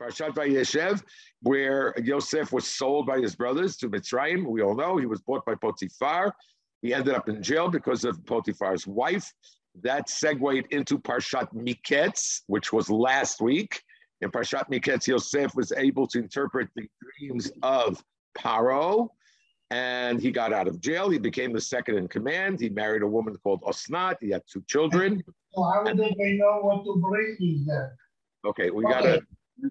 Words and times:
Parshat 0.00 0.30
Vayeshev, 0.30 1.02
where 1.42 1.94
Yosef 2.02 2.52
was 2.52 2.66
sold 2.66 3.06
by 3.06 3.18
his 3.18 3.36
brothers 3.36 3.76
to 3.78 3.88
Mitzrayim. 3.88 4.46
We 4.46 4.62
all 4.62 4.74
know 4.74 4.96
he 4.96 5.06
was 5.06 5.20
bought 5.20 5.44
by 5.44 5.54
Potiphar. 5.54 6.34
He 6.82 6.94
ended 6.94 7.14
up 7.14 7.28
in 7.28 7.42
jail 7.42 7.68
because 7.68 8.04
of 8.04 8.24
Potiphar's 8.24 8.86
wife. 8.86 9.30
That 9.82 10.08
segued 10.08 10.72
into 10.72 10.98
Parshat 10.98 11.52
Miketz, 11.54 12.40
which 12.46 12.72
was 12.72 12.88
last 12.88 13.40
week. 13.40 13.82
In 14.22 14.30
Parshat 14.30 14.68
Miketz, 14.70 15.06
Yosef 15.06 15.54
was 15.54 15.72
able 15.76 16.06
to 16.08 16.18
interpret 16.18 16.68
the 16.74 16.88
dreams 17.02 17.52
of 17.62 18.02
Paro, 18.36 19.08
and 19.70 20.20
he 20.20 20.30
got 20.30 20.52
out 20.52 20.66
of 20.66 20.80
jail. 20.80 21.08
He 21.10 21.18
became 21.18 21.52
the 21.52 21.60
second 21.60 21.96
in 21.98 22.08
command. 22.08 22.60
He 22.60 22.70
married 22.70 23.02
a 23.02 23.06
woman 23.06 23.36
called 23.42 23.62
Osnat. 23.62 24.16
He 24.20 24.30
had 24.30 24.42
two 24.50 24.62
children. 24.66 25.22
So 25.52 25.62
how 25.62 25.84
did 25.84 25.98
they 25.98 26.32
know 26.34 26.60
what 26.62 26.84
to 26.84 27.00
bring 27.00 27.64
then? 27.66 27.90
Okay, 28.44 28.70
we 28.70 28.84
got 28.84 29.02
to 29.02 29.22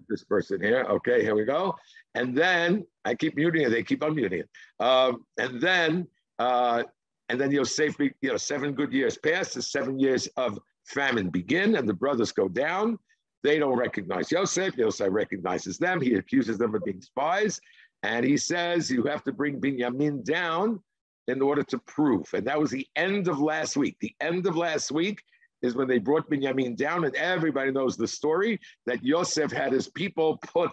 this 0.08 0.24
person 0.24 0.60
here. 0.60 0.84
Okay, 0.88 1.22
here 1.22 1.34
we 1.34 1.44
go. 1.44 1.76
And 2.14 2.36
then 2.36 2.86
I 3.04 3.14
keep 3.14 3.36
muting 3.36 3.62
it. 3.62 3.70
They 3.70 3.82
keep 3.82 4.00
unmuting 4.00 4.44
it. 4.44 4.48
Um, 4.78 5.24
and 5.38 5.60
then, 5.60 6.06
uh, 6.38 6.82
and 7.28 7.40
then 7.40 7.50
Yosef, 7.50 7.96
you 7.98 8.12
know, 8.22 8.36
seven 8.36 8.72
good 8.72 8.92
years 8.92 9.16
pass. 9.16 9.54
The 9.54 9.62
seven 9.62 9.98
years 9.98 10.26
of 10.36 10.58
famine 10.86 11.30
begin, 11.30 11.76
and 11.76 11.88
the 11.88 11.94
brothers 11.94 12.32
go 12.32 12.48
down. 12.48 12.98
They 13.42 13.58
don't 13.58 13.78
recognize 13.78 14.30
Yosef. 14.30 14.76
Yosef 14.76 15.08
recognizes 15.10 15.78
them. 15.78 16.00
He 16.00 16.14
accuses 16.14 16.58
them 16.58 16.74
of 16.74 16.84
being 16.84 17.00
spies. 17.00 17.60
And 18.02 18.24
he 18.24 18.36
says, 18.36 18.90
You 18.90 19.04
have 19.04 19.24
to 19.24 19.32
bring 19.32 19.60
Binyamin 19.60 20.24
down 20.24 20.80
in 21.28 21.40
order 21.40 21.62
to 21.62 21.78
prove. 21.78 22.28
And 22.34 22.46
that 22.46 22.58
was 22.58 22.70
the 22.70 22.86
end 22.96 23.28
of 23.28 23.40
last 23.40 23.76
week. 23.76 23.96
The 24.00 24.14
end 24.20 24.46
of 24.46 24.56
last 24.56 24.90
week 24.90 25.22
is 25.62 25.74
when 25.74 25.88
they 25.88 25.98
brought 25.98 26.30
Binyamin 26.30 26.76
down, 26.76 27.04
and 27.04 27.14
everybody 27.16 27.70
knows 27.70 27.96
the 27.96 28.08
story 28.08 28.58
that 28.86 29.04
Yosef 29.04 29.50
had 29.52 29.72
his 29.72 29.88
people 29.88 30.38
put 30.38 30.70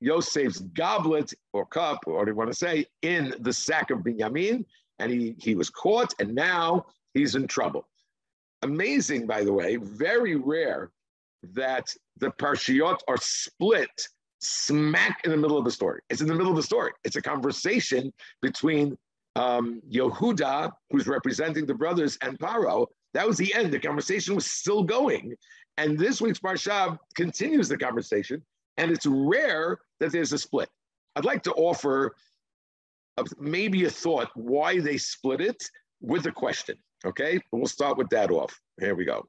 Yosef's 0.00 0.60
goblet 0.60 1.32
or 1.52 1.66
cup, 1.66 2.00
or 2.06 2.24
do 2.24 2.32
you 2.32 2.36
want 2.36 2.50
to 2.50 2.56
say, 2.56 2.86
in 3.02 3.34
the 3.40 3.52
sack 3.52 3.90
of 3.90 4.00
Binyamin, 4.00 4.64
and 4.98 5.10
he, 5.10 5.34
he 5.38 5.54
was 5.54 5.70
caught, 5.70 6.14
and 6.18 6.34
now 6.34 6.86
he's 7.14 7.34
in 7.34 7.46
trouble. 7.46 7.86
Amazing, 8.62 9.26
by 9.26 9.44
the 9.44 9.52
way, 9.52 9.76
very 9.76 10.36
rare 10.36 10.90
that 11.52 11.88
the 12.18 12.30
parshiot 12.30 13.00
are 13.08 13.18
split 13.18 14.08
smack 14.40 15.20
in 15.24 15.30
the 15.30 15.36
middle 15.36 15.58
of 15.58 15.64
the 15.64 15.70
story. 15.70 16.00
It's 16.10 16.20
in 16.20 16.26
the 16.26 16.34
middle 16.34 16.50
of 16.50 16.56
the 16.56 16.62
story. 16.62 16.92
It's 17.04 17.16
a 17.16 17.22
conversation 17.22 18.12
between 18.42 18.96
um, 19.36 19.80
Yehuda, 19.90 20.72
who's 20.90 21.06
representing 21.06 21.66
the 21.66 21.74
brothers, 21.74 22.18
and 22.22 22.38
Paro. 22.38 22.86
That 23.14 23.26
was 23.26 23.36
the 23.38 23.54
end. 23.54 23.72
The 23.72 23.78
conversation 23.78 24.34
was 24.34 24.46
still 24.46 24.82
going. 24.82 25.34
And 25.76 25.98
this 25.98 26.20
week's 26.20 26.40
Parsha 26.40 26.98
continues 27.14 27.68
the 27.68 27.78
conversation. 27.78 28.42
And 28.76 28.90
it's 28.90 29.06
rare 29.06 29.78
that 30.00 30.12
there's 30.12 30.32
a 30.32 30.38
split. 30.38 30.68
I'd 31.16 31.24
like 31.24 31.42
to 31.44 31.52
offer 31.52 32.14
a, 33.16 33.24
maybe 33.38 33.84
a 33.84 33.90
thought 33.90 34.30
why 34.34 34.80
they 34.80 34.98
split 34.98 35.40
it 35.40 35.62
with 36.00 36.26
a 36.26 36.32
question. 36.32 36.76
Okay, 37.06 37.38
we'll 37.52 37.66
start 37.66 37.98
with 37.98 38.08
that 38.10 38.30
off. 38.30 38.58
Here 38.80 38.94
we 38.94 39.04
go. 39.04 39.26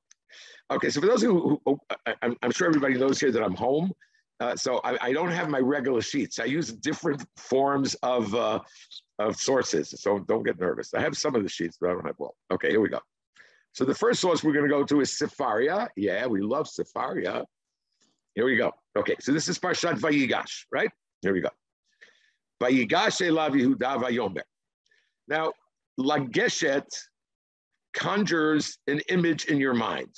Okay, 0.71 0.89
so 0.89 1.01
for 1.01 1.07
those 1.07 1.21
who, 1.21 1.61
who 1.65 1.79
I, 2.07 2.15
am 2.21 2.51
sure 2.51 2.67
everybody 2.67 2.95
knows 2.95 3.19
here 3.19 3.31
that 3.31 3.43
I'm 3.43 3.53
home. 3.53 3.91
Uh, 4.39 4.55
so 4.55 4.81
I, 4.83 4.97
I, 4.99 5.13
don't 5.13 5.31
have 5.31 5.49
my 5.49 5.59
regular 5.59 6.01
sheets. 6.01 6.39
I 6.39 6.45
use 6.45 6.69
different 6.69 7.25
forms 7.37 7.95
of 8.03 8.35
uh, 8.35 8.59
of 9.19 9.37
sources. 9.37 9.93
So 9.97 10.19
don't 10.19 10.43
get 10.43 10.59
nervous. 10.59 10.93
I 10.93 10.99
have 10.99 11.15
some 11.15 11.35
of 11.35 11.43
the 11.43 11.49
sheets, 11.49 11.77
but 11.79 11.89
I 11.89 11.93
don't 11.93 12.05
have 12.05 12.15
all. 12.19 12.35
Okay, 12.51 12.69
here 12.69 12.81
we 12.81 12.89
go. 12.89 12.99
So 13.75 13.83
the 13.83 13.93
first 13.93 14.21
source 14.21 14.41
we're 14.41 14.53
going 14.53 14.67
to 14.67 14.73
go 14.73 14.85
to 14.85 15.01
is 15.01 15.11
Sefaria. 15.11 15.89
Yeah, 15.97 16.27
we 16.27 16.41
love 16.41 16.65
Sefaria. 16.65 17.43
Here 18.33 18.45
we 18.45 18.55
go. 18.55 18.71
Okay, 18.97 19.15
so 19.19 19.33
this 19.33 19.49
is 19.49 19.59
Parshat 19.59 19.99
Vayigash, 19.99 20.63
right? 20.71 20.89
Here 21.21 21.33
we 21.33 21.41
go. 21.41 21.49
Vayigash 22.63 23.19
elav 23.19 23.51
Yehuda 23.51 24.01
vayomer. 24.01 24.43
Now, 25.27 25.51
Lageshet 25.99 26.87
conjures 27.93 28.77
an 28.87 29.01
image 29.09 29.45
in 29.45 29.57
your 29.57 29.73
mind. 29.73 30.13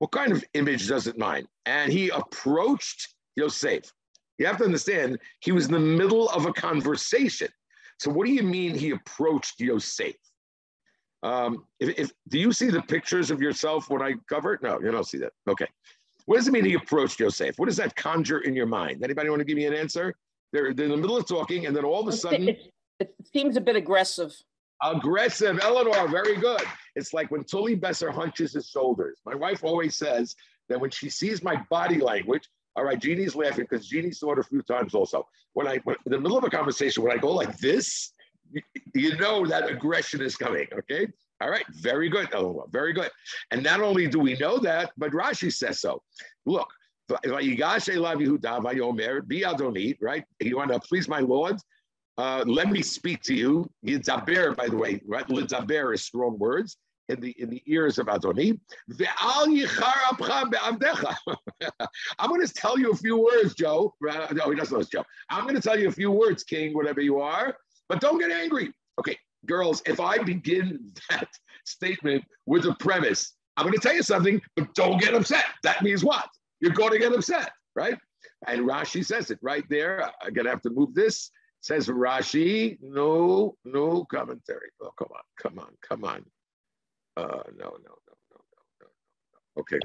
What 0.00 0.12
kind 0.12 0.30
of 0.30 0.44
image 0.52 0.86
does 0.86 1.06
it 1.06 1.16
mind? 1.16 1.46
And 1.64 1.90
he 1.90 2.10
approached 2.10 3.14
Yosef. 3.36 3.90
You 4.36 4.44
have 4.44 4.58
to 4.58 4.64
understand, 4.64 5.18
he 5.40 5.52
was 5.52 5.64
in 5.64 5.72
the 5.72 5.80
middle 5.80 6.28
of 6.28 6.44
a 6.44 6.52
conversation. 6.52 7.48
So, 8.00 8.10
what 8.10 8.26
do 8.26 8.32
you 8.32 8.42
mean 8.42 8.74
he 8.74 8.90
approached 8.90 9.60
Yosef? 9.60 10.14
Um, 11.22 11.64
if, 11.80 11.98
if, 11.98 12.12
do 12.28 12.38
you 12.38 12.52
see 12.52 12.70
the 12.70 12.82
pictures 12.82 13.30
of 13.30 13.40
yourself 13.40 13.90
when 13.90 14.02
I 14.02 14.14
cover 14.28 14.54
it? 14.54 14.62
No, 14.62 14.78
you 14.80 14.90
don't 14.90 15.06
see 15.06 15.18
that. 15.18 15.32
Okay. 15.48 15.66
What 16.26 16.36
does 16.36 16.46
it 16.46 16.52
mean 16.52 16.64
he 16.64 16.74
approached 16.74 17.18
Yosef? 17.20 17.58
What 17.58 17.66
does 17.66 17.76
that 17.78 17.96
conjure 17.96 18.40
in 18.40 18.54
your 18.54 18.66
mind? 18.66 19.02
Anybody 19.02 19.30
want 19.30 19.40
to 19.40 19.44
give 19.44 19.56
me 19.56 19.64
an 19.64 19.74
answer? 19.74 20.14
They're, 20.52 20.74
they're 20.74 20.86
in 20.86 20.90
the 20.90 20.96
middle 20.96 21.16
of 21.16 21.26
talking, 21.26 21.66
and 21.66 21.74
then 21.74 21.84
all 21.84 22.00
of 22.00 22.08
a 22.08 22.12
sudden, 22.12 22.50
it, 22.50 22.72
it 23.00 23.14
seems 23.32 23.56
a 23.56 23.60
bit 23.60 23.76
aggressive. 23.76 24.32
Aggressive, 24.82 25.58
Eleanor, 25.62 26.06
very 26.08 26.36
good. 26.36 26.62
It's 26.94 27.12
like 27.12 27.30
when 27.30 27.44
Tully 27.44 27.74
Besser 27.74 28.10
hunches 28.10 28.52
his 28.52 28.68
shoulders. 28.68 29.18
My 29.26 29.34
wife 29.34 29.64
always 29.64 29.96
says 29.96 30.36
that 30.68 30.80
when 30.80 30.90
she 30.90 31.10
sees 31.10 31.42
my 31.42 31.60
body 31.70 31.98
language, 31.98 32.48
all 32.76 32.84
right, 32.84 32.98
Jeannie's 32.98 33.34
laughing 33.34 33.66
because 33.68 33.88
Jeannie 33.88 34.12
saw 34.12 34.32
it 34.32 34.38
a 34.38 34.42
few 34.42 34.62
times 34.62 34.94
also. 34.94 35.26
When 35.54 35.66
I, 35.66 35.78
when, 35.78 35.96
in 36.06 36.12
the 36.12 36.20
middle 36.20 36.38
of 36.38 36.44
a 36.44 36.50
conversation, 36.50 37.02
when 37.02 37.12
I 37.12 37.16
go 37.16 37.32
like 37.32 37.58
this, 37.58 38.12
you, 38.94 39.16
know 39.16 39.46
that 39.46 39.68
aggression 39.70 40.20
is 40.20 40.36
coming, 40.36 40.66
okay? 40.72 41.08
All 41.40 41.50
right, 41.50 41.64
very 41.70 42.08
good, 42.08 42.28
Eleanor, 42.32 42.66
very 42.70 42.92
good. 42.92 43.10
And 43.50 43.62
not 43.62 43.80
only 43.80 44.06
do 44.08 44.18
we 44.18 44.34
know 44.38 44.58
that, 44.58 44.90
but 44.96 45.12
Rashi 45.12 45.52
says 45.52 45.80
so. 45.80 46.02
Look, 46.46 46.68
right? 47.22 47.44
You 50.40 50.56
want 50.56 50.72
to 50.72 50.80
please 50.80 51.08
my 51.08 51.20
Lord? 51.20 51.56
Uh, 52.18 52.42
let 52.46 52.68
me 52.70 52.82
speak 52.82 53.22
to 53.22 53.34
you. 53.34 53.70
Yidzaber, 53.86 54.56
by 54.56 54.68
the 54.68 54.76
way, 54.76 55.00
right? 55.06 55.26
Lidzaber 55.28 55.94
is 55.94 56.04
strong 56.04 56.36
words 56.38 56.76
in 57.08 57.20
the 57.20 57.30
in 57.38 57.48
the 57.48 57.62
ears 57.66 57.98
of 57.98 58.06
Adoni. 58.06 58.58
I'm 62.18 62.28
going 62.28 62.46
to 62.46 62.52
tell 62.52 62.78
you 62.78 62.90
a 62.90 62.96
few 62.96 63.16
words, 63.18 63.54
Joe. 63.54 63.94
No, 64.00 64.50
he 64.50 64.56
doesn't 64.56 64.76
know 64.76 64.82
Joe. 64.84 65.04
I'm 65.30 65.44
going 65.44 65.54
to 65.54 65.60
tell 65.60 65.78
you 65.78 65.88
a 65.88 65.92
few 65.92 66.10
words, 66.10 66.42
King, 66.44 66.74
whatever 66.74 67.00
you 67.00 67.20
are, 67.20 67.56
but 67.88 68.00
don't 68.00 68.18
get 68.18 68.30
angry. 68.30 68.72
Okay, 68.98 69.16
girls, 69.46 69.82
if 69.86 70.00
I 70.00 70.18
begin 70.18 70.92
that 71.10 71.28
statement 71.64 72.24
with 72.46 72.64
a 72.66 72.74
premise, 72.74 73.34
I'm 73.56 73.64
going 73.64 73.74
to 73.74 73.80
tell 73.80 73.94
you 73.94 74.02
something, 74.02 74.40
but 74.56 74.72
don't 74.74 75.00
get 75.00 75.14
upset. 75.14 75.44
That 75.62 75.82
means 75.82 76.04
what? 76.04 76.28
You're 76.60 76.72
going 76.72 76.92
to 76.92 76.98
get 76.98 77.12
upset, 77.12 77.50
right? 77.74 77.96
And 78.46 78.60
Rashi 78.62 79.04
says 79.04 79.30
it 79.30 79.38
right 79.42 79.64
there. 79.68 80.10
I'm 80.22 80.32
going 80.32 80.44
to 80.44 80.50
have 80.50 80.62
to 80.62 80.70
move 80.70 80.94
this. 80.94 81.30
Says 81.60 81.88
Rashi, 81.88 82.78
no, 82.80 83.56
no 83.64 84.04
commentary. 84.04 84.70
Oh, 84.80 84.92
come 84.96 85.08
on, 85.12 85.22
come 85.42 85.58
on, 85.58 85.72
come 85.82 86.04
on. 86.04 86.24
Uh, 87.16 87.42
no, 87.56 87.64
no, 87.64 87.70
no, 87.82 88.14
no, 88.30 88.40
no, 88.50 88.60
no, 88.80 88.86
no. 88.86 89.60
Okay, 89.60 89.78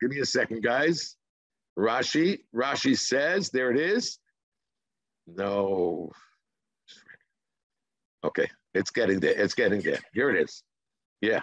give 0.00 0.10
me 0.10 0.20
a 0.20 0.24
second, 0.24 0.62
guys. 0.62 1.16
Rashi, 1.78 2.40
Rashi 2.54 2.98
says, 2.98 3.50
there 3.50 3.70
it 3.70 3.78
is. 3.78 4.18
No. 5.26 6.10
Okay, 8.24 8.48
it's 8.74 8.90
getting 8.90 9.20
there. 9.20 9.34
It's 9.36 9.54
getting 9.54 9.80
there. 9.80 9.98
Here 10.12 10.30
it 10.30 10.42
is. 10.42 10.62
Yeah. 11.20 11.40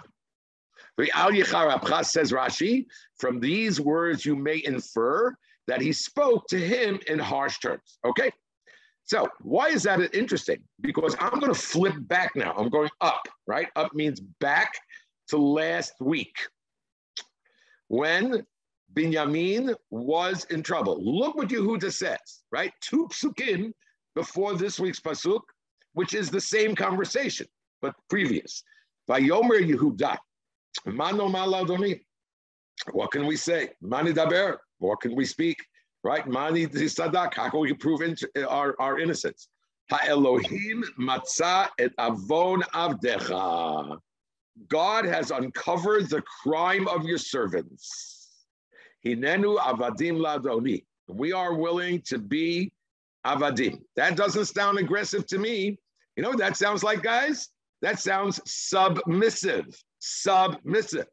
Says 0.98 2.32
Rashi, 2.32 2.86
from 3.18 3.40
these 3.40 3.80
words 3.80 4.24
you 4.24 4.36
may 4.36 4.62
infer 4.64 5.34
that 5.66 5.80
he 5.80 5.92
spoke 5.92 6.46
to 6.48 6.58
him 6.58 6.98
in 7.08 7.18
harsh 7.18 7.58
terms. 7.58 7.98
Okay, 8.04 8.30
so 9.04 9.26
why 9.40 9.68
is 9.68 9.82
that 9.84 10.14
interesting? 10.14 10.62
Because 10.80 11.16
I'm 11.18 11.40
going 11.40 11.52
to 11.52 11.58
flip 11.58 11.94
back 11.98 12.36
now. 12.36 12.52
I'm 12.56 12.68
going 12.68 12.90
up, 13.00 13.26
right? 13.46 13.68
Up 13.74 13.94
means 13.94 14.20
back 14.20 14.72
to 15.28 15.38
last 15.38 15.94
week 16.00 16.36
when 17.88 18.44
Binyamin 18.94 19.74
was 19.90 20.44
in 20.50 20.62
trouble. 20.62 21.02
Look 21.02 21.36
what 21.36 21.48
Yehuda 21.48 21.90
says, 21.92 22.42
right? 22.52 22.72
Two 22.82 23.08
psukim 23.08 23.72
before 24.14 24.54
this 24.54 24.78
week's 24.78 25.00
pasuk, 25.00 25.40
which 25.98 26.14
is 26.14 26.30
the 26.30 26.40
same 26.40 26.74
conversation, 26.74 27.46
but 27.82 27.94
previous. 28.08 28.62
Vayomer 29.10 29.60
Yehuda, 29.70 30.16
Mano 30.86 31.28
Maladoni. 31.28 32.00
What 32.92 33.10
can 33.10 33.26
we 33.26 33.36
say? 33.36 33.70
Mani 33.80 34.12
Daber. 34.12 34.58
What 34.78 35.00
can 35.00 35.16
we 35.16 35.24
speak? 35.24 35.58
right? 36.04 36.26
Mani 36.26 36.66
sadak. 36.66 37.34
How 37.34 37.50
can 37.50 37.60
we 37.60 37.72
prove 37.72 38.00
our, 38.48 38.80
our 38.80 38.98
innocence? 38.98 39.48
Ha 39.90 40.00
Elohim 40.06 40.84
matzah 40.98 41.68
et 41.78 41.92
avon 41.98 42.62
avdecha. 42.74 43.98
God 44.68 45.04
has 45.04 45.30
uncovered 45.30 46.10
the 46.10 46.22
crime 46.42 46.86
of 46.88 47.04
your 47.04 47.18
servants. 47.18 48.28
Hinenu 49.04 49.58
avadim 49.58 50.18
ladoni. 50.18 50.84
We 51.08 51.32
are 51.32 51.54
willing 51.54 52.02
to 52.02 52.18
be 52.18 52.72
avadim. 53.26 53.80
That 53.96 54.16
doesn't 54.16 54.46
sound 54.46 54.78
aggressive 54.78 55.26
to 55.28 55.38
me. 55.38 55.78
You 56.18 56.22
know 56.22 56.30
what 56.30 56.38
that 56.38 56.56
sounds 56.56 56.82
like, 56.82 57.00
guys? 57.04 57.48
That 57.80 58.00
sounds 58.00 58.40
submissive. 58.44 59.66
Submissive. 60.00 61.06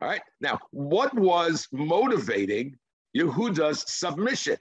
All 0.00 0.08
right. 0.08 0.22
Now, 0.40 0.58
what 0.70 1.12
was 1.12 1.68
motivating 1.72 2.74
Yehuda's 3.14 3.84
submission. 3.86 4.56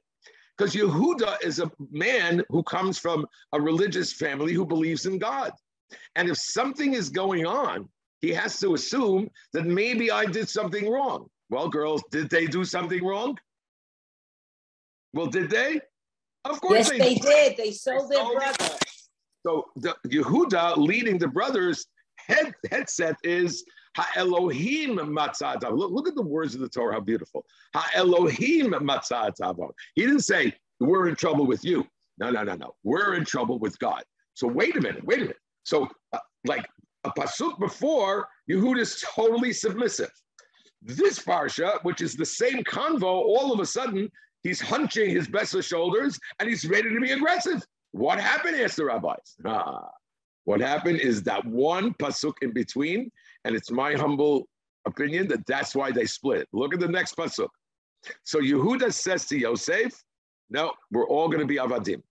Because 0.57 0.75
Yehuda 0.75 1.41
is 1.45 1.59
a 1.59 1.71
man 1.91 2.43
who 2.49 2.61
comes 2.63 2.99
from 2.99 3.25
a 3.53 3.61
religious 3.61 4.11
family 4.11 4.51
who 4.51 4.65
believes 4.65 5.05
in 5.05 5.17
God. 5.17 5.53
And 6.17 6.29
if 6.29 6.37
something 6.37 6.93
is 6.93 7.09
going 7.09 7.45
on, 7.45 7.87
he 8.19 8.31
has 8.31 8.59
to 8.59 8.73
assume 8.73 9.29
that 9.53 9.65
maybe 9.65 10.11
I 10.11 10.25
did 10.25 10.49
something 10.49 10.91
wrong. 10.91 11.27
Well, 11.49 11.69
girls, 11.69 12.03
did 12.11 12.29
they 12.29 12.47
do 12.47 12.65
something 12.65 13.01
wrong? 13.01 13.37
Well, 15.13 15.27
did 15.27 15.49
they? 15.49 15.79
Of 16.43 16.59
course 16.59 16.89
Yes, 16.91 16.99
they 16.99 17.15
did. 17.15 17.55
They 17.55 17.71
sold 17.71 18.11
their 18.11 18.19
sold- 18.19 18.35
brother. 18.35 18.75
So 19.45 19.65
the 19.75 19.95
Yehuda 20.07 20.77
leading 20.77 21.17
the 21.17 21.27
brothers 21.27 21.87
head 22.17 22.53
headset 22.71 23.17
is 23.23 23.65
Ha 23.95 24.11
Elohim 24.15 24.97
matzah 24.97 25.61
Look, 25.61 25.91
look 25.91 26.07
at 26.07 26.15
the 26.15 26.21
words 26.21 26.55
of 26.55 26.61
the 26.61 26.69
Torah, 26.69 26.93
how 26.93 26.99
beautiful. 26.99 27.45
Ha 27.75 27.89
Elohim 27.93 28.71
matzah 28.71 29.33
He 29.95 30.03
didn't 30.03 30.21
say 30.21 30.53
we're 30.79 31.07
in 31.07 31.15
trouble 31.15 31.45
with 31.45 31.63
you. 31.63 31.85
No, 32.17 32.29
no, 32.29 32.43
no, 32.43 32.55
no. 32.55 32.75
We're 32.83 33.15
in 33.15 33.25
trouble 33.25 33.59
with 33.59 33.77
God. 33.79 34.03
So 34.33 34.47
wait 34.47 34.75
a 34.75 34.81
minute, 34.81 35.03
wait 35.03 35.19
a 35.19 35.21
minute. 35.21 35.37
So 35.63 35.87
uh, 36.13 36.19
like 36.45 36.65
a 37.03 37.11
pasuk 37.11 37.59
before, 37.59 38.27
Yehuda 38.49 38.79
is 38.79 39.03
totally 39.15 39.53
submissive. 39.53 40.11
This 40.81 41.19
parsha, 41.19 41.81
which 41.83 42.01
is 42.01 42.15
the 42.15 42.25
same 42.25 42.63
convo, 42.63 43.03
all 43.03 43.53
of 43.53 43.59
a 43.59 43.65
sudden 43.65 44.09
he's 44.41 44.59
hunching 44.59 45.09
his 45.09 45.27
best 45.27 45.61
shoulders 45.63 46.19
and 46.39 46.49
he's 46.49 46.65
ready 46.65 46.89
to 46.93 46.99
be 46.99 47.11
aggressive. 47.11 47.63
What 47.93 48.19
happened? 48.19 48.59
Asked 48.59 48.77
the 48.77 48.85
rabbis. 48.85 49.35
Ah, 49.45 49.89
what 50.45 50.59
happened 50.59 50.99
is 50.99 51.23
that 51.23 51.45
one 51.45 51.93
pasuk 51.93 52.33
in 52.41 52.51
between, 52.51 53.09
and 53.45 53.55
it's 53.55 53.71
my 53.71 53.93
humble 53.93 54.49
opinion 54.85 55.27
that 55.29 55.45
that's 55.45 55.73
why 55.73 55.89
they 55.91 56.05
split. 56.05 56.49
Look 56.51 56.73
at 56.73 56.81
the 56.81 56.87
next 56.87 57.15
pasuk. 57.15 57.47
So 58.23 58.39
Yehuda 58.39 58.91
says 58.91 59.25
to 59.27 59.37
Yosef, 59.37 59.93
"No, 60.49 60.73
we're 60.91 61.07
all 61.07 61.27
going 61.27 61.39
to 61.39 61.45
be 61.45 61.55
avadim." 61.55 62.01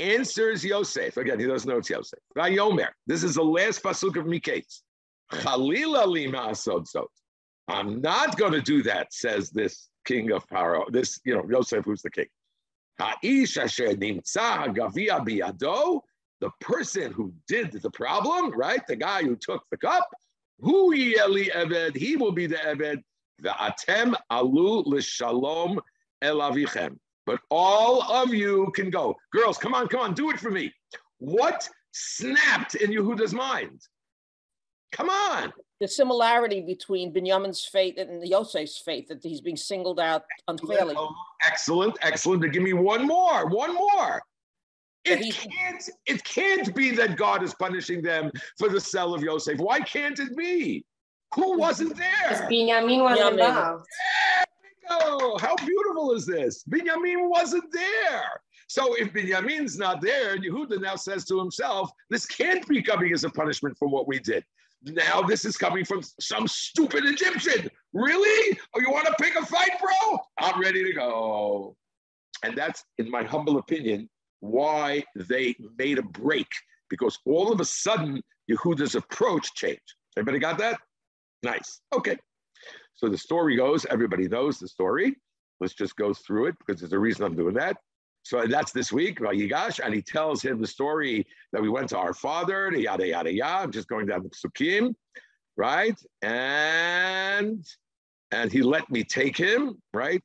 Answers 0.00 0.64
Yosef 0.64 1.16
again. 1.16 1.38
He 1.38 1.46
doesn't 1.46 1.68
know 1.68 1.78
it's 1.78 1.90
Yosef. 1.90 2.18
Vayomer. 2.36 2.88
This 3.06 3.22
is 3.22 3.36
the 3.36 3.44
last 3.44 3.82
pasuk 3.84 4.16
of 4.18 4.24
Miketz. 4.24 4.80
Chalila 5.30 6.06
lima 6.06 6.48
asod 6.48 6.88
sot. 6.88 7.10
I'm 7.68 8.00
not 8.00 8.36
going 8.36 8.52
to 8.52 8.60
do 8.60 8.82
that, 8.82 9.12
says 9.12 9.50
this 9.50 9.88
king 10.04 10.32
of 10.32 10.46
Paro. 10.48 10.90
This, 10.90 11.20
you 11.24 11.34
know, 11.34 11.44
Yosef, 11.48 11.84
who's 11.84 12.02
the 12.02 12.10
king. 12.10 12.26
The 16.40 16.50
person 16.60 17.12
who 17.12 17.32
did 17.48 17.72
the 17.72 17.90
problem, 17.90 18.52
right? 18.56 18.86
The 18.86 18.96
guy 18.96 19.22
who 19.22 19.36
took 19.36 19.64
the 19.70 19.78
cup, 19.78 20.06
yeli 20.62 21.50
eved, 21.50 21.96
he 21.96 22.16
will 22.16 22.32
be 22.32 22.46
the 22.46 22.56
eved. 22.56 23.02
The 23.38 23.50
atem 23.50 24.14
alu 24.30 24.82
l'shalom 24.86 25.80
el 26.22 26.38
avichem. 26.38 26.98
But 27.26 27.40
all 27.50 28.02
of 28.02 28.34
you 28.34 28.70
can 28.74 28.90
go. 28.90 29.16
Girls, 29.32 29.58
come 29.58 29.74
on, 29.74 29.88
come 29.88 30.00
on, 30.00 30.14
do 30.14 30.30
it 30.30 30.38
for 30.38 30.50
me. 30.50 30.72
What 31.18 31.68
snapped 31.92 32.74
in 32.74 32.90
Yehuda's 32.90 33.32
mind? 33.32 33.80
Come 34.92 35.08
on. 35.08 35.52
The 35.80 35.88
similarity 35.88 36.60
between 36.60 37.12
Binyamin's 37.12 37.64
fate 37.64 37.98
and 37.98 38.26
Yosef's 38.26 38.78
fate, 38.78 39.08
that 39.08 39.22
he's 39.22 39.40
being 39.40 39.56
singled 39.56 39.98
out 39.98 40.22
unfairly. 40.46 40.94
Excellent, 41.46 41.96
excellent. 42.00 42.42
But 42.42 42.52
give 42.52 42.62
me 42.62 42.72
one 42.72 43.06
more, 43.06 43.46
one 43.48 43.74
more. 43.74 44.22
It 45.04 45.34
can't, 45.34 45.90
it 46.06 46.24
can't 46.24 46.74
be 46.74 46.90
that 46.92 47.16
God 47.16 47.42
is 47.42 47.54
punishing 47.54 48.00
them 48.02 48.30
for 48.58 48.68
the 48.68 48.80
sell 48.80 49.14
of 49.14 49.22
Yosef. 49.22 49.58
Why 49.58 49.80
can't 49.80 50.18
it 50.18 50.34
be? 50.36 50.84
Who 51.34 51.58
wasn't 51.58 51.96
there? 51.96 52.48
Binyamin 52.50 53.02
was 53.02 53.18
Binyamin. 53.18 53.32
involved. 53.32 53.86
Oh, 54.88 55.38
how 55.40 55.56
beautiful 55.56 56.12
is 56.12 56.24
this? 56.26 56.64
Binyamin 56.64 57.28
wasn't 57.28 57.70
there. 57.72 58.40
So 58.68 58.94
if 58.94 59.12
Binyamin's 59.12 59.76
not 59.78 60.00
there, 60.00 60.38
Yehuda 60.38 60.80
now 60.80 60.96
says 60.96 61.24
to 61.26 61.38
himself, 61.38 61.90
this 62.08 62.26
can't 62.26 62.66
be 62.66 62.82
coming 62.82 63.12
as 63.12 63.24
a 63.24 63.30
punishment 63.30 63.76
for 63.78 63.88
what 63.88 64.08
we 64.08 64.18
did. 64.18 64.44
Now 64.84 65.22
this 65.22 65.44
is 65.44 65.56
coming 65.56 65.84
from 65.84 66.02
some 66.20 66.46
stupid 66.46 67.04
Egyptian. 67.06 67.70
Really? 67.92 68.58
Oh, 68.74 68.80
you 68.80 68.90
want 68.90 69.06
to 69.06 69.14
pick 69.18 69.34
a 69.34 69.44
fight, 69.46 69.70
bro? 69.80 70.18
I'm 70.38 70.60
ready 70.60 70.84
to 70.84 70.92
go. 70.92 71.76
And 72.44 72.56
that's, 72.56 72.84
in 72.98 73.10
my 73.10 73.22
humble 73.22 73.58
opinion, 73.58 74.10
why 74.40 75.02
they 75.14 75.56
made 75.78 75.98
a 75.98 76.02
break. 76.02 76.48
Because 76.90 77.18
all 77.24 77.50
of 77.50 77.60
a 77.60 77.64
sudden, 77.64 78.22
Yehuda's 78.50 78.94
approach 78.94 79.54
changed. 79.54 79.94
Everybody 80.16 80.38
got 80.38 80.58
that? 80.58 80.78
Nice. 81.42 81.80
Okay. 81.94 82.16
So 82.94 83.08
the 83.08 83.18
story 83.18 83.56
goes, 83.56 83.86
everybody 83.86 84.28
knows 84.28 84.58
the 84.58 84.68
story. 84.68 85.16
Let's 85.60 85.74
just 85.74 85.96
go 85.96 86.12
through 86.12 86.46
it 86.46 86.56
because 86.58 86.80
there's 86.80 86.92
a 86.92 86.98
reason 86.98 87.24
I'm 87.24 87.36
doing 87.36 87.54
that. 87.54 87.76
So 88.24 88.46
that's 88.46 88.72
this 88.72 88.90
week, 88.90 89.20
Yigash, 89.20 89.80
and 89.84 89.94
he 89.94 90.00
tells 90.00 90.42
him 90.42 90.58
the 90.58 90.66
story 90.66 91.26
that 91.52 91.60
we 91.60 91.68
went 91.68 91.90
to 91.90 91.98
our 91.98 92.14
father, 92.14 92.70
the 92.72 92.80
yada 92.80 93.06
yada 93.06 93.30
yada. 93.30 93.62
I'm 93.62 93.70
just 93.70 93.86
going 93.86 94.06
down 94.06 94.22
the 94.22 94.30
psukim, 94.30 94.94
right? 95.58 95.98
And 96.22 97.64
and 98.32 98.50
he 98.50 98.62
let 98.62 98.90
me 98.90 99.04
take 99.04 99.36
him, 99.36 99.80
right? 99.92 100.22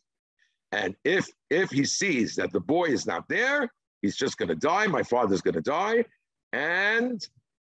And 0.72 0.96
if 1.04 1.28
if 1.50 1.72
he 1.72 1.84
sees 1.84 2.36
that 2.36 2.54
the 2.54 2.62
boy 2.62 2.86
is 2.86 3.06
not 3.06 3.28
there, 3.28 3.70
he's 4.02 4.16
just 4.16 4.38
going 4.38 4.50
to 4.50 4.56
die. 4.56 4.88
My 4.88 5.04
father's 5.04 5.42
going 5.42 5.56
to 5.56 5.62
die, 5.62 6.06
and 6.54 7.22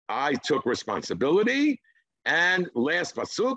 I 0.08 0.34
took 0.34 0.64
responsibility. 0.64 1.80
And 2.24 2.70
last 2.74 3.14
pasuk, 3.14 3.56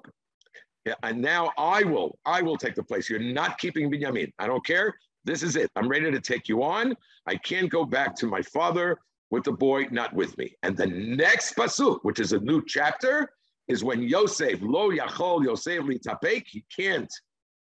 and 1.04 1.22
now 1.22 1.54
I 1.58 1.84
will, 1.84 2.19
I 2.25 2.42
will 2.42 2.58
take 2.58 2.75
the 2.75 2.84
place. 2.84 3.10
You're 3.10 3.19
not 3.19 3.58
keeping 3.58 3.90
Binyamin. 3.90 4.34
I 4.40 4.48
don't 4.48 4.66
care. 4.66 4.94
This 5.27 5.44
is 5.44 5.57
it. 5.57 5.69
I'm 5.75 5.89
ready 5.89 6.09
to 6.09 6.21
take 6.21 6.47
you 6.47 6.63
on. 6.63 6.95
I 7.27 7.35
can't 7.35 7.69
go 7.69 7.83
back 7.83 8.15
to 8.15 8.27
my 8.27 8.41
father 8.41 8.97
with 9.29 9.44
the 9.44 9.51
boy 9.51 9.88
not 9.91 10.13
with 10.13 10.38
me. 10.38 10.56
And 10.63 10.77
the 10.77 10.88
next 10.88 11.57
pasuk, 11.57 12.00
which 12.03 12.21
is 12.21 12.31
a 12.31 12.39
new 12.39 12.63
chapter, 12.65 13.29
is 13.68 13.83
when 13.83 14.01
Yosef 14.01 14.62
lo 14.62 14.89
yachol 14.89 15.44
Yosef 15.44 15.83
litapek. 15.83 16.45
He 16.47 16.63
can't, 16.74 17.13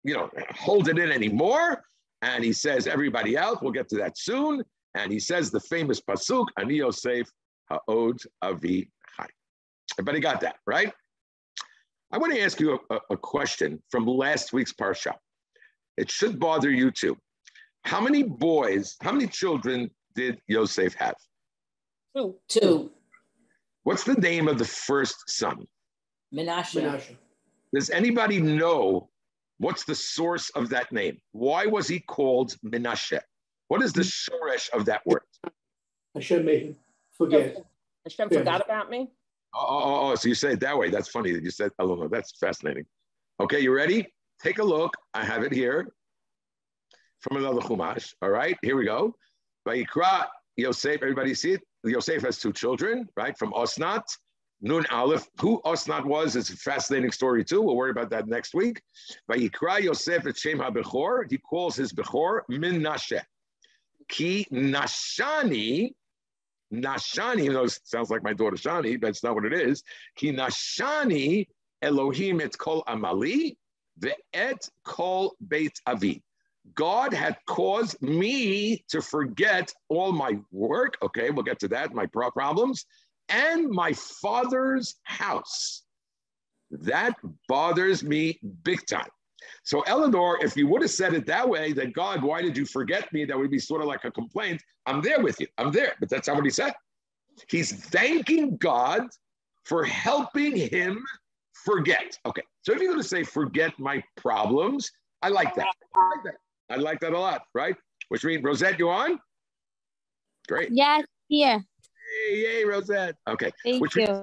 you 0.05 0.14
know, 0.14 0.31
hold 0.55 0.88
it 0.88 0.99
in 0.99 1.10
anymore. 1.10 1.82
And 2.22 2.44
he 2.44 2.52
says, 2.52 2.87
everybody 2.87 3.37
else, 3.37 3.58
we'll 3.61 3.72
get 3.72 3.88
to 3.88 3.96
that 3.96 4.16
soon. 4.16 4.62
And 4.94 5.11
he 5.11 5.19
says 5.19 5.50
the 5.50 5.61
famous 5.61 6.00
pasuk, 6.00 6.46
Ani 6.61 6.76
Yosef 6.76 7.28
ha'od 7.70 8.19
avi 8.40 8.88
chai. 9.16 9.26
Everybody 9.99 10.20
got 10.20 10.40
that, 10.43 10.56
right? 10.64 10.93
I 12.12 12.19
want 12.19 12.32
to 12.34 12.40
ask 12.40 12.61
you 12.61 12.78
a, 12.88 12.99
a 13.11 13.16
question 13.16 13.82
from 13.90 14.06
last 14.06 14.52
week's 14.52 14.72
parsha. 14.72 15.14
It 15.96 16.08
should 16.08 16.38
bother 16.38 16.70
you 16.70 16.93
too. 16.93 17.16
How 17.84 18.00
many 18.00 18.22
boys, 18.22 18.96
how 19.00 19.12
many 19.12 19.26
children 19.26 19.90
did 20.14 20.40
Yosef 20.47 20.94
have? 20.94 21.14
Two. 22.16 22.37
Two. 22.49 22.90
What's 23.85 24.04
the 24.04 24.14
name 24.14 24.49
of 24.49 24.58
the 24.58 24.64
first 24.64 25.30
son? 25.30 25.66
Menashe. 26.35 26.82
Menashe. 26.82 27.16
Does 27.75 27.90
anybody 27.90 28.40
know 28.40 29.08
what's 29.58 29.85
the 29.85 29.94
source 29.94 30.50
of 30.50 30.68
that 30.70 30.92
name? 30.92 31.18
Why 31.32 31.66
was 31.66 31.88
he 31.88 32.00
called 32.00 32.54
Menashe? 32.64 33.20
What 33.68 33.82
is 33.82 33.92
the 33.92 34.02
hmm. 34.02 34.08
shoresh 34.08 34.70
of 34.70 34.85
that 34.87 35.02
word? 35.06 35.23
Hashem 36.14 36.44
made 36.44 36.62
him 36.62 36.76
forget. 37.16 37.64
Hashem 38.04 38.28
Yeah. 38.30 38.38
forgot 38.38 38.64
about 38.64 38.90
me? 38.90 39.11
Oh, 39.54 39.66
oh, 39.66 39.82
oh, 39.82 40.11
oh, 40.11 40.14
so 40.14 40.28
you 40.28 40.35
say 40.35 40.52
it 40.52 40.61
that 40.61 40.76
way. 40.76 40.90
That's 40.90 41.08
funny 41.08 41.32
that 41.32 41.42
you 41.42 41.50
said, 41.50 41.70
oh, 41.78 41.94
no, 41.94 42.08
that's 42.08 42.37
fascinating. 42.38 42.85
Okay, 43.40 43.61
you 43.61 43.75
ready? 43.75 44.06
Take 44.42 44.58
a 44.58 44.64
look. 44.64 44.94
I 45.14 45.25
have 45.25 45.42
it 45.42 45.52
here 45.52 45.88
from 47.20 47.37
another 47.37 47.60
Chumash. 47.60 48.14
All 48.22 48.30
right, 48.30 48.56
here 48.62 48.76
we 48.76 48.84
go. 48.84 49.14
Vayikra 49.66 50.26
Yosef, 50.56 51.02
everybody 51.02 51.34
see 51.34 51.52
it? 51.52 51.62
Yosef 51.84 52.22
has 52.22 52.38
two 52.38 52.52
children, 52.52 53.08
right? 53.16 53.37
From 53.38 53.52
Osnat, 53.52 54.02
Nun 54.60 54.84
Aleph. 54.90 55.26
Who 55.40 55.60
Osnat 55.64 56.04
was 56.04 56.37
is 56.37 56.50
a 56.50 56.56
fascinating 56.56 57.12
story 57.12 57.44
too. 57.44 57.62
We'll 57.62 57.76
worry 57.76 57.90
about 57.90 58.10
that 58.10 58.26
next 58.26 58.54
week. 58.54 58.82
Vayikra 59.30 59.80
Yosef 59.82 60.26
et 60.26 60.37
Shem 60.37 60.58
HaBechor. 60.58 61.30
He 61.30 61.38
calls 61.38 61.76
his 61.76 61.92
Bechor 61.92 62.40
Min 62.48 62.80
Nashe. 62.80 63.20
Ki 64.08 64.46
Nashani, 64.50 65.92
Nashani, 66.72 67.40
even 67.40 67.52
though 67.52 67.64
it 67.64 67.78
sounds 67.84 68.10
like 68.10 68.22
my 68.22 68.32
daughter 68.32 68.56
Shani, 68.56 69.00
but 69.00 69.10
it's 69.10 69.22
not 69.22 69.34
what 69.34 69.44
it 69.44 69.52
is. 69.52 69.82
Ki 70.16 70.32
Nashani 70.32 71.46
Elohim 71.82 72.40
et 72.40 72.56
kol 72.58 72.82
amali 72.88 73.56
ve'et 74.00 74.68
kol 74.84 75.37
beit 75.46 75.78
avi. 75.87 76.22
God 76.75 77.12
had 77.12 77.37
caused 77.46 78.00
me 78.02 78.84
to 78.88 79.00
forget 79.00 79.72
all 79.88 80.12
my 80.12 80.38
work. 80.50 80.96
Okay, 81.02 81.30
we'll 81.30 81.44
get 81.44 81.58
to 81.60 81.68
that, 81.68 81.94
my 81.94 82.06
problems, 82.06 82.87
and 83.28 83.68
my 83.68 83.92
father's 83.92 84.96
house. 85.04 85.82
That 86.70 87.14
bothers 87.48 88.02
me 88.02 88.38
big 88.62 88.87
time. 88.87 89.08
So, 89.62 89.82
Eleanor, 89.82 90.38
if 90.42 90.56
you 90.56 90.66
would 90.68 90.82
have 90.82 90.90
said 90.90 91.14
it 91.14 91.26
that 91.26 91.48
way, 91.48 91.72
that 91.72 91.92
God, 91.92 92.22
why 92.22 92.42
did 92.42 92.56
you 92.56 92.66
forget 92.66 93.12
me? 93.12 93.25
That 93.25 93.38
would 93.38 93.50
be 93.50 93.58
sort 93.58 93.80
of 93.80 93.87
like 93.87 94.04
a 94.04 94.10
complaint. 94.10 94.62
I'm 94.87 95.00
there 95.00 95.22
with 95.22 95.40
you. 95.40 95.46
I'm 95.58 95.70
there. 95.70 95.94
But 96.00 96.08
that's 96.08 96.28
not 96.28 96.37
what 96.37 96.44
he 96.44 96.50
said. 96.50 96.75
He's 97.48 97.72
thanking 97.72 98.56
God 98.56 99.02
for 99.64 99.84
helping 99.84 100.56
him 100.56 101.04
forget. 101.64 102.18
Okay. 102.26 102.42
So 102.62 102.72
if 102.72 102.80
you're 102.80 102.90
going 102.90 103.02
to 103.02 103.08
say, 103.08 103.22
forget 103.22 103.78
my 103.78 104.02
problems, 104.16 104.90
I 105.22 105.28
like 105.28 105.54
that. 105.54 105.66
I 105.94 106.08
like 106.16 106.25
that. 106.25 106.34
I 106.70 106.76
like 106.76 107.00
that 107.00 107.12
a 107.12 107.18
lot, 107.18 107.42
right? 107.54 107.76
which 108.08 108.25
means 108.25 108.42
Rosette, 108.42 108.78
you 108.78 108.90
on? 108.90 109.18
Great. 110.48 110.70
Yes, 110.72 111.04
here. 111.28 111.62
Yay, 112.30 112.37
yay, 112.37 112.64
Rosette. 112.64 113.16
Okay. 113.28 113.50
Thank 113.64 113.82
Which 113.82 113.96
you. 113.96 114.06
means 114.06 114.22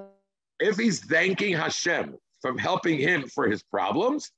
if 0.58 0.76
he's 0.76 1.00
thanking 1.00 1.54
Hashem 1.54 2.16
from 2.42 2.58
helping 2.58 2.98
him 2.98 3.28
for 3.28 3.48
his 3.48 3.62
problems, 3.62 4.30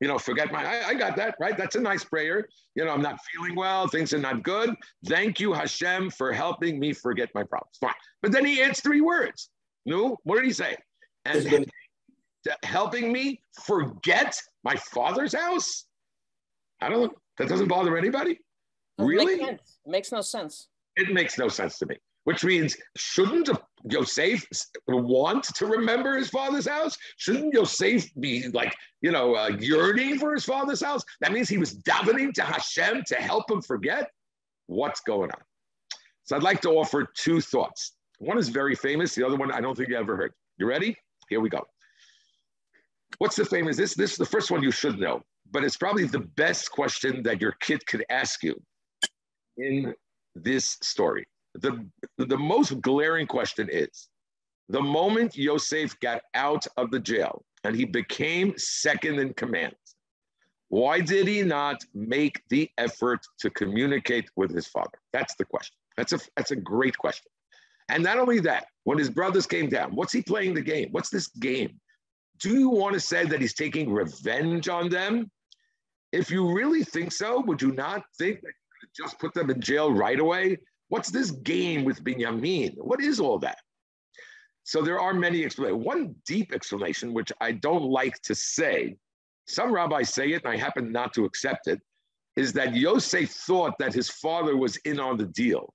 you 0.00 0.08
know, 0.08 0.18
forget 0.18 0.50
my, 0.50 0.64
I, 0.64 0.88
I 0.88 0.94
got 0.94 1.16
that, 1.16 1.36
right? 1.38 1.56
That's 1.56 1.76
a 1.76 1.80
nice 1.80 2.04
prayer. 2.04 2.46
You 2.74 2.84
know, 2.84 2.92
I'm 2.92 3.02
not 3.02 3.18
feeling 3.32 3.54
well, 3.54 3.86
things 3.86 4.12
are 4.12 4.18
not 4.18 4.42
good. 4.42 4.74
Thank 5.06 5.38
you, 5.38 5.52
Hashem, 5.52 6.10
for 6.10 6.32
helping 6.32 6.80
me 6.80 6.92
forget 6.92 7.28
my 7.34 7.42
problems. 7.44 7.76
Fine. 7.80 7.92
But 8.22 8.32
then 8.32 8.44
he 8.44 8.62
adds 8.62 8.80
three 8.80 9.00
words. 9.00 9.50
No, 9.86 10.16
what 10.24 10.36
did 10.36 10.44
he 10.44 10.52
say? 10.52 10.76
And 11.26 11.44
been- 11.44 11.66
helping 12.62 13.12
me 13.12 13.40
forget 13.64 14.38
my 14.64 14.76
father's 14.76 15.34
house? 15.34 15.86
I 16.80 16.88
don't 16.88 17.02
know. 17.02 17.14
That 17.38 17.48
doesn't 17.48 17.68
bother 17.68 17.96
anybody? 17.96 18.38
Doesn't 18.98 19.10
Really? 19.10 19.34
It 19.42 19.60
makes 19.86 20.12
no 20.12 20.20
sense. 20.20 20.68
It 20.96 21.12
makes 21.12 21.38
no 21.38 21.48
sense 21.48 21.78
to 21.78 21.86
me. 21.86 21.96
Which 22.24 22.42
means, 22.42 22.76
shouldn't 22.96 23.50
Yosef 23.84 24.46
want 24.88 25.44
to 25.44 25.66
remember 25.66 26.16
his 26.16 26.30
father's 26.30 26.66
house? 26.66 26.96
Shouldn't 27.18 27.52
Yosef 27.52 28.08
be 28.18 28.48
like, 28.48 28.74
you 29.02 29.12
know, 29.12 29.34
uh, 29.34 29.50
yearning 29.58 30.18
for 30.18 30.32
his 30.32 30.44
father's 30.44 30.82
house? 30.82 31.04
That 31.20 31.32
means 31.32 31.50
he 31.50 31.58
was 31.58 31.74
davening 31.74 32.32
to 32.34 32.42
Hashem 32.42 33.02
to 33.08 33.14
help 33.16 33.50
him 33.50 33.60
forget 33.60 34.10
what's 34.68 35.00
going 35.00 35.30
on. 35.32 35.40
So 36.22 36.34
I'd 36.34 36.42
like 36.42 36.62
to 36.62 36.70
offer 36.70 37.06
two 37.14 37.42
thoughts. 37.42 37.92
One 38.18 38.38
is 38.38 38.48
very 38.48 38.74
famous. 38.74 39.14
The 39.14 39.26
other 39.26 39.36
one 39.36 39.52
I 39.52 39.60
don't 39.60 39.76
think 39.76 39.90
you 39.90 39.96
ever 39.96 40.16
heard. 40.16 40.32
You 40.56 40.66
ready? 40.66 40.96
Here 41.28 41.40
we 41.40 41.50
go. 41.50 41.66
What's 43.18 43.36
the 43.36 43.44
famous? 43.44 43.76
This 43.76 43.94
this 43.94 44.12
is 44.12 44.16
the 44.16 44.24
first 44.24 44.50
one 44.50 44.62
you 44.62 44.70
should 44.70 44.98
know, 44.98 45.22
but 45.54 45.62
it's 45.62 45.76
probably 45.76 46.04
the 46.04 46.18
best 46.18 46.72
question 46.72 47.22
that 47.22 47.40
your 47.40 47.52
kid 47.60 47.86
could 47.86 48.04
ask 48.10 48.42
you 48.42 48.60
in 49.56 49.94
this 50.34 50.76
story. 50.82 51.24
The, 51.54 51.86
the 52.18 52.36
most 52.36 52.80
glaring 52.80 53.28
question 53.28 53.68
is 53.70 54.08
the 54.68 54.82
moment 54.82 55.36
Yosef 55.36 55.98
got 56.00 56.22
out 56.34 56.66
of 56.76 56.90
the 56.90 56.98
jail 56.98 57.44
and 57.62 57.76
he 57.76 57.84
became 57.84 58.52
second 58.58 59.20
in 59.20 59.32
command, 59.34 59.76
why 60.70 61.00
did 61.00 61.28
he 61.28 61.42
not 61.42 61.84
make 61.94 62.42
the 62.50 62.68
effort 62.76 63.20
to 63.38 63.48
communicate 63.50 64.28
with 64.34 64.52
his 64.52 64.66
father? 64.66 64.98
That's 65.12 65.36
the 65.36 65.44
question. 65.44 65.76
That's 65.96 66.12
a, 66.12 66.18
that's 66.36 66.50
a 66.50 66.56
great 66.56 66.98
question. 66.98 67.30
And 67.90 68.02
not 68.02 68.18
only 68.18 68.40
that, 68.40 68.66
when 68.82 68.98
his 68.98 69.08
brothers 69.08 69.46
came 69.46 69.68
down, 69.68 69.94
what's 69.94 70.12
he 70.12 70.20
playing 70.20 70.54
the 70.54 70.62
game? 70.62 70.88
What's 70.90 71.10
this 71.10 71.28
game? 71.28 71.78
Do 72.40 72.58
you 72.58 72.70
want 72.70 72.94
to 72.94 73.00
say 73.00 73.24
that 73.24 73.40
he's 73.40 73.54
taking 73.54 73.92
revenge 73.92 74.68
on 74.68 74.88
them? 74.88 75.30
If 76.14 76.30
you 76.30 76.52
really 76.52 76.84
think 76.84 77.10
so, 77.10 77.40
would 77.40 77.60
you 77.60 77.72
not 77.72 78.04
think 78.16 78.40
that 78.42 78.46
you 78.46 78.76
could 78.80 78.90
just 78.96 79.18
put 79.18 79.34
them 79.34 79.50
in 79.50 79.60
jail 79.60 79.92
right 79.92 80.20
away? 80.20 80.58
What's 80.88 81.10
this 81.10 81.32
game 81.32 81.84
with 81.84 82.04
Binyamin? 82.04 82.76
What 82.78 83.02
is 83.02 83.18
all 83.18 83.40
that? 83.40 83.58
So 84.62 84.80
there 84.80 85.00
are 85.00 85.12
many 85.12 85.44
explanations. 85.44 85.84
One 85.84 86.14
deep 86.24 86.54
explanation, 86.54 87.12
which 87.12 87.32
I 87.40 87.50
don't 87.50 87.82
like 87.82 88.22
to 88.22 88.34
say, 88.34 88.94
some 89.48 89.72
rabbis 89.72 90.14
say 90.14 90.30
it, 90.30 90.44
and 90.44 90.52
I 90.52 90.56
happen 90.56 90.92
not 90.92 91.12
to 91.14 91.24
accept 91.24 91.66
it, 91.66 91.80
is 92.36 92.52
that 92.52 92.76
Yosef 92.76 93.30
thought 93.30 93.74
that 93.80 93.92
his 93.92 94.08
father 94.08 94.56
was 94.56 94.76
in 94.84 95.00
on 95.00 95.16
the 95.16 95.26
deal. 95.26 95.74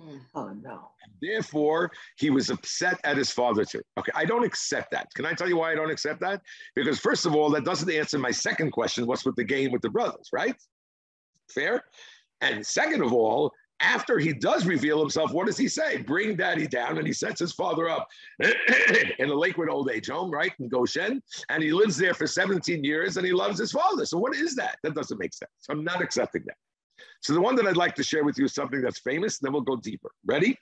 Mm. 0.00 0.20
Oh, 0.34 0.48
no. 0.48 0.90
Therefore, 1.20 1.90
he 2.16 2.30
was 2.30 2.50
upset 2.50 3.00
at 3.04 3.16
his 3.16 3.30
father 3.30 3.64
too. 3.64 3.82
Okay, 3.98 4.12
I 4.14 4.24
don't 4.24 4.44
accept 4.44 4.90
that. 4.92 5.08
Can 5.14 5.26
I 5.26 5.32
tell 5.32 5.48
you 5.48 5.56
why 5.56 5.72
I 5.72 5.74
don't 5.74 5.90
accept 5.90 6.20
that? 6.20 6.40
Because 6.76 7.00
first 7.00 7.26
of 7.26 7.34
all, 7.34 7.50
that 7.50 7.64
doesn't 7.64 7.90
answer 7.90 8.18
my 8.18 8.30
second 8.30 8.70
question: 8.70 9.06
what's 9.06 9.24
with 9.24 9.36
the 9.36 9.44
game 9.44 9.72
with 9.72 9.82
the 9.82 9.90
brothers, 9.90 10.28
right? 10.32 10.54
Fair. 11.52 11.82
And 12.40 12.64
second 12.64 13.02
of 13.02 13.12
all, 13.12 13.52
after 13.80 14.18
he 14.18 14.32
does 14.32 14.66
reveal 14.66 15.00
himself, 15.00 15.32
what 15.32 15.46
does 15.46 15.56
he 15.56 15.68
say? 15.68 15.98
Bring 15.98 16.36
daddy 16.36 16.66
down, 16.66 16.98
and 16.98 17.06
he 17.06 17.12
sets 17.12 17.40
his 17.40 17.52
father 17.52 17.88
up 17.88 18.08
in 19.18 19.30
a 19.30 19.34
Lakewood 19.34 19.68
old 19.68 19.90
age 19.90 20.08
home, 20.08 20.30
right 20.30 20.52
in 20.58 20.68
Goshen, 20.68 21.22
and 21.48 21.62
he 21.62 21.72
lives 21.72 21.96
there 21.96 22.14
for 22.14 22.26
17 22.26 22.82
years, 22.82 23.16
and 23.16 23.26
he 23.26 23.32
loves 23.32 23.58
his 23.58 23.72
father. 23.72 24.04
So 24.04 24.18
what 24.18 24.34
is 24.34 24.54
that? 24.56 24.78
That 24.82 24.94
doesn't 24.94 25.18
make 25.18 25.32
sense. 25.32 25.50
I'm 25.68 25.84
not 25.84 26.02
accepting 26.02 26.42
that. 26.46 26.56
So 27.20 27.32
the 27.32 27.40
one 27.40 27.56
that 27.56 27.66
I'd 27.66 27.76
like 27.76 27.94
to 27.96 28.02
share 28.02 28.24
with 28.24 28.38
you 28.38 28.46
is 28.46 28.54
something 28.54 28.80
that's 28.80 29.00
famous, 29.00 29.38
then 29.38 29.52
we'll 29.52 29.62
go 29.62 29.76
deeper. 29.76 30.10
Ready? 30.26 30.58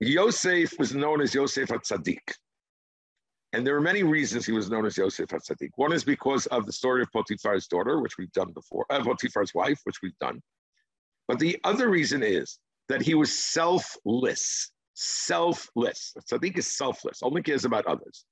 Yosef 0.00 0.78
was 0.78 0.94
known 0.94 1.20
as 1.20 1.34
Yosef 1.34 1.68
HaTzadik. 1.68 2.34
And 3.52 3.66
there 3.66 3.76
are 3.76 3.80
many 3.80 4.02
reasons 4.02 4.44
he 4.44 4.52
was 4.52 4.68
known 4.68 4.84
as 4.84 4.98
Yosef 4.98 5.28
HaTzadik. 5.28 5.70
One 5.76 5.92
is 5.92 6.04
because 6.04 6.46
of 6.46 6.66
the 6.66 6.72
story 6.72 7.00
of 7.00 7.10
Potiphar's 7.12 7.66
daughter, 7.66 8.00
which 8.00 8.18
we've 8.18 8.32
done 8.32 8.52
before, 8.52 8.84
uh, 8.90 9.02
Potiphar's 9.02 9.54
wife, 9.54 9.80
which 9.84 10.02
we've 10.02 10.18
done. 10.18 10.42
But 11.28 11.38
the 11.38 11.58
other 11.64 11.88
reason 11.88 12.22
is 12.22 12.58
that 12.88 13.02
he 13.02 13.14
was 13.14 13.36
selfless, 13.36 14.70
selfless. 14.94 16.14
Tzaddik 16.30 16.58
is 16.58 16.76
selfless, 16.76 17.20
only 17.22 17.42
cares 17.42 17.64
about 17.64 17.86
others. 17.86 18.24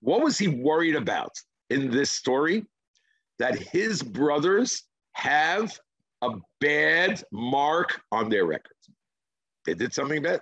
What 0.00 0.22
was 0.22 0.38
he 0.38 0.48
worried 0.48 0.96
about 0.96 1.32
in 1.70 1.90
this 1.90 2.10
story? 2.12 2.64
That 3.38 3.56
his 3.56 4.02
brothers 4.02 4.82
have 5.18 5.78
a 6.22 6.30
bad 6.60 7.22
mark 7.32 8.00
on 8.12 8.28
their 8.28 8.46
records. 8.46 8.90
They 9.66 9.74
did 9.74 9.92
something 9.92 10.22
bad. 10.22 10.40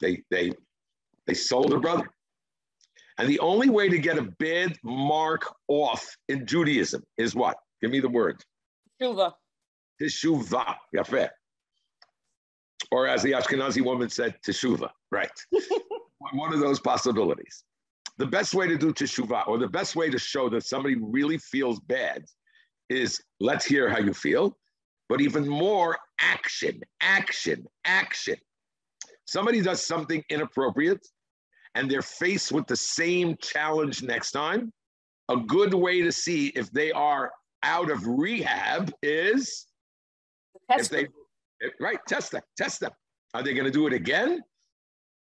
They 0.00 0.22
they 0.30 0.52
they 1.26 1.34
sold 1.34 1.72
a 1.72 1.78
brother. 1.78 2.08
And 3.18 3.28
the 3.28 3.40
only 3.40 3.68
way 3.68 3.88
to 3.88 3.98
get 3.98 4.18
a 4.18 4.22
bad 4.38 4.76
mark 4.82 5.42
off 5.68 6.16
in 6.28 6.46
Judaism 6.46 7.02
is 7.18 7.34
what? 7.34 7.56
Give 7.80 7.90
me 7.90 8.00
the 8.00 8.08
word. 8.08 8.42
Shuva. 9.00 9.32
Teshuvah. 10.00 10.76
Yafeh. 10.96 11.28
Or 12.90 13.06
as 13.06 13.22
the 13.22 13.32
Ashkenazi 13.32 13.84
woman 13.84 14.08
said, 14.08 14.36
teshuva. 14.46 14.90
Right. 15.10 15.30
One 16.32 16.52
of 16.54 16.60
those 16.60 16.80
possibilities. 16.80 17.64
The 18.18 18.26
best 18.26 18.54
way 18.54 18.66
to 18.68 18.78
do 18.78 18.92
teshuvah, 18.92 19.46
or 19.48 19.58
the 19.58 19.68
best 19.68 19.94
way 19.96 20.10
to 20.10 20.18
show 20.18 20.48
that 20.50 20.64
somebody 20.64 20.96
really 21.00 21.38
feels 21.38 21.80
bad, 21.80 22.24
is 22.92 23.20
let's 23.40 23.64
hear 23.64 23.88
how 23.88 23.98
you 23.98 24.12
feel, 24.12 24.56
but 25.08 25.20
even 25.20 25.48
more 25.48 25.98
action, 26.20 26.80
action, 27.00 27.66
action. 27.84 28.36
Somebody 29.26 29.60
does 29.62 29.82
something 29.84 30.22
inappropriate 30.28 31.04
and 31.74 31.90
they're 31.90 32.02
faced 32.02 32.52
with 32.52 32.66
the 32.66 32.76
same 32.76 33.36
challenge 33.40 34.02
next 34.02 34.32
time. 34.32 34.70
A 35.30 35.36
good 35.36 35.72
way 35.72 36.02
to 36.02 36.12
see 36.12 36.48
if 36.48 36.70
they 36.70 36.92
are 36.92 37.30
out 37.62 37.90
of 37.90 38.06
rehab 38.06 38.92
is 39.02 39.66
if 40.68 40.88
they, 40.88 41.06
if- 41.60 41.72
right, 41.80 41.98
test 42.06 42.32
them, 42.32 42.42
test 42.56 42.80
them. 42.80 42.90
Are 43.34 43.42
they 43.42 43.54
going 43.54 43.64
to 43.64 43.70
do 43.70 43.86
it 43.86 43.94
again 43.94 44.40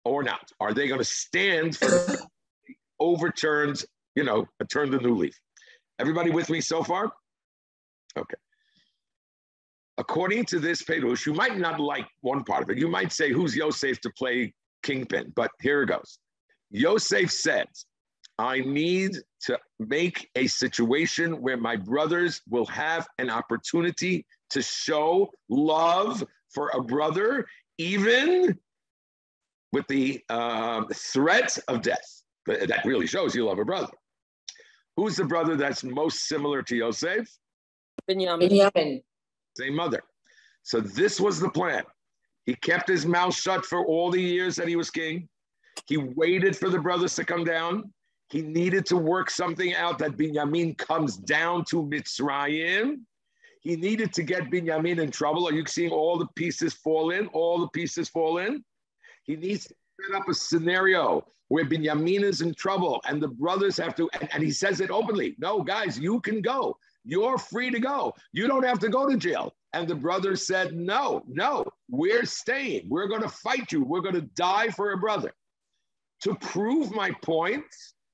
or 0.05 0.23
not? 0.23 0.51
Are 0.61 0.73
they 0.73 0.89
going 0.89 1.01
to 1.01 1.05
stand 1.05 1.77
for 1.77 2.19
overturned, 2.99 3.85
you 4.15 4.25
know, 4.25 4.47
a 4.61 4.65
turn 4.65 4.91
the 4.91 4.99
new 4.99 5.15
leaf? 5.15 5.39
Everybody 5.99 6.31
with 6.31 6.49
me 6.49 6.63
so 6.63 6.83
far? 6.83 7.13
Okay. 8.17 8.37
According 9.99 10.47
to 10.47 10.59
this 10.59 10.83
Perush, 10.83 11.27
you 11.27 11.35
might 11.35 11.59
not 11.59 11.79
like 11.79 12.07
one 12.23 12.43
part 12.45 12.63
of 12.63 12.71
it. 12.71 12.79
You 12.79 12.89
might 12.89 13.13
say, 13.13 13.33
who's 13.33 13.55
Yosef 13.55 14.01
to 14.01 14.11
play 14.17 14.55
kingpin? 14.83 15.33
But 15.37 15.51
here 15.61 15.83
it 15.83 15.91
goes. 15.91 16.19
Yosef 16.71 17.31
says, 17.31 17.67
I 18.39 18.61
need 18.61 19.17
to 19.43 19.59
make 19.79 20.31
a 20.35 20.47
situation 20.47 21.43
where 21.43 21.59
my 21.59 21.77
brothers 21.77 22.41
will 22.49 22.65
have 22.67 23.07
an 23.19 23.29
opportunity 23.29 24.25
to 24.51 24.63
show 24.63 25.31
love 25.51 26.25
for 26.49 26.71
a 26.71 26.81
brother, 26.83 27.47
even 27.77 28.59
with 29.73 29.87
the 29.89 30.23
um, 30.31 30.89
threat 30.95 31.59
of 31.69 31.83
death. 31.83 32.23
That 32.47 32.85
really 32.87 33.07
shows 33.07 33.35
you 33.35 33.45
love 33.45 33.59
a 33.59 33.65
brother. 33.65 33.93
Who's 34.97 35.17
the 35.17 35.25
brother 35.25 35.57
that's 35.57 35.85
most 35.85 36.27
similar 36.27 36.63
to 36.63 36.77
Yosef? 36.77 37.29
Binyamin. 38.11 38.51
Binyamin. 38.51 39.03
Same 39.57 39.75
mother. 39.75 40.03
So 40.63 40.81
this 40.81 41.21
was 41.21 41.41
the 41.41 41.51
plan. 41.51 41.85
He 42.47 42.55
kept 42.55 42.89
his 42.89 43.07
mouth 43.07 43.35
shut 43.35 43.65
for 43.65 43.85
all 43.85 44.11
the 44.11 44.21
years 44.21 44.57
that 44.57 44.69
he 44.69 44.77
was 44.77 44.91
king. 44.91 45.29
He 45.87 45.97
waited 45.97 46.57
for 46.57 46.69
the 46.69 46.79
brothers 46.79 47.15
to 47.17 47.25
come 47.25 47.45
down. 47.45 47.93
He 48.29 48.43
needed 48.43 48.87
to 48.87 48.97
work 48.97 49.31
something 49.31 49.75
out 49.75 49.99
that 49.99 50.17
Binyamin 50.17 50.79
comes 50.79 51.17
down 51.17 51.65
to 51.67 51.83
Mitzrayim. 51.83 53.01
He 53.61 53.77
needed 53.77 54.13
to 54.15 54.23
get 54.23 54.51
Binyamin 54.51 55.01
in 55.01 55.11
trouble. 55.11 55.49
Are 55.49 55.53
you 55.53 55.67
seeing 55.67 55.91
all 55.91 56.17
the 56.19 56.29
pieces 56.37 56.73
fall 56.73 57.11
in? 57.11 57.27
All 57.29 57.59
the 57.59 57.69
pieces 57.69 58.09
fall 58.09 58.39
in. 58.39 58.65
He 59.25 59.37
needs 59.37 59.67
to 59.67 59.75
set 60.01 60.21
up 60.21 60.29
a 60.29 60.35
scenario 60.35 61.27
where 61.49 61.65
Binyamin 61.65 62.23
is 62.23 62.41
in 62.41 62.55
trouble 62.55 63.03
and 63.09 63.21
the 63.21 63.29
brothers 63.29 63.77
have 63.77 63.95
to, 63.97 64.09
and, 64.21 64.29
and 64.33 64.43
he 64.43 64.53
says 64.53 64.81
it 64.81 64.91
openly. 64.91 65.35
No, 65.39 65.63
guys, 65.63 65.99
you 65.99 66.21
can 66.21 66.41
go. 66.41 66.77
You're 67.05 67.39
free 67.39 67.71
to 67.71 67.81
go. 67.81 68.15
You 68.33 68.47
don't 68.47 68.65
have 68.65 68.79
to 68.81 68.89
go 68.89 69.09
to 69.09 69.17
jail. 69.17 69.55
And 69.73 69.87
the 69.87 69.95
brothers 69.95 70.47
said, 70.47 70.75
No, 70.75 71.23
no, 71.27 71.65
we're 71.89 72.25
staying. 72.25 72.89
We're 72.89 73.09
going 73.09 73.23
to 73.23 73.29
fight 73.29 73.73
you. 73.73 73.85
We're 73.85 74.01
going 74.01 74.15
to 74.15 74.29
die 74.37 74.69
for 74.71 74.93
a 74.93 74.99
brother. 74.99 75.33
To 76.23 76.35
prove 76.35 76.93
my 76.93 77.13
point, 77.23 77.65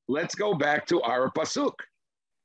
let's 0.06 0.34
go 0.34 0.54
back 0.54 0.86
to 0.88 1.02
our 1.02 1.30
Pasuk. 1.30 1.74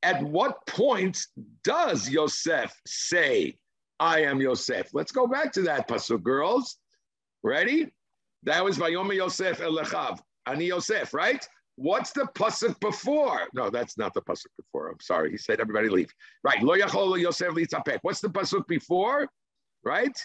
At 0.04 0.24
what 0.24 0.66
point 0.66 1.20
does 1.64 2.10
Yosef 2.10 2.74
say, 2.88 3.58
I 4.00 4.24
am 4.24 4.42
Yosef. 4.42 4.90
Let's 4.94 5.12
go 5.12 5.28
back 5.28 5.52
to 5.54 5.62
that 5.64 5.88
pasuk, 5.88 6.24
girls. 6.24 6.78
Ready? 7.44 7.92
That 8.44 8.64
was 8.64 8.80
Vayomer 8.80 9.16
Yosef 9.16 9.60
Elechav. 9.60 10.20
Ani 10.48 10.66
Yosef, 10.66 11.14
right? 11.14 11.48
What's 11.76 12.12
the 12.12 12.28
pasuk 12.36 12.80
before? 12.80 13.48
No, 13.54 13.70
that's 13.70 13.98
not 13.98 14.14
the 14.14 14.22
pasuk 14.22 14.48
before. 14.58 14.90
I'm 14.90 15.00
sorry. 15.00 15.32
He 15.32 15.38
said, 15.38 15.60
everybody 15.60 15.90
leave. 15.90 16.14
Right. 16.44 16.62
Lo 16.62 16.78
Yachol 16.78 17.20
Yosef 17.20 17.50
Litzapek. 17.50 18.00
What's 18.02 18.22
the 18.22 18.30
pasuk 18.30 18.68
before? 18.68 19.28
Right? 19.84 20.18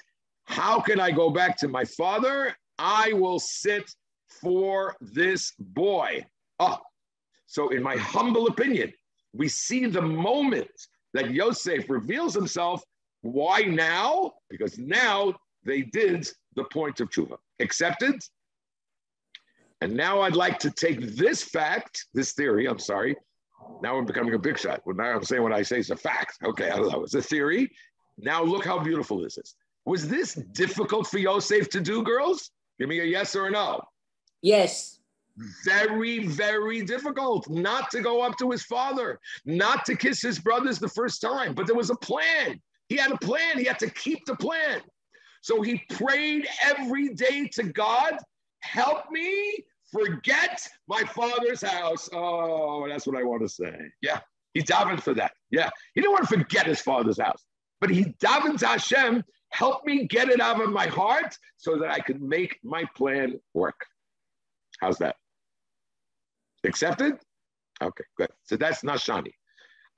How 0.45 0.81
can 0.81 1.01
I 1.01 1.11
go 1.11 1.31
back 1.31 1.57
to 1.59 1.69
my 1.69 1.85
father? 1.85 2.55
I 2.79 3.13
will 3.15 3.39
sit 3.39 3.91
for 4.29 4.97
this 5.01 5.53
boy. 5.59 6.25
Oh, 6.59 6.79
so 7.47 7.69
in 7.69 7.83
my 7.83 7.97
humble 7.97 8.49
opinion, 8.49 8.93
we 9.33 9.49
see 9.49 9.87
the 9.87 10.03
moment 10.03 10.71
that 11.15 11.31
Yosef 11.31 11.89
reveals 11.89 12.35
himself. 12.35 12.83
Why 13.23 13.63
now? 13.63 14.33
Because 14.51 14.79
now 14.79 15.35
they 15.65 15.83
did 15.83 16.29
the 16.55 16.65
point 16.65 17.01
of 17.01 17.11
tshuva. 17.11 17.37
Accepted? 17.61 18.21
And 19.81 19.95
now 19.95 20.21
I'd 20.23 20.37
like 20.37 20.59
to 20.61 20.71
take 20.71 21.01
this 21.17 21.43
fact, 21.43 22.07
this 22.15 22.33
theory, 22.33 22.67
I'm 22.67 22.79
sorry. 22.79 23.17
Now 23.83 23.97
I'm 23.97 24.07
becoming 24.07 24.35
a 24.35 24.39
big 24.39 24.59
shot. 24.59 24.81
Well, 24.87 24.97
now 24.97 25.15
I'm 25.15 25.25
saying 25.25 25.43
what 25.43 25.53
I 25.53 25.63
say 25.63 25.79
is 25.79 25.91
a 25.91 25.97
fact. 25.97 26.39
Okay, 26.45 26.71
I 26.71 26.77
don't 26.77 26.91
know. 26.91 27.05
It's 27.05 27.15
a 27.15 27.23
theory. 27.23 27.71
Now 28.19 28.43
look 28.43 28.65
how 28.65 28.79
beautiful 28.79 29.21
this 29.21 29.37
is. 29.37 29.55
Was 29.85 30.09
this 30.09 30.35
difficult 30.35 31.07
for 31.07 31.19
Yosef 31.19 31.69
to 31.71 31.81
do, 31.81 32.03
girls? 32.03 32.51
Give 32.79 32.89
me 32.89 33.01
a 33.01 33.05
yes 33.05 33.37
or 33.37 33.47
a 33.47 33.51
no. 33.51 33.81
Yes. 34.43 35.01
Very, 35.65 36.27
very 36.27 36.83
difficult 36.83 37.49
not 37.51 37.91
to 37.91 38.01
go 38.01 38.23
up 38.23 38.39
to 38.39 38.51
his 38.51 38.63
father, 38.63 39.21
not 39.45 39.85
to 39.85 39.95
kiss 39.95 40.23
his 40.23 40.39
brothers 40.39 40.79
the 40.79 40.89
first 40.89 41.21
time. 41.21 41.55
But 41.55 41.67
there 41.67 41.77
was 41.77 41.91
a 41.91 41.97
plan. 41.97 42.61
He 42.89 42.97
had 42.97 43.13
a 43.13 43.19
plan. 43.19 43.59
He 43.59 43.65
had 43.65 43.79
to 43.81 43.91
keep 43.91 44.25
the 44.25 44.37
plan. 44.37 44.81
So 45.43 45.61
he 45.61 45.83
prayed 45.91 46.49
every 46.65 47.11
day 47.15 47.49
to 47.55 47.65
God 47.65 48.17
help 48.67 49.11
me 49.11 49.65
forget 49.93 50.67
my 50.89 51.03
father's 51.03 51.63
house. 51.63 52.09
Oh, 52.13 52.89
that's 52.89 53.07
what 53.07 53.17
I 53.17 53.23
want 53.23 53.43
to 53.43 53.49
say. 53.49 53.75
Yeah, 54.03 54.21
he 54.55 54.63
davened 54.63 55.03
for 55.03 55.15
that. 55.15 55.33
Yeah, 55.51 55.71
he 55.95 56.01
didn't 56.01 56.13
want 56.13 56.29
to 56.29 56.39
forget 56.39 56.67
his 56.67 56.81
father's 56.81 57.21
house, 57.21 57.45
but 57.81 57.91
he 57.91 58.05
davened 58.23 58.59
to 58.59 58.67
Hashem, 58.67 59.23
help 59.51 59.85
me 59.85 60.07
get 60.07 60.29
it 60.29 60.41
out 60.41 60.61
of 60.61 60.71
my 60.71 60.87
heart 60.87 61.37
so 61.57 61.79
that 61.79 61.91
I 61.91 62.01
could 62.01 62.21
make 62.21 62.59
my 62.63 62.85
plan 62.97 63.41
work. 63.55 63.81
How's 64.81 64.99
that? 64.99 65.17
Accepted? 66.65 67.15
Okay, 67.83 68.05
good. 68.17 68.31
So 68.45 68.57
that's 68.57 68.83
Nashani. 68.83 69.33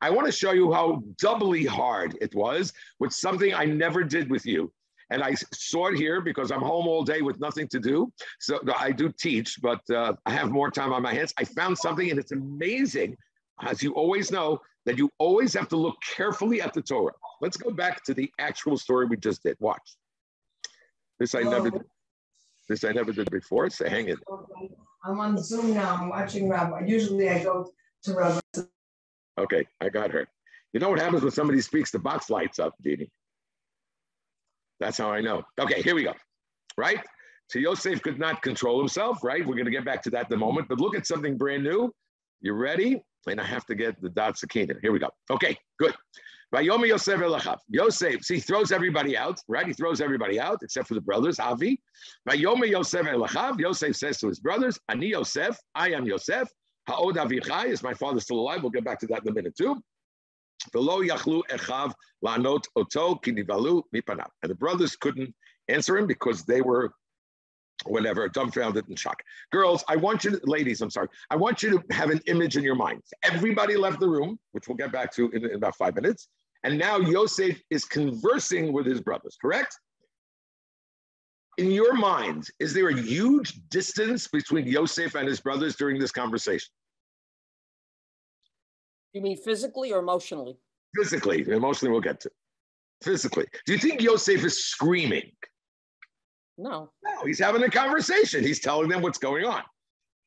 I 0.01 0.11
want 0.11 0.27
to 0.27 0.33
show 0.33 0.53
you 0.53 0.73
how 0.73 1.03
doubly 1.21 1.65
hard 1.65 2.17
it 2.21 2.35
was 2.35 2.73
with 3.01 3.13
something 3.13 3.53
I 3.53 3.65
never 3.65 4.05
did 4.05 4.31
with 4.31 4.47
you 4.47 4.73
and 5.11 5.23
I 5.23 5.35
saw 5.55 5.89
it 5.89 5.97
here 5.97 6.21
because 6.21 6.51
I'm 6.51 6.61
home 6.61 6.87
all 6.87 7.03
day 7.03 7.23
with 7.23 7.41
nothing 7.41 7.69
to 7.69 7.81
do. 7.81 8.13
So 8.41 8.61
I 8.77 8.93
do 8.93 9.13
teach, 9.19 9.61
but 9.63 9.81
uh, 9.91 10.15
I 10.27 10.33
have 10.33 10.51
more 10.51 10.71
time 10.71 10.93
on 10.93 11.03
my 11.03 11.15
hands. 11.15 11.33
I 11.39 11.45
found 11.45 11.79
something, 11.79 12.11
and 12.11 12.19
it's 12.19 12.33
amazing, 12.33 13.17
as 13.63 13.83
you 13.83 13.93
always 13.95 14.31
know, 14.31 14.61
that 14.87 14.99
you 14.99 15.11
always 15.19 15.55
have 15.55 15.69
to 15.69 15.77
look 15.77 15.97
carefully 16.17 16.61
at 16.61 16.73
the 16.73 16.83
Torah. 16.83 17.13
Let's 17.41 17.57
go 17.57 17.71
back 17.71 18.05
to 18.05 18.15
the 18.15 18.31
actual 18.39 18.77
story 18.77 19.07
we 19.07 19.17
just 19.17 19.43
did. 19.43 19.57
Watch. 19.61 19.97
This 21.19 21.35
I 21.35 21.43
never 21.43 21.71
did. 21.71 21.85
This 22.69 22.85
I 22.85 22.93
never 22.93 23.13
did 23.13 23.31
before. 23.31 23.71
So 23.71 23.89
hang 23.89 24.09
it. 24.09 24.19
I'm 25.05 25.21
on 25.21 25.39
Zoom 25.39 25.75
now. 25.75 25.97
I'm 25.97 26.09
watching 26.09 26.49
Rabbi. 26.49 26.87
Usually 26.87 27.31
I 27.31 27.43
go 27.43 27.71
to 28.05 28.15
Rabbi. 28.15 28.41
Okay, 29.39 29.67
I 29.81 29.89
got 29.89 30.11
her. 30.11 30.27
You 30.73 30.81
know 30.81 30.91
what 30.91 30.99
happens 30.99 31.23
when 31.23 31.31
somebody 31.31 31.61
speaks? 31.61 31.91
The 31.91 31.99
box 31.99 32.29
lights 32.29 32.59
up, 32.59 32.75
Jeannie. 32.83 33.11
That's 34.81 34.99
how 34.99 35.11
I 35.11 35.21
know. 35.21 35.43
Okay, 35.61 35.83
here 35.83 35.95
we 35.95 36.05
go. 36.05 36.15
Right? 36.77 37.01
So 37.49 37.59
Yosef 37.59 38.03
could 38.03 38.19
not 38.19 38.43
control 38.43 38.79
himself, 38.79 39.25
right? 39.25 39.47
We're 39.47 39.55
going 39.55 39.65
to 39.65 39.71
get 39.71 39.85
back 39.85 40.03
to 40.03 40.11
that 40.11 40.27
in 40.27 40.35
a 40.35 40.37
moment. 40.37 40.69
But 40.69 40.81
look 40.81 40.95
at 40.95 41.07
something 41.07 41.37
brand 41.37 41.65
new. 41.65 41.93
You 42.41 42.53
ready? 42.53 43.03
And 43.27 43.41
I 43.41 43.45
have 43.45 43.65
to 43.67 43.75
get 43.75 44.01
the 44.01 44.11
Da'at 44.11 44.39
Zekenim. 44.39 44.81
Here 44.81 44.93
we 44.93 44.99
go. 44.99 45.11
Okay, 45.31 45.57
good. 45.79 45.95
Yosef 46.53 47.21
Elachav. 47.21 47.59
Yosef, 47.69 48.23
see, 48.23 48.35
he 48.37 48.41
throws 48.41 48.73
everybody 48.73 49.17
out, 49.17 49.41
right? 49.49 49.67
He 49.67 49.73
throws 49.73 50.01
everybody 50.01 50.41
out 50.41 50.59
except 50.63 50.89
for 50.89 50.95
the 50.95 51.01
brothers, 51.01 51.39
Avi. 51.39 51.81
Vayomi 52.29 52.71
Yosef 52.71 53.07
Elachav. 53.07 53.59
Yosef 53.59 53.97
says 53.97 54.19
to 54.19 54.29
his 54.29 54.41
brothers, 54.41 54.79
Ani 54.89 55.09
Yosef, 55.09 55.59
I 55.75 55.91
am 55.91 56.07
Yosef. 56.07 56.49
Ha'od 56.89 57.17
Avichai, 57.17 57.67
is 57.67 57.83
my 57.83 57.93
father 57.93 58.21
still 58.21 58.39
alive? 58.39 58.63
We'll 58.63 58.71
get 58.71 58.85
back 58.85 58.99
to 59.01 59.07
that 59.09 59.23
in 59.23 59.29
a 59.29 59.35
minute 59.35 59.57
too. 59.57 59.83
And 64.43 64.51
the 64.51 64.55
brothers 64.55 64.97
couldn't 64.97 65.35
answer 65.69 65.97
him 65.97 66.07
because 66.07 66.45
they 66.45 66.61
were 66.61 66.93
whatever, 67.85 68.29
dumbfounded 68.29 68.89
and 68.89 68.99
shocked. 68.99 69.23
Girls, 69.53 69.85
I 69.89 69.97
want 69.97 70.25
you 70.25 70.33
to, 70.33 70.41
ladies, 70.45 70.81
I'm 70.81 70.91
sorry, 70.91 71.09
I 71.31 71.37
want 71.37 71.63
you 71.63 71.71
to 71.71 71.95
have 71.95 72.11
an 72.11 72.21
image 72.27 72.57
in 72.57 72.65
your 72.65 72.75
mind. 72.75 73.03
Everybody 73.23 73.77
left 73.77 74.01
the 74.01 74.09
room, 74.09 74.39
which 74.53 74.69
we'll 74.69 74.77
get 74.77 74.93
back 74.93 75.15
to 75.15 75.31
in, 75.31 75.45
in 75.45 75.55
about 75.55 75.77
five 75.77 75.95
minutes. 75.95 76.29
And 76.65 76.77
now 76.77 76.99
Yosef 76.99 77.61
is 77.71 77.85
conversing 77.85 78.73
with 78.73 78.85
his 78.85 79.01
brothers, 79.01 79.37
correct? 79.41 79.79
In 81.57 81.71
your 81.71 81.95
mind, 81.95 82.49
is 82.61 82.75
there 82.75 82.89
a 82.89 83.01
huge 83.01 83.61
distance 83.69 84.29
between 84.29 84.67
Yosef 84.67 85.15
and 85.15 85.29
his 85.29 85.41
brothers 85.41 85.77
during 85.77 85.99
this 85.99 86.13
conversation? 86.13 86.69
You 89.13 89.23
mean 89.23 89.37
physically 89.37 89.93
or 89.93 89.99
emotionally? 89.99 90.59
Physically, 90.95 91.47
emotionally, 91.49 91.93
we'll 91.93 92.01
get 92.01 92.21
to. 92.21 92.31
Physically, 93.03 93.47
do 93.67 93.73
you 93.73 93.79
think 93.79 94.03
Yosef 94.03 94.45
is 94.45 94.65
screaming? 94.65 95.31
No. 96.57 96.91
No, 97.05 97.25
he's 97.25 97.39
having 97.39 97.63
a 97.63 97.71
conversation. 97.71 98.43
He's 98.43 98.61
telling 98.61 98.89
them 98.89 99.01
what's 99.01 99.19
going 99.19 99.45
on. 99.45 99.63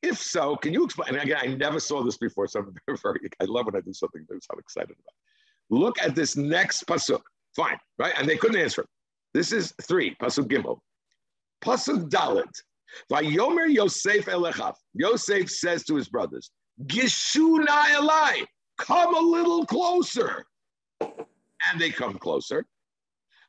If 0.02 0.18
so, 0.18 0.56
can 0.56 0.72
you 0.72 0.84
explain? 0.84 1.14
And 1.14 1.22
again, 1.22 1.38
I 1.40 1.46
never 1.46 1.78
saw 1.78 2.02
this 2.02 2.16
before, 2.16 2.46
so 2.48 2.60
I'm 2.60 2.96
very, 3.02 3.20
I 3.40 3.44
love 3.44 3.66
when 3.66 3.76
I 3.76 3.80
do 3.80 3.92
something 3.92 4.24
so 4.28 4.36
I'm 4.52 4.58
excited 4.58 4.90
about. 4.90 4.96
It. 4.98 5.74
Look 5.76 6.02
at 6.02 6.14
this 6.14 6.36
next 6.36 6.86
pasuk. 6.86 7.20
Fine, 7.54 7.78
right? 7.98 8.14
And 8.18 8.28
they 8.28 8.36
couldn't 8.36 8.60
answer. 8.60 8.84
This 9.34 9.52
is 9.52 9.72
three 9.82 10.16
pasuk 10.20 10.48
gimel. 10.48 10.78
Pasuk 11.62 12.08
dalit. 12.08 12.50
Vayomer 13.10 13.72
Yosef 13.72 14.26
elechav. 14.26 14.74
Yosef 14.94 15.50
says 15.50 15.84
to 15.84 15.96
his 15.96 16.08
brothers, 16.08 16.50
Gishu 16.86 17.64
na 17.64 17.84
elai 17.84 18.44
come 18.78 19.14
a 19.14 19.20
little 19.20 19.64
closer. 19.66 20.44
And 21.00 21.80
they 21.80 21.90
come 21.90 22.18
closer. 22.18 22.66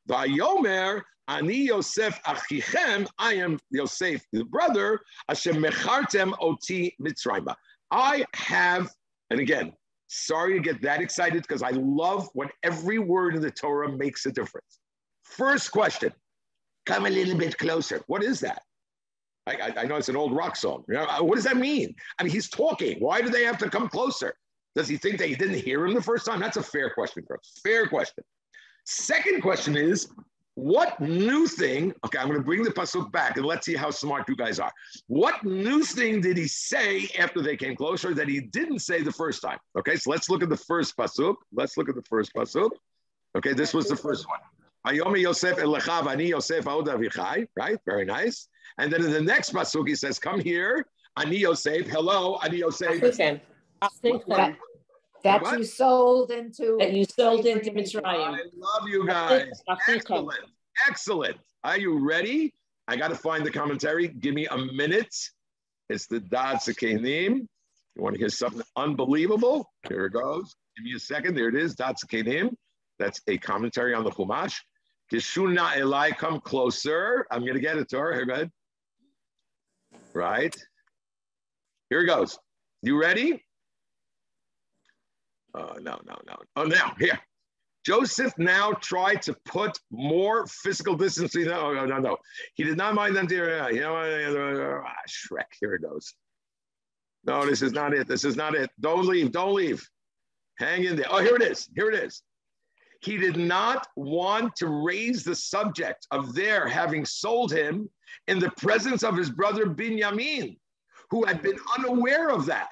Vayomer, 0.10 1.02
ani 1.28 1.56
Yosef 1.56 2.22
achichem, 2.24 3.08
I 3.18 3.34
am 3.36 3.60
Yosef, 3.72 4.22
the 4.32 4.44
brother, 4.46 5.00
Ashem 5.32 5.64
mechartem 5.64 6.34
oti 6.40 6.96
mitzrayma. 7.02 7.56
I 7.92 8.26
have, 8.34 8.90
and 9.30 9.40
again, 9.40 9.74
sorry 10.08 10.54
to 10.54 10.60
get 10.60 10.82
that 10.82 11.02
excited 11.02 11.42
because 11.42 11.64
I 11.64 11.72
love 11.72 12.30
when 12.34 12.50
every 12.64 13.00
word 13.00 13.36
in 13.36 13.42
the 13.42 13.52
Torah 13.52 13.92
makes 13.92 14.26
a 14.26 14.32
difference. 14.32 14.80
First 15.24 15.72
question, 15.72 16.12
come 16.86 17.06
a 17.06 17.10
little 17.10 17.38
bit 17.38 17.58
closer. 17.58 18.02
What 18.08 18.24
is 18.24 18.40
that? 18.42 18.62
I, 19.46 19.74
I, 19.76 19.84
know 19.86 19.98
it's 19.98 20.10
an 20.10 20.16
old 20.16 20.34
rock 20.34 20.56
song. 20.56 20.86
Know, 20.88 21.04
uh, 21.04 21.22
what 21.22 21.36
does 21.36 21.44
that 21.44 21.58
mean? 21.58 21.94
I 22.18 22.24
mean, 22.24 22.32
he's 22.32 22.50
talking. 22.50 22.98
Why 23.00 23.22
do 23.22 23.30
they 23.30 23.44
have 23.44 23.58
to 23.58 23.70
come 23.70 23.90
closer? 23.90 24.36
Does 24.76 24.88
he 24.88 24.98
think 24.98 25.20
that 25.20 25.28
he 25.28 25.36
didn't 25.36 25.60
hear 25.60 25.86
him 25.86 25.94
the 25.94 26.02
first 26.02 26.26
time? 26.26 26.40
That's 26.40 26.58
a 26.58 26.64
fair 26.64 26.90
question, 26.90 27.24
Chris. 27.28 27.60
Fair 27.64 27.88
question. 27.88 28.24
Second 28.86 29.42
question 29.42 29.78
is, 29.78 30.10
what 30.56 31.00
new 31.00 31.48
thing? 31.48 31.94
Okay, 32.06 32.20
I'm 32.20 32.28
going 32.28 32.38
to 32.40 32.46
bring 32.46 32.64
the 32.64 32.70
pasuk 32.70 33.12
back 33.12 33.38
and 33.38 33.46
let's 33.46 33.66
see 33.66 33.76
how 33.76 33.90
smart 33.90 34.30
you 34.30 34.36
guys 34.36 34.60
are. 34.60 34.72
What 35.08 35.44
new 35.44 35.84
thing 35.84 36.22
did 36.22 36.38
he 36.38 36.48
say 36.48 37.10
after 37.18 37.42
they 37.42 37.58
came 37.58 37.76
closer 37.76 38.14
that 38.14 38.28
he 38.28 38.40
didn't 38.40 38.80
say 38.80 39.02
the 39.02 39.12
first 39.12 39.42
time? 39.42 39.58
Okay, 39.78 39.96
so 39.96 40.12
let's 40.12 40.30
look 40.30 40.44
at 40.44 40.50
the 40.50 40.58
first 40.58 40.96
pasuk. 40.96 41.36
Let's 41.52 41.76
look 41.76 41.90
at 41.90 41.96
the 41.96 42.04
first 42.04 42.34
pasuk. 42.36 42.70
Okay, 43.36 43.54
this 43.54 43.74
was 43.74 43.88
the 43.88 43.96
first 43.96 44.28
one. 44.28 44.40
Ayomi 44.86 45.22
Yosef 45.22 45.58
Elechav 45.58 46.08
Ani 46.08 46.28
Yosef 46.28 46.66
Avichai. 46.66 47.48
Right, 47.56 47.80
very 47.86 48.06
nice. 48.06 48.48
And 48.78 48.92
then 48.94 49.04
in 49.04 49.12
the 49.12 49.22
next 49.22 49.54
pasuk 49.54 49.88
he 49.88 49.96
says, 49.96 50.20
"Come 50.20 50.40
here, 50.40 50.86
Ani 51.18 51.38
Yosef. 51.38 51.88
Hello, 51.88 52.38
Ani 52.44 52.58
Yosef." 52.58 53.00
That, 54.28 54.56
that 55.24 55.58
you 55.58 55.64
sold 55.64 56.32
into 56.32 56.78
that 56.80 56.94
you 56.94 57.06
sold 57.06 57.46
into 57.46 57.72
Mitzrayim. 57.72 58.04
I 58.06 58.40
love 58.56 58.88
you 58.88 59.08
guys. 59.08 59.62
Excellent. 59.88 60.40
Excellent. 60.88 61.38
Are 61.64 61.78
you 61.78 62.06
ready? 62.06 62.54
I 62.88 62.96
got 62.96 63.10
to 63.10 63.16
find 63.16 63.46
the 63.46 63.52
commentary. 63.52 64.08
Give 64.08 64.34
me 64.34 64.48
a 64.48 64.58
minute. 64.58 65.16
It's 65.90 66.08
the 66.08 66.20
Da'at 66.20 66.64
Zekenim. 66.64 67.48
You 67.96 68.02
want 68.02 68.16
to 68.16 68.20
hear 68.20 68.30
something 68.30 68.64
unbelievable? 68.76 69.70
Here 69.88 70.06
it 70.06 70.14
goes. 70.14 70.56
Give 70.76 70.86
me 70.86 70.94
a 70.96 71.00
second. 71.00 71.36
There 71.36 71.48
it 71.48 71.56
is. 71.56 71.76
Da'at 71.76 71.96
Zekenim. 72.04 72.56
That's 73.00 73.22
a 73.28 73.38
commentary 73.38 73.94
on 73.94 74.04
the 74.04 74.12
Chumash. 74.12 74.56
Kishuna 75.12 75.74
Elai, 75.74 76.18
come 76.18 76.40
closer. 76.40 77.26
I'm 77.32 77.42
going 77.42 77.54
to 77.54 77.60
get 77.60 77.78
it 77.78 77.90
to 77.90 78.00
her. 78.00 78.14
Here, 78.14 78.26
go 78.26 78.34
ahead. 78.34 78.52
Right. 80.14 80.56
Here 81.90 82.02
it 82.02 82.08
goes. 82.08 82.38
You 82.82 83.00
ready? 83.00 83.44
Oh, 85.56 85.74
no, 85.80 86.00
no, 86.06 86.18
no. 86.26 86.36
Oh, 86.56 86.64
now, 86.64 86.96
here. 87.00 87.20
Joseph 87.86 88.34
now 88.38 88.72
tried 88.74 89.22
to 89.24 89.36
put 89.46 89.78
more 89.92 90.48
physical 90.48 90.96
distancing. 90.96 91.46
No, 91.46 91.74
no, 91.74 91.86
no, 91.86 91.98
no. 91.98 92.18
He 92.56 92.64
did 92.64 92.78
not 92.78 92.96
mind 92.96 93.16
them 93.16 93.28
to, 93.28 93.36
you 93.36 93.82
know, 93.82 93.96
ah, 93.96 94.94
Shrek, 95.08 95.48
here 95.60 95.74
it 95.76 95.82
goes. 95.82 96.14
No, 97.26 97.46
this 97.46 97.62
is 97.62 97.74
not 97.74 97.94
it. 97.94 98.08
This 98.08 98.24
is 98.24 98.36
not 98.36 98.56
it. 98.56 98.70
Don't 98.80 99.06
leave. 99.06 99.32
Don't 99.32 99.54
leave. 99.54 99.86
Hang 100.60 100.86
in 100.86 100.96
there. 100.96 101.08
Oh, 101.10 101.20
here 101.20 101.36
it 101.36 101.42
is. 101.42 101.70
Here 101.76 101.90
it 101.90 101.96
is. 101.96 102.22
He 103.02 103.18
did 103.18 103.36
not 103.36 103.88
want 103.98 104.56
to 104.58 104.68
raise 104.68 105.26
the 105.26 105.36
subject 105.36 106.08
of 106.12 106.34
their 106.34 106.68
having 106.68 107.04
sold 107.06 107.52
him 107.52 107.90
in 108.28 108.40
the 108.40 108.52
presence 108.52 109.04
of 109.04 109.18
his 109.18 109.30
brother 109.30 109.66
Binyamin, 109.66 110.58
who 111.10 111.26
had 111.26 111.42
been 111.42 111.58
unaware 111.78 112.30
of 112.30 112.46
that. 112.46 112.72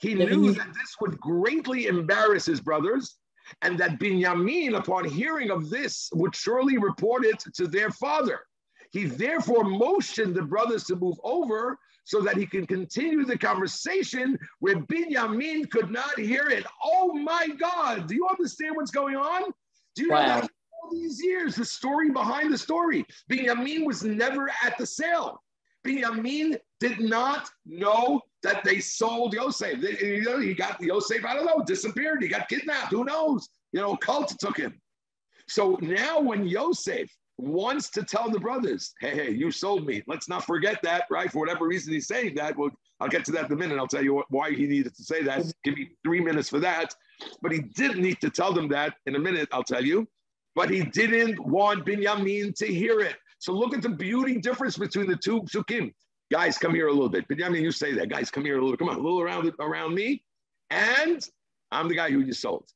He 0.00 0.14
knew 0.14 0.52
that 0.54 0.72
this 0.74 0.96
would 1.00 1.20
greatly 1.20 1.86
embarrass 1.86 2.46
his 2.46 2.60
brothers 2.60 3.16
and 3.62 3.78
that 3.78 3.98
Binyamin, 3.98 4.76
upon 4.76 5.04
hearing 5.04 5.50
of 5.50 5.68
this, 5.68 6.08
would 6.14 6.34
surely 6.34 6.78
report 6.78 7.24
it 7.24 7.44
to 7.54 7.66
their 7.66 7.90
father. 7.90 8.40
He 8.92 9.04
therefore 9.04 9.64
motioned 9.64 10.34
the 10.34 10.42
brothers 10.42 10.84
to 10.84 10.96
move 10.96 11.16
over 11.22 11.78
so 12.04 12.20
that 12.22 12.36
he 12.36 12.46
can 12.46 12.66
continue 12.66 13.24
the 13.24 13.38
conversation 13.38 14.38
where 14.60 14.76
Binyamin 14.76 15.70
could 15.70 15.90
not 15.90 16.18
hear 16.18 16.48
it. 16.48 16.64
Oh 16.82 17.12
my 17.12 17.48
God, 17.48 18.08
do 18.08 18.14
you 18.14 18.26
understand 18.28 18.76
what's 18.76 18.90
going 18.90 19.16
on? 19.16 19.52
Do 19.94 20.04
you 20.04 20.10
wow. 20.10 20.20
know 20.20 20.40
that 20.40 20.50
all 20.82 20.90
these 20.90 21.22
years, 21.22 21.56
the 21.56 21.64
story 21.64 22.10
behind 22.10 22.52
the 22.52 22.58
story? 22.58 23.04
Binyamin 23.30 23.84
was 23.84 24.02
never 24.02 24.50
at 24.64 24.78
the 24.78 24.86
sale. 24.86 25.42
Binyamin 25.86 26.58
did 26.80 27.00
not 27.00 27.50
know 27.66 28.22
that 28.42 28.64
they 28.64 28.80
sold 28.80 29.34
Yosef. 29.34 29.80
They, 29.80 29.98
you 29.98 30.22
know, 30.22 30.40
he 30.40 30.54
got 30.54 30.80
Yosef, 30.80 31.24
I 31.24 31.34
don't 31.34 31.46
know, 31.46 31.62
disappeared. 31.64 32.22
He 32.22 32.28
got 32.28 32.48
kidnapped. 32.48 32.92
Who 32.92 33.04
knows? 33.04 33.48
You 33.72 33.80
know, 33.80 33.96
cult 33.96 34.34
took 34.38 34.56
him. 34.56 34.80
So 35.48 35.78
now 35.80 36.20
when 36.20 36.46
Yosef 36.46 37.10
wants 37.38 37.90
to 37.90 38.02
tell 38.02 38.30
the 38.30 38.38
brothers, 38.38 38.94
hey, 39.00 39.10
hey, 39.10 39.30
you 39.30 39.50
sold 39.50 39.86
me. 39.86 40.02
Let's 40.06 40.28
not 40.28 40.44
forget 40.44 40.78
that, 40.82 41.04
right? 41.10 41.30
For 41.30 41.38
whatever 41.38 41.66
reason 41.66 41.92
he's 41.92 42.06
saying 42.06 42.34
that. 42.36 42.56
Well, 42.56 42.70
I'll 43.00 43.08
get 43.08 43.24
to 43.26 43.32
that 43.32 43.46
in 43.46 43.52
a 43.52 43.56
minute. 43.56 43.78
I'll 43.78 43.86
tell 43.86 44.04
you 44.04 44.14
what, 44.14 44.26
why 44.30 44.52
he 44.52 44.66
needed 44.66 44.94
to 44.94 45.04
say 45.04 45.22
that. 45.22 45.50
Give 45.64 45.74
me 45.74 45.90
three 46.04 46.20
minutes 46.20 46.48
for 46.48 46.60
that. 46.60 46.94
But 47.42 47.52
he 47.52 47.60
did 47.60 47.96
need 47.96 48.20
to 48.20 48.30
tell 48.30 48.52
them 48.52 48.68
that 48.68 48.94
in 49.06 49.16
a 49.16 49.18
minute, 49.18 49.48
I'll 49.52 49.64
tell 49.64 49.84
you. 49.84 50.06
But 50.54 50.70
he 50.70 50.82
didn't 50.82 51.38
want 51.38 51.86
Binyamin 51.86 52.54
to 52.56 52.66
hear 52.66 53.00
it. 53.00 53.16
So 53.38 53.52
look 53.52 53.74
at 53.74 53.82
the 53.82 53.88
beauty 53.88 54.38
difference 54.38 54.76
between 54.76 55.08
the 55.08 55.16
two 55.16 55.42
psukim. 55.42 55.92
Guys, 56.30 56.58
come 56.58 56.74
here 56.74 56.86
a 56.86 56.92
little 56.92 57.08
bit. 57.08 57.26
Binyamin, 57.28 57.60
you 57.60 57.72
say 57.72 57.92
that. 57.94 58.08
Guys, 58.08 58.30
come 58.30 58.44
here 58.44 58.58
a 58.58 58.62
little. 58.62 58.76
Come 58.76 58.88
on, 58.88 58.96
a 58.96 59.00
little 59.00 59.20
around 59.20 59.52
around 59.58 59.94
me. 59.94 60.22
And 60.70 61.28
I'm 61.72 61.88
the 61.88 61.94
guy 61.94 62.10
who 62.10 62.20
you 62.20 62.32
sold. 62.32 62.66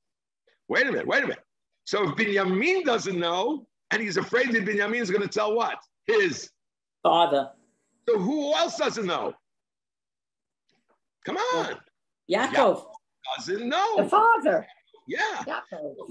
Wait 0.69 0.87
a 0.87 0.91
minute. 0.91 1.07
Wait 1.07 1.23
a 1.23 1.27
minute. 1.27 1.45
So 1.85 2.09
if 2.09 2.17
Binyamin 2.17 2.85
doesn't 2.85 3.19
know, 3.19 3.67
and 3.91 4.03
he's 4.03 4.17
afraid 4.17 4.53
that 4.53 4.65
Binyamin 4.65 5.01
is 5.01 5.11
going 5.11 5.23
to 5.23 5.29
tell 5.29 5.55
what 5.55 5.79
his 6.07 6.51
father. 7.03 7.51
So 8.09 8.19
who 8.19 8.55
else 8.55 8.77
doesn't 8.77 9.07
know? 9.07 9.35
Come 11.25 11.37
on. 11.37 11.77
Yaakov. 12.31 12.85
Doesn't 13.37 13.69
know. 13.69 13.97
The 13.99 14.09
father. 14.09 14.67
Yeah. 15.07 15.43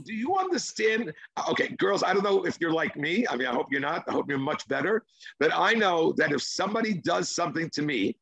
Do 0.05 0.13
you 0.13 0.35
understand? 0.35 1.13
Okay, 1.49 1.69
girls, 1.79 2.03
I 2.03 2.13
don't 2.13 2.23
know 2.23 2.45
if 2.45 2.57
you're 2.59 2.71
like 2.71 2.95
me. 2.95 3.25
I 3.27 3.35
mean, 3.35 3.47
I 3.47 3.53
hope 3.53 3.67
you're 3.71 3.81
not. 3.81 4.03
I 4.07 4.11
hope 4.11 4.29
you're 4.29 4.37
much 4.37 4.67
better. 4.67 5.03
But 5.39 5.51
I 5.53 5.73
know 5.73 6.13
that 6.17 6.31
if 6.31 6.41
somebody 6.41 6.93
does 6.93 7.33
something 7.33 7.69
to 7.71 7.81
me, 7.81 8.15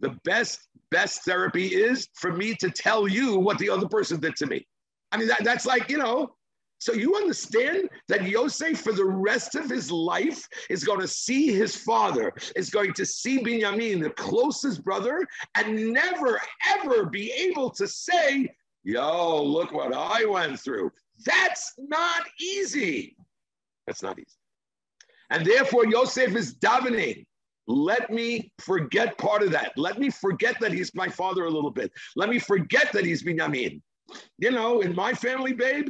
the 0.00 0.10
best, 0.24 0.68
best 0.90 1.24
therapy 1.24 1.68
is 1.68 2.08
for 2.14 2.32
me 2.32 2.54
to 2.56 2.70
tell 2.70 3.08
you 3.08 3.38
what 3.38 3.58
the 3.58 3.70
other 3.70 3.88
person 3.88 4.20
did 4.20 4.36
to 4.36 4.46
me. 4.46 4.66
I 5.12 5.16
mean, 5.16 5.28
that, 5.28 5.44
that's 5.44 5.66
like, 5.66 5.88
you 5.88 5.98
know, 5.98 6.34
so 6.78 6.92
you 6.92 7.16
understand 7.16 7.88
that 8.08 8.28
Yosef, 8.28 8.80
for 8.80 8.92
the 8.92 9.04
rest 9.04 9.54
of 9.54 9.70
his 9.70 9.90
life, 9.90 10.46
is 10.68 10.84
going 10.84 11.00
to 11.00 11.08
see 11.08 11.52
his 11.52 11.74
father, 11.74 12.32
is 12.54 12.68
going 12.68 12.92
to 12.94 13.06
see 13.06 13.42
Binyamin, 13.42 14.02
the 14.02 14.10
closest 14.10 14.84
brother, 14.84 15.26
and 15.54 15.92
never, 15.92 16.38
ever 16.68 17.06
be 17.06 17.32
able 17.32 17.70
to 17.70 17.86
say, 17.86 18.50
yo, 18.86 19.42
look 19.42 19.72
what 19.72 19.92
I 19.92 20.24
went 20.24 20.60
through. 20.60 20.92
That's 21.24 21.74
not 21.76 22.22
easy. 22.40 23.16
That's 23.86 24.02
not 24.02 24.18
easy. 24.18 24.38
And 25.30 25.44
therefore, 25.44 25.86
Yosef 25.86 26.34
is 26.36 26.54
davening. 26.54 27.26
Let 27.66 28.10
me 28.10 28.52
forget 28.60 29.18
part 29.18 29.42
of 29.42 29.50
that. 29.50 29.72
Let 29.76 29.98
me 29.98 30.08
forget 30.08 30.60
that 30.60 30.72
he's 30.72 30.94
my 30.94 31.08
father 31.08 31.46
a 31.46 31.50
little 31.50 31.72
bit. 31.72 31.90
Let 32.14 32.28
me 32.28 32.38
forget 32.38 32.92
that 32.92 33.04
he's 33.04 33.24
Binyamin. 33.24 33.82
You 34.38 34.52
know, 34.52 34.82
in 34.82 34.94
my 34.94 35.12
family, 35.12 35.52
babe, 35.52 35.88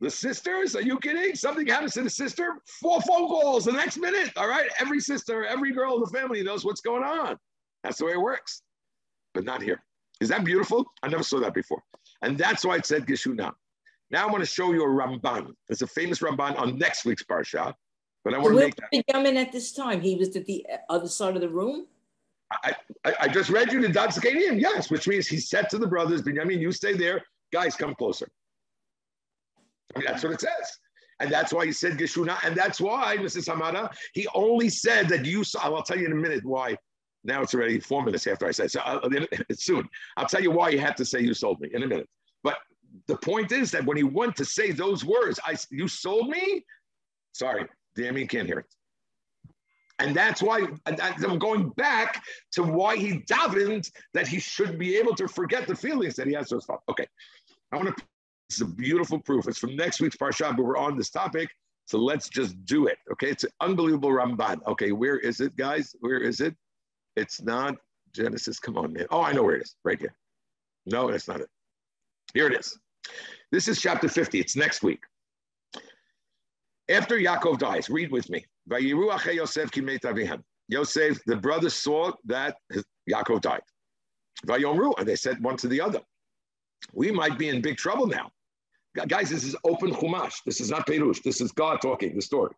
the 0.00 0.10
sisters, 0.10 0.76
are 0.76 0.82
you 0.82 1.00
kidding? 1.00 1.34
Something 1.34 1.66
happens 1.66 1.94
to 1.94 2.02
the 2.02 2.10
sister, 2.10 2.54
four 2.80 3.00
phone 3.00 3.26
calls 3.26 3.64
the 3.64 3.72
next 3.72 3.96
minute. 3.96 4.30
All 4.36 4.46
right. 4.46 4.70
Every 4.78 5.00
sister, 5.00 5.44
every 5.44 5.72
girl 5.72 5.96
in 5.96 6.00
the 6.00 6.16
family 6.16 6.44
knows 6.44 6.64
what's 6.64 6.80
going 6.80 7.02
on. 7.02 7.36
That's 7.82 7.98
the 7.98 8.04
way 8.04 8.12
it 8.12 8.20
works. 8.20 8.62
But 9.34 9.44
not 9.44 9.62
here. 9.62 9.82
Is 10.20 10.28
that 10.28 10.44
beautiful? 10.44 10.84
I 11.02 11.08
never 11.08 11.24
saw 11.24 11.40
that 11.40 11.54
before. 11.54 11.82
And 12.22 12.38
that's 12.38 12.64
why 12.64 12.76
it 12.76 12.86
said 12.86 13.06
Geshuna. 13.06 13.52
Now 14.10 14.26
I 14.26 14.30
want 14.30 14.42
to 14.42 14.50
show 14.50 14.72
you 14.72 14.82
a 14.82 14.86
Ramban. 14.86 15.52
It's 15.68 15.82
a 15.82 15.86
famous 15.86 16.20
Ramban 16.20 16.58
on 16.58 16.78
next 16.78 17.04
week's 17.04 17.24
Parsha. 17.24 17.74
But 18.24 18.34
I 18.34 18.38
want 18.38 18.54
to 18.54 18.60
make 18.60 18.76
that. 18.76 18.90
Binyamin 18.92 19.36
at 19.36 19.52
this 19.52 19.72
time? 19.72 20.00
He 20.00 20.16
was 20.16 20.34
at 20.36 20.46
the 20.46 20.66
other 20.88 21.08
side 21.08 21.36
of 21.36 21.40
the 21.40 21.48
room? 21.48 21.86
I, 22.50 22.72
I, 23.04 23.14
I 23.22 23.28
just 23.28 23.50
read 23.50 23.72
you 23.72 23.80
the 23.80 23.88
Da'at 23.88 24.14
Zekenim, 24.14 24.60
yes, 24.60 24.90
which 24.90 25.08
means 25.08 25.26
he 25.26 25.38
said 25.38 25.68
to 25.70 25.78
the 25.78 25.86
brothers, 25.86 26.22
Binyamin, 26.22 26.60
you 26.60 26.72
stay 26.72 26.94
there. 26.94 27.22
Guys, 27.52 27.76
come 27.76 27.94
closer. 27.94 28.28
I 29.94 29.98
mean, 29.98 30.08
that's 30.08 30.22
what 30.22 30.32
it 30.32 30.40
says. 30.40 30.78
And 31.20 31.30
that's 31.30 31.52
why 31.52 31.66
he 31.66 31.72
said 31.72 31.98
Geshuna. 31.98 32.36
And 32.44 32.54
that's 32.54 32.80
why, 32.80 33.16
Mrs. 33.16 33.48
Hamada, 33.48 33.94
he 34.12 34.28
only 34.34 34.68
said 34.68 35.08
that 35.08 35.24
you 35.24 35.44
saw. 35.44 35.60
I'll 35.60 35.82
tell 35.82 35.98
you 35.98 36.06
in 36.06 36.12
a 36.12 36.16
minute 36.16 36.44
why 36.44 36.76
now 37.26 37.42
it's 37.42 37.54
already 37.54 37.80
four 37.80 38.04
minutes 38.04 38.26
after 38.26 38.46
I 38.46 38.50
said 38.50 38.70
so. 38.70 38.80
Uh, 38.80 39.00
uh, 39.02 39.10
I'll, 39.12 39.26
it's 39.48 39.64
soon. 39.64 39.88
I'll 40.16 40.26
tell 40.26 40.42
you 40.42 40.50
why 40.50 40.70
you 40.70 40.78
had 40.78 40.96
to 40.98 41.04
say 41.04 41.20
you 41.20 41.34
sold 41.34 41.60
me 41.60 41.68
in 41.72 41.82
a 41.82 41.86
minute. 41.86 42.08
But 42.42 42.58
the 43.06 43.16
point 43.16 43.52
is 43.52 43.70
that 43.72 43.84
when 43.84 43.96
he 43.96 44.02
went 44.02 44.36
to 44.36 44.44
say 44.44 44.72
those 44.72 45.04
words, 45.04 45.38
I 45.44 45.56
you 45.70 45.88
sold 45.88 46.28
me. 46.28 46.64
Sorry, 47.32 47.66
Damien 47.94 48.28
can't 48.28 48.46
hear 48.46 48.60
it. 48.60 48.66
And 49.98 50.14
that's 50.14 50.42
why 50.42 50.66
I'm 50.86 51.38
going 51.38 51.70
back 51.70 52.22
to 52.52 52.62
why 52.62 52.96
he 52.96 53.20
davened 53.20 53.90
that 54.12 54.28
he 54.28 54.38
should 54.38 54.78
be 54.78 54.96
able 54.96 55.14
to 55.14 55.26
forget 55.26 55.66
the 55.66 55.74
feelings 55.74 56.16
that 56.16 56.26
he 56.26 56.34
has 56.34 56.50
his 56.50 56.64
father. 56.64 56.82
Okay, 56.90 57.06
I 57.72 57.76
want 57.76 57.96
to. 57.96 58.04
This 58.48 58.60
is 58.60 58.62
a 58.62 58.66
beautiful 58.66 59.18
proof. 59.18 59.48
It's 59.48 59.58
from 59.58 59.74
next 59.74 60.00
week's 60.00 60.16
parsha, 60.16 60.54
but 60.56 60.64
we're 60.64 60.76
on 60.76 60.96
this 60.96 61.10
topic, 61.10 61.48
so 61.86 61.98
let's 61.98 62.28
just 62.28 62.62
do 62.64 62.86
it. 62.86 62.98
Okay, 63.10 63.30
it's 63.30 63.44
an 63.44 63.50
unbelievable 63.60 64.10
Ramban. 64.10 64.60
Okay, 64.68 64.92
where 64.92 65.18
is 65.18 65.40
it, 65.40 65.56
guys? 65.56 65.96
Where 66.00 66.18
is 66.18 66.40
it? 66.40 66.54
It's 67.16 67.42
not 67.42 67.76
Genesis. 68.12 68.58
Come 68.58 68.76
on, 68.78 68.92
man. 68.92 69.06
Oh, 69.10 69.22
I 69.22 69.32
know 69.32 69.42
where 69.42 69.56
it 69.56 69.62
is. 69.62 69.74
Right 69.84 69.98
here. 69.98 70.14
No, 70.86 71.10
that's 71.10 71.28
not 71.28 71.40
it. 71.40 71.48
Here 72.34 72.46
it 72.46 72.58
is. 72.58 72.78
This 73.52 73.68
is 73.68 73.80
chapter 73.80 74.08
50. 74.08 74.38
It's 74.40 74.56
next 74.56 74.82
week. 74.82 75.00
After 76.88 77.16
Yaakov 77.18 77.58
dies, 77.58 77.88
read 77.90 78.12
with 78.12 78.30
me. 78.30 78.44
Yosef, 80.68 81.24
the 81.26 81.36
brothers 81.36 81.74
saw 81.74 82.12
that 82.24 82.56
Yaakov 83.10 83.40
died. 83.40 83.62
And 84.48 85.08
they 85.08 85.16
said 85.16 85.42
one 85.42 85.56
to 85.56 85.68
the 85.68 85.80
other, 85.80 86.00
we 86.92 87.10
might 87.10 87.38
be 87.38 87.48
in 87.48 87.60
big 87.62 87.76
trouble 87.76 88.06
now. 88.06 88.30
Guys, 89.08 89.30
this 89.30 89.44
is 89.44 89.56
open 89.64 89.92
Chumash. 89.92 90.42
This 90.44 90.60
is 90.60 90.70
not 90.70 90.86
Perush. 90.86 91.22
This 91.22 91.40
is 91.40 91.52
God 91.52 91.80
talking, 91.80 92.14
the 92.14 92.22
story. 92.22 92.54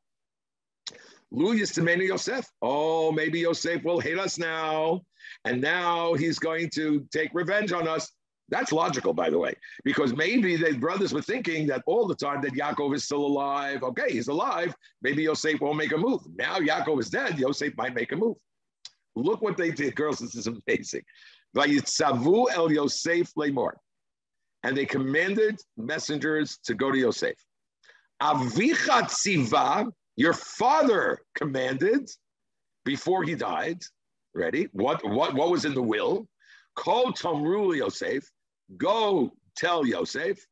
Lu 1.31 1.55
Yistamenu 1.59 2.07
Yosef. 2.07 2.47
Oh, 2.63 3.13
maybe 3.13 3.41
Yosef 3.41 3.85
will 3.85 4.01
hate 4.01 4.19
us 4.19 4.39
now. 4.39 5.03
And 5.45 5.61
now 5.61 6.15
he's 6.15 6.39
going 6.39 6.71
to 6.71 7.07
take 7.13 7.31
revenge 7.35 7.73
on 7.73 7.87
us. 7.87 8.11
That's 8.51 8.73
logical, 8.73 9.13
by 9.13 9.29
the 9.29 9.39
way, 9.39 9.55
because 9.85 10.15
maybe 10.15 10.57
the 10.57 10.73
brothers 10.73 11.13
were 11.13 11.21
thinking 11.21 11.67
that 11.67 11.83
all 11.87 12.07
the 12.07 12.15
time 12.15 12.41
that 12.43 12.55
Yaakov 12.55 12.95
is 12.95 13.05
still 13.05 13.27
alive. 13.27 13.83
Okay, 13.83 14.11
he's 14.11 14.29
alive. 14.29 14.75
Maybe 15.03 15.25
Yosef 15.25 15.61
won't 15.61 15.77
make 15.77 15.93
a 15.93 15.99
move. 15.99 16.23
Now 16.35 16.59
Yaakov 16.59 16.99
is 17.01 17.11
dead. 17.11 17.39
Yosef 17.39 17.77
might 17.77 17.95
make 17.95 18.13
a 18.13 18.17
move. 18.17 18.37
Look 19.15 19.43
what 19.43 19.59
they 19.59 19.71
did, 19.71 19.95
girls. 19.97 20.19
This 20.19 20.35
is 20.35 20.47
amazing. 20.47 21.03
Vayitzavu 21.55 22.47
el 22.55 22.73
Yosef 22.73 23.35
lemor. 23.35 23.73
And 24.63 24.75
they 24.75 24.87
commanded 24.87 25.61
messengers 25.77 26.59
to 26.65 26.75
go 26.75 26.91
to 26.91 26.99
Yosef. 26.99 27.35
Avichat 28.23 29.11
tziva 29.11 29.91
your 30.19 30.33
father 30.33 31.21
commanded 31.37 32.11
before 32.85 33.23
he 33.23 33.37
died. 33.37 33.81
Ready? 34.35 34.69
What 34.73 35.09
what 35.09 35.33
what 35.33 35.51
was 35.51 35.65
in 35.65 35.75
the 35.75 35.83
will? 35.83 36.27
Call 36.75 37.13
Tomru 37.13 37.77
Yosef. 37.77 38.29
Go 38.77 39.33
tell 39.57 39.87
Yosef. 39.87 40.45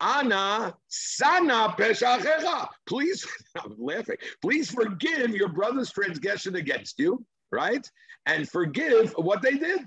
Anna 0.00 0.72
sana 0.86 1.74
peshachecha. 1.76 2.68
Please, 2.86 3.26
I'm 3.58 3.74
laughing. 3.76 4.16
Please 4.40 4.70
forgive 4.70 5.30
your 5.30 5.48
brother's 5.48 5.90
transgression 5.90 6.54
against 6.54 7.00
you, 7.00 7.24
right? 7.50 7.84
And 8.26 8.48
forgive 8.48 9.12
what 9.14 9.42
they 9.42 9.54
did. 9.58 9.80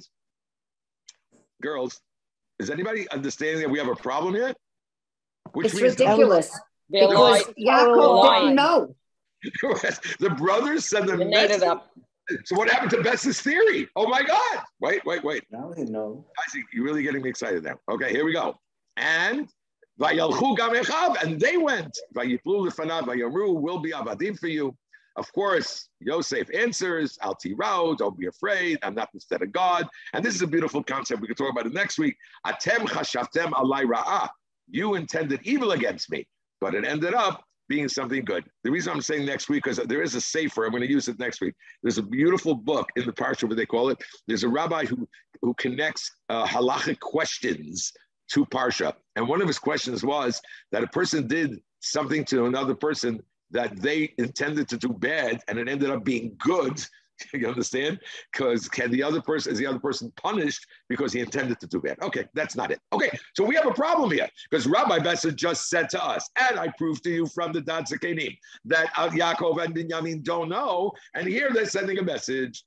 Girls, 1.62 2.02
is 2.60 2.70
anybody 2.70 3.10
understanding 3.10 3.62
that 3.62 3.70
we 3.70 3.80
have 3.80 3.88
a 3.88 3.96
problem 3.96 4.34
here? 4.34 4.54
Which 5.54 5.68
it's 5.68 5.82
ridiculous. 5.82 6.52
Because 6.90 7.14
lying. 7.14 7.44
Yaakov 7.58 8.40
didn't 8.42 8.56
know. 8.56 8.96
the 10.20 10.30
brothers 10.38 10.90
send 10.90 11.10
the 11.10 11.18
They 11.18 11.26
made 11.26 11.52
it 11.52 11.64
up. 11.64 11.92
So 12.46 12.56
what 12.56 12.70
happened 12.70 12.92
to 12.92 13.02
Besser's 13.02 13.42
theory? 13.42 13.90
Oh 13.98 14.08
my 14.08 14.22
God! 14.24 14.64
Wait, 14.80 15.04
wait, 15.06 15.22
wait. 15.22 15.44
Now 15.52 15.74
he 15.76 15.84
know. 15.84 16.26
Isaac, 16.48 16.64
you're 16.72 16.86
really 16.86 17.04
getting 17.04 17.24
me 17.24 17.30
excited 17.30 17.62
now. 17.64 17.76
Okay, 17.90 18.10
here 18.10 18.24
we 18.24 18.32
go. 18.32 18.58
And 18.96 19.50
Vayalchu 20.00 20.56
gam 20.56 20.72
echav, 20.72 21.22
and 21.24 21.40
they 21.40 21.58
went. 21.58 21.98
Vayiplu 22.16 22.68
lefanav 22.68 23.04
vayamru 23.04 23.60
will 23.60 23.80
be 23.80 23.92
avadim 23.92 24.40
for 24.40 24.48
you. 24.48 24.76
Of 25.18 25.32
course, 25.34 25.90
Yosef 26.00 26.48
answers, 26.56 27.18
Al 27.22 27.36
tirao, 27.36 27.98
don't 27.98 28.18
be 28.18 28.28
afraid. 28.28 28.80
I'm 28.82 28.96
not 28.96 29.10
instead 29.14 29.42
of 29.42 29.52
God. 29.52 29.86
And 30.14 30.24
this 30.24 30.34
is 30.34 30.42
a 30.42 30.48
beautiful 30.48 30.82
concept. 30.84 31.22
We 31.22 31.28
can 31.28 31.36
talk 31.36 31.52
about 31.52 31.66
it 31.66 31.74
next 31.74 32.00
week. 32.00 32.16
Atem 32.48 32.88
chashavtem 32.88 33.52
alai 33.52 33.84
ra'ah. 33.84 34.30
You 34.70 34.96
intended 34.96 35.42
evil 35.44 35.74
against 35.74 36.10
me, 36.10 36.26
but 36.62 36.74
it 36.74 36.86
ended 36.86 37.14
up 37.14 37.44
being 37.72 37.88
something 37.88 38.26
good. 38.26 38.44
The 38.66 38.70
reason 38.70 38.92
I'm 38.92 39.02
saying 39.02 39.26
next 39.26 39.48
week, 39.48 39.64
because 39.64 39.78
there 39.78 40.02
is 40.02 40.14
a 40.14 40.20
safer, 40.20 40.66
I'm 40.66 40.72
going 40.72 40.84
to 40.84 40.90
use 40.90 41.08
it 41.08 41.18
next 41.20 41.40
week. 41.40 41.54
There's 41.82 42.00
a 42.00 42.04
beautiful 42.04 42.54
book 42.54 42.90
in 42.98 43.06
the 43.06 43.14
parsha, 43.14 43.48
what 43.48 43.56
they 43.56 43.66
call 43.66 43.88
it. 43.88 43.98
There's 44.28 44.44
a 44.44 44.50
rabbi 44.50 44.84
who, 44.84 45.08
who 45.42 45.54
connects 45.54 46.12
uh, 46.28 46.46
halachic 46.46 47.00
questions 47.00 47.94
to 48.34 48.46
parsha. 48.48 48.92
And 49.16 49.26
one 49.26 49.42
of 49.42 49.48
his 49.48 49.58
questions 49.58 50.04
was 50.04 50.42
that 50.74 50.84
a 50.84 50.88
person 50.88 51.28
did 51.28 51.62
something 51.80 52.26
to 52.26 52.46
another 52.46 52.76
person 52.76 53.24
that 53.52 53.82
they 53.82 54.14
intended 54.18 54.68
to 54.68 54.78
do 54.78 54.90
bad 54.90 55.40
and 55.48 55.58
it 55.58 55.70
ended 55.70 55.92
up 55.92 56.04
being 56.04 56.36
good. 56.40 56.78
You 57.34 57.48
understand? 57.48 58.00
Because 58.32 58.68
can 58.68 58.92
the 58.92 59.02
other 59.02 59.22
person 59.22 59.52
is 59.52 59.60
the 59.60 59.66
other 59.66 59.80
person 59.80 60.12
punished 60.16 60.66
because 60.90 61.14
he 61.14 61.20
intended 61.20 61.60
to 61.60 61.68
do 61.68 61.82
bad? 61.82 61.98
Okay, 62.02 62.26
that's 62.34 62.56
not 62.56 62.72
it. 62.72 62.80
Okay, 62.94 63.10
so 63.36 63.44
we 63.44 63.56
have 63.56 63.66
a 63.66 63.74
problem 63.74 64.12
here 64.12 64.30
because 64.50 64.68
Rabbi 64.68 65.00
Besser 65.00 65.32
just 65.32 65.70
said 65.70 65.90
to 65.90 66.04
us, 66.04 66.30
and 66.40 66.60
I 66.60 66.68
proved 66.78 67.04
to 67.04 67.10
you 67.10 67.28
from 67.28 67.52
the 67.52 67.62
Da'at 67.62 67.90
Zekenim 67.90 68.38
that 68.66 68.92
uh, 68.98 69.10
Yaakov 69.10 69.64
and 69.64 69.76
Binyamin 69.76 70.24
don't 70.24 70.50
know, 70.50 70.92
and 71.16 71.28
here 71.28 71.52
they're 71.54 71.66
sending 71.66 71.98
a 71.98 72.04
message. 72.04 72.64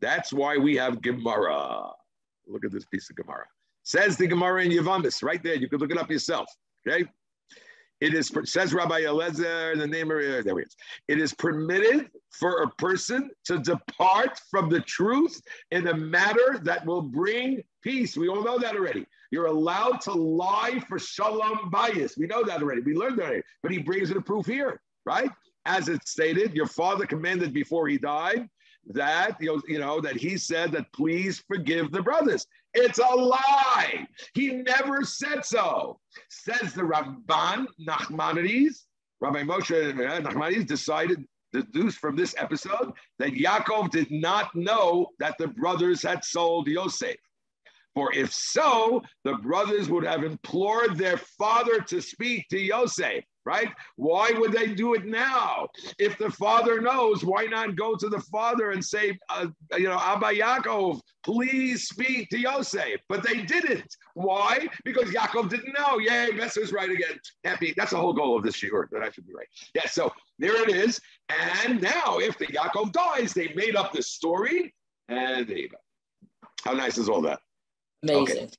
That's 0.00 0.32
why 0.32 0.56
we 0.56 0.76
have 0.76 1.02
Gemara. 1.02 1.90
Look 2.46 2.64
at 2.64 2.72
this 2.72 2.84
piece 2.86 3.10
of 3.10 3.16
Gemara. 3.16 3.44
Says 3.82 4.16
the 4.16 4.26
Gemara 4.26 4.64
in 4.64 4.70
Yavamis, 4.70 5.22
right 5.22 5.42
there. 5.42 5.54
You 5.54 5.68
could 5.68 5.80
look 5.80 5.90
it 5.90 5.98
up 5.98 6.10
yourself. 6.10 6.46
Okay. 6.86 7.04
It 8.00 8.14
is 8.14 8.30
says 8.44 8.72
Rabbi 8.72 9.02
Elezer 9.02 9.72
in 9.72 9.78
the 9.78 9.86
name 9.86 10.10
of 10.10 10.18
there 10.18 10.38
it 10.38 10.66
is. 10.66 10.76
It 11.08 11.20
is 11.20 11.34
permitted 11.34 12.10
for 12.30 12.62
a 12.62 12.70
person 12.70 13.30
to 13.46 13.58
depart 13.58 14.40
from 14.50 14.68
the 14.68 14.80
truth 14.80 15.40
in 15.72 15.86
a 15.88 15.94
matter 15.94 16.60
that 16.62 16.86
will 16.86 17.02
bring 17.02 17.62
peace. 17.82 18.16
We 18.16 18.28
all 18.28 18.44
know 18.44 18.58
that 18.58 18.76
already. 18.76 19.04
You're 19.30 19.46
allowed 19.46 20.00
to 20.02 20.12
lie 20.12 20.80
for 20.88 20.98
shalom 20.98 21.70
bayis. 21.72 22.16
We 22.16 22.26
know 22.26 22.44
that 22.44 22.62
already. 22.62 22.82
We 22.82 22.94
learned 22.94 23.18
that 23.18 23.26
already. 23.26 23.42
But 23.62 23.72
he 23.72 23.78
brings 23.78 24.10
it 24.10 24.16
a 24.16 24.22
proof 24.22 24.46
here, 24.46 24.80
right? 25.04 25.30
As 25.66 25.88
it 25.88 26.06
stated, 26.06 26.54
your 26.54 26.66
father 26.66 27.04
commanded 27.04 27.52
before 27.52 27.88
he 27.88 27.98
died 27.98 28.48
that 28.90 29.36
you 29.40 29.78
know 29.78 30.00
that 30.00 30.16
he 30.16 30.38
said 30.38 30.72
that 30.72 30.90
please 30.92 31.42
forgive 31.46 31.90
the 31.90 32.02
brothers. 32.02 32.46
It's 32.80 32.98
a 32.98 33.14
lie. 33.16 34.06
He 34.34 34.52
never 34.52 35.02
said 35.02 35.44
so. 35.44 35.98
Says 36.30 36.74
the 36.74 36.82
Ramban 36.82 37.66
Nachmanides, 37.88 38.84
Rabbi 39.20 39.42
Moshe 39.42 39.94
Nachmanides 39.94 40.66
decided 40.66 41.24
deduced 41.52 41.98
from 41.98 42.14
this 42.14 42.36
episode 42.38 42.92
that 43.18 43.32
Yaakov 43.32 43.90
did 43.90 44.10
not 44.12 44.54
know 44.54 45.08
that 45.18 45.36
the 45.38 45.48
brothers 45.48 46.02
had 46.02 46.24
sold 46.24 46.68
Yosef. 46.68 47.16
For 47.94 48.14
if 48.14 48.32
so, 48.32 49.02
the 49.24 49.34
brothers 49.38 49.88
would 49.88 50.04
have 50.04 50.22
implored 50.22 50.96
their 50.96 51.16
father 51.16 51.80
to 51.80 52.00
speak 52.00 52.46
to 52.50 52.60
Yosef, 52.60 53.24
right? 53.48 53.70
Why 53.96 54.30
would 54.38 54.52
they 54.52 54.74
do 54.74 54.92
it 54.92 55.06
now? 55.06 55.68
If 55.98 56.18
the 56.18 56.30
father 56.30 56.82
knows, 56.82 57.24
why 57.24 57.44
not 57.46 57.76
go 57.76 57.96
to 57.96 58.08
the 58.10 58.20
father 58.20 58.72
and 58.72 58.84
say, 58.84 59.18
uh, 59.30 59.46
you 59.78 59.88
know, 59.88 59.98
Abba 59.98 60.32
Yaakov, 60.40 61.00
please 61.24 61.88
speak 61.88 62.28
to 62.28 62.38
Yosef? 62.38 63.00
But 63.08 63.22
they 63.26 63.40
didn't. 63.40 63.90
Why? 64.12 64.68
Because 64.84 65.08
Yaakov 65.10 65.48
didn't 65.48 65.74
know. 65.78 65.98
Yay, 65.98 66.32
Besser's 66.32 66.72
right 66.72 66.90
again. 66.90 67.18
Happy. 67.44 67.72
That's 67.74 67.92
the 67.92 67.96
whole 67.96 68.12
goal 68.12 68.36
of 68.36 68.42
this 68.42 68.56
shiur, 68.56 68.84
that 68.90 69.02
I 69.02 69.10
should 69.10 69.26
be 69.26 69.32
right. 69.34 69.48
Yeah, 69.74 69.86
so 69.86 70.12
there 70.38 70.62
it 70.62 70.68
is. 70.68 71.00
And 71.64 71.80
now, 71.80 72.18
if 72.18 72.36
the 72.36 72.48
Yaakov 72.48 72.92
dies, 72.92 73.32
they 73.32 73.48
made 73.54 73.76
up 73.76 73.92
this 73.94 74.08
story, 74.12 74.74
and 75.08 75.48
there 75.48 75.56
you 75.56 75.70
go. 75.70 75.78
How 76.64 76.74
nice 76.74 76.98
is 76.98 77.08
all 77.08 77.22
that? 77.22 77.40
Amazing. 78.02 78.50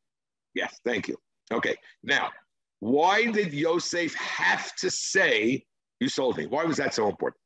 Yes, 0.55 0.79
thank 0.83 1.07
you. 1.07 1.17
Okay, 1.51 1.75
now, 2.03 2.29
why 2.79 3.25
did 3.31 3.53
Yosef 3.53 4.13
have 4.15 4.75
to 4.77 4.89
say, 4.89 5.63
You 5.99 6.09
sold 6.09 6.37
me? 6.37 6.45
Why 6.45 6.63
was 6.63 6.77
that 6.77 6.93
so 6.93 7.07
important? 7.07 7.39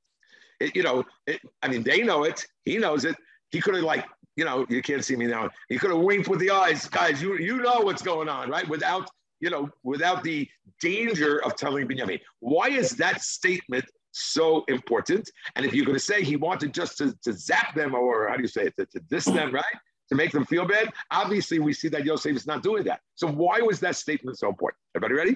It, 0.59 0.75
you 0.75 0.83
know, 0.83 1.03
it, 1.27 1.41
I 1.61 1.67
mean, 1.67 1.83
they 1.83 2.03
know 2.03 2.23
it. 2.23 2.45
He 2.65 2.77
knows 2.77 3.05
it. 3.05 3.15
He 3.51 3.59
could 3.59 3.75
have, 3.75 3.83
like, 3.83 4.05
you 4.35 4.45
know, 4.45 4.65
you 4.69 4.81
can't 4.81 5.03
see 5.03 5.15
me 5.15 5.25
now. 5.25 5.49
He 5.69 5.77
could 5.77 5.91
have 5.91 5.99
winked 5.99 6.27
with 6.27 6.39
the 6.39 6.51
eyes, 6.51 6.87
guys. 6.87 7.21
You 7.21 7.37
you 7.37 7.57
know 7.57 7.81
what's 7.81 8.01
going 8.01 8.29
on, 8.29 8.49
right? 8.49 8.67
Without 8.67 9.09
you 9.43 9.49
know, 9.49 9.69
without 9.83 10.23
the 10.23 10.47
danger 10.79 11.43
of 11.43 11.57
telling 11.57 11.85
Binyamin. 11.85 12.21
Why 12.39 12.69
is 12.69 12.91
that 12.91 13.21
statement 13.21 13.83
so 14.13 14.63
important? 14.69 15.29
And 15.57 15.65
if 15.65 15.73
you're 15.73 15.85
going 15.85 15.97
to 15.97 16.03
say 16.03 16.23
he 16.23 16.37
wanted 16.37 16.73
just 16.73 16.97
to, 16.99 17.13
to 17.23 17.33
zap 17.33 17.75
them, 17.75 17.93
or 17.93 18.29
how 18.29 18.37
do 18.37 18.41
you 18.41 18.47
say 18.47 18.67
it, 18.67 18.75
to, 18.77 18.85
to 18.85 19.01
diss 19.09 19.25
them, 19.25 19.51
right? 19.53 19.75
To 20.13 20.17
make 20.17 20.31
them 20.31 20.45
feel 20.45 20.67
bad, 20.67 20.93
obviously 21.09 21.57
we 21.57 21.73
see 21.73 21.87
that 21.87 22.05
Yosef 22.05 22.35
is 22.35 22.45
not 22.45 22.61
doing 22.61 22.83
that. 22.83 22.99
So 23.15 23.25
why 23.25 23.61
was 23.61 23.79
that 23.79 23.95
statement 23.95 24.37
so 24.37 24.47
important? 24.47 24.79
Everybody 24.95 25.15
ready? 25.15 25.35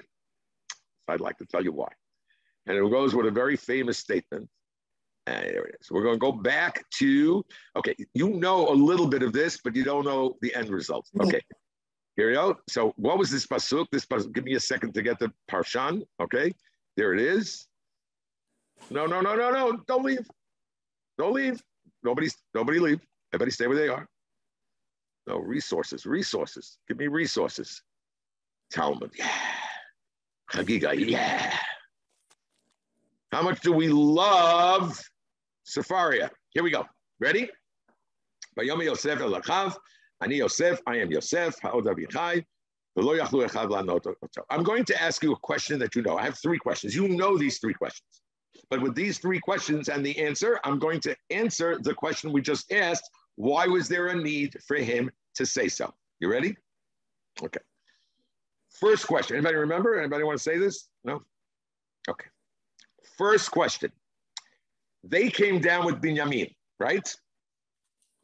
I'd 1.08 1.20
like 1.20 1.36
to 1.38 1.46
tell 1.46 1.64
you 1.64 1.72
why. 1.72 1.88
And 2.66 2.76
it 2.76 2.88
goes 2.88 3.12
with 3.12 3.26
a 3.26 3.30
very 3.32 3.56
famous 3.56 3.98
statement. 3.98 4.48
And 5.26 5.44
there 5.44 5.64
it 5.64 5.74
is. 5.80 5.90
We're 5.90 6.04
going 6.04 6.14
to 6.14 6.20
go 6.20 6.30
back 6.30 6.84
to, 6.98 7.44
okay, 7.74 7.96
you 8.14 8.28
know 8.28 8.68
a 8.68 8.72
little 8.72 9.08
bit 9.08 9.24
of 9.24 9.32
this, 9.32 9.58
but 9.64 9.74
you 9.74 9.82
don't 9.82 10.04
know 10.04 10.36
the 10.42 10.54
end 10.54 10.68
result. 10.68 11.06
Mm-hmm. 11.16 11.26
Okay. 11.26 11.40
Here 12.14 12.28
we 12.28 12.34
go. 12.34 12.56
So 12.68 12.92
what 12.94 13.18
was 13.18 13.32
this 13.32 13.48
pasuk? 13.48 13.86
This 13.90 14.06
pasuk, 14.06 14.32
give 14.32 14.44
me 14.44 14.54
a 14.54 14.60
second 14.60 14.94
to 14.94 15.02
get 15.02 15.18
the 15.18 15.32
parshan. 15.50 16.02
Okay. 16.22 16.52
There 16.96 17.14
it 17.14 17.20
is. 17.20 17.66
No, 18.92 19.06
no, 19.06 19.20
no, 19.22 19.34
no, 19.34 19.50
no. 19.50 19.80
Don't 19.88 20.04
leave. 20.04 20.28
Don't 21.18 21.34
leave. 21.34 21.60
Nobody's 22.04 22.36
nobody 22.54 22.78
leave. 22.78 23.00
Everybody 23.32 23.50
stay 23.50 23.66
where 23.66 23.76
they 23.76 23.88
are. 23.88 24.06
No 25.28 25.38
resources, 25.38 26.06
resources. 26.06 26.78
Give 26.88 26.96
me 26.96 27.06
resources. 27.06 27.82
Talmud, 28.72 29.10
yeah. 29.14 29.30
Chagiga, 30.50 30.98
yeah. 30.98 31.54
How 33.30 33.42
much 33.42 33.60
do 33.60 33.72
we 33.74 33.88
love 33.88 34.98
Sefaria? 35.66 36.30
Here 36.54 36.62
we 36.62 36.70
go. 36.70 36.86
Ready? 37.20 37.50
Yosef. 38.56 39.20
Ani 40.22 40.36
Yosef, 40.36 40.80
I 40.86 40.96
am 40.96 41.10
Yosef. 41.12 41.54
I'm 41.62 41.82
going 44.62 44.84
to 44.86 45.02
ask 45.02 45.22
you 45.22 45.32
a 45.32 45.36
question 45.36 45.78
that 45.78 45.94
you 45.94 46.00
know. 46.02 46.16
I 46.16 46.24
have 46.24 46.38
three 46.38 46.58
questions. 46.58 46.96
You 46.96 47.06
know 47.06 47.36
these 47.36 47.58
three 47.58 47.74
questions. 47.74 48.22
But 48.70 48.80
with 48.80 48.94
these 48.94 49.18
three 49.18 49.40
questions 49.40 49.90
and 49.90 50.04
the 50.04 50.18
answer, 50.18 50.58
I'm 50.64 50.78
going 50.78 51.00
to 51.00 51.14
answer 51.30 51.78
the 51.78 51.92
question 51.94 52.32
we 52.32 52.40
just 52.40 52.72
asked. 52.72 53.08
Why 53.38 53.68
was 53.68 53.86
there 53.86 54.08
a 54.08 54.16
need 54.16 54.56
for 54.66 54.76
him 54.76 55.12
to 55.36 55.46
say 55.46 55.68
so? 55.68 55.94
You 56.18 56.28
ready? 56.28 56.56
Okay. 57.40 57.60
First 58.80 59.06
question. 59.06 59.36
Anybody 59.36 59.54
remember? 59.54 59.96
Anybody 59.96 60.24
want 60.24 60.38
to 60.38 60.42
say 60.42 60.58
this? 60.58 60.88
No? 61.04 61.22
Okay. 62.08 62.26
First 63.16 63.52
question. 63.52 63.92
They 65.04 65.30
came 65.30 65.60
down 65.60 65.86
with 65.86 66.02
Binyamin, 66.02 66.52
right? 66.80 67.14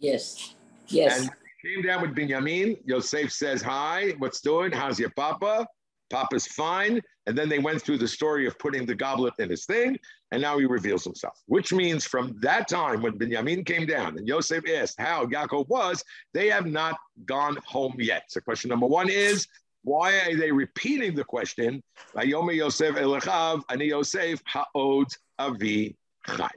Yes. 0.00 0.56
Yes. 0.88 1.20
And 1.20 1.30
came 1.64 1.82
down 1.82 2.02
with 2.02 2.16
Binyamin. 2.16 2.78
Yosef 2.84 3.30
says, 3.30 3.62
Hi, 3.62 4.14
what's 4.18 4.40
doing? 4.40 4.72
How's 4.72 4.98
your 4.98 5.10
papa? 5.10 5.64
Papa's 6.10 6.48
fine. 6.48 7.00
And 7.26 7.38
then 7.38 7.48
they 7.48 7.60
went 7.60 7.80
through 7.80 7.98
the 7.98 8.08
story 8.08 8.48
of 8.48 8.58
putting 8.58 8.84
the 8.84 8.96
goblet 8.96 9.34
in 9.38 9.48
his 9.48 9.64
thing, 9.64 9.96
and 10.34 10.42
now 10.42 10.58
he 10.58 10.66
reveals 10.66 11.04
himself. 11.04 11.40
Which 11.46 11.72
means 11.72 12.04
from 12.04 12.36
that 12.40 12.66
time 12.66 13.02
when 13.02 13.16
Binyamin 13.16 13.64
came 13.64 13.86
down 13.86 14.18
and 14.18 14.26
Yosef 14.26 14.64
asked 14.68 14.98
how 14.98 15.26
Yaakov 15.26 15.68
was, 15.68 16.02
they 16.32 16.48
have 16.48 16.66
not 16.66 16.98
gone 17.24 17.56
home 17.64 17.94
yet. 17.98 18.24
So 18.26 18.40
question 18.40 18.68
number 18.68 18.88
one 18.88 19.08
is, 19.08 19.46
why 19.84 20.12
are 20.26 20.36
they 20.36 20.50
repeating 20.50 21.14
the 21.14 21.22
question? 21.22 21.84
Vayome 22.16 22.56
Yosef 22.56 22.96
Elechav, 22.96 23.62
Ani 23.68 23.84
Yosef 23.84 24.42
Ha'od 24.44 25.06
Avi 25.38 25.96
Chai. 26.26 26.50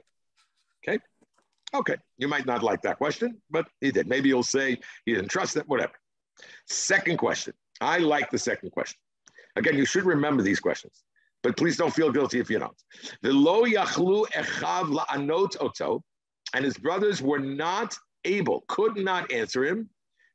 Okay? 0.82 0.98
Okay. 1.72 1.96
You 2.16 2.26
might 2.26 2.46
not 2.46 2.64
like 2.64 2.82
that 2.82 2.98
question, 2.98 3.40
but 3.48 3.68
he 3.80 3.92
did. 3.92 4.08
Maybe 4.08 4.28
you'll 4.28 4.42
say 4.42 4.76
he 5.04 5.14
didn't 5.14 5.28
trust 5.28 5.56
it, 5.56 5.68
whatever. 5.68 5.92
Second 6.66 7.18
question. 7.18 7.54
I 7.80 7.98
like 7.98 8.32
the 8.32 8.38
second 8.38 8.70
question. 8.70 8.98
Again, 9.54 9.76
you 9.76 9.86
should 9.86 10.04
remember 10.04 10.42
these 10.42 10.58
questions, 10.58 11.04
but 11.42 11.56
please 11.56 11.76
don't 11.76 11.94
feel 11.94 12.10
guilty 12.10 12.40
if 12.40 12.50
you 12.50 12.58
don't. 12.58 12.76
The 13.22 13.32
lo 13.32 13.64
yachlu 13.64 14.26
echav 14.30 14.96
la'anot 14.96 15.56
oto, 15.60 16.02
and 16.54 16.64
his 16.64 16.76
brothers 16.76 17.22
were 17.22 17.38
not 17.38 17.96
able, 18.24 18.64
could 18.68 18.96
not 18.96 19.30
answer 19.32 19.64
him 19.64 19.88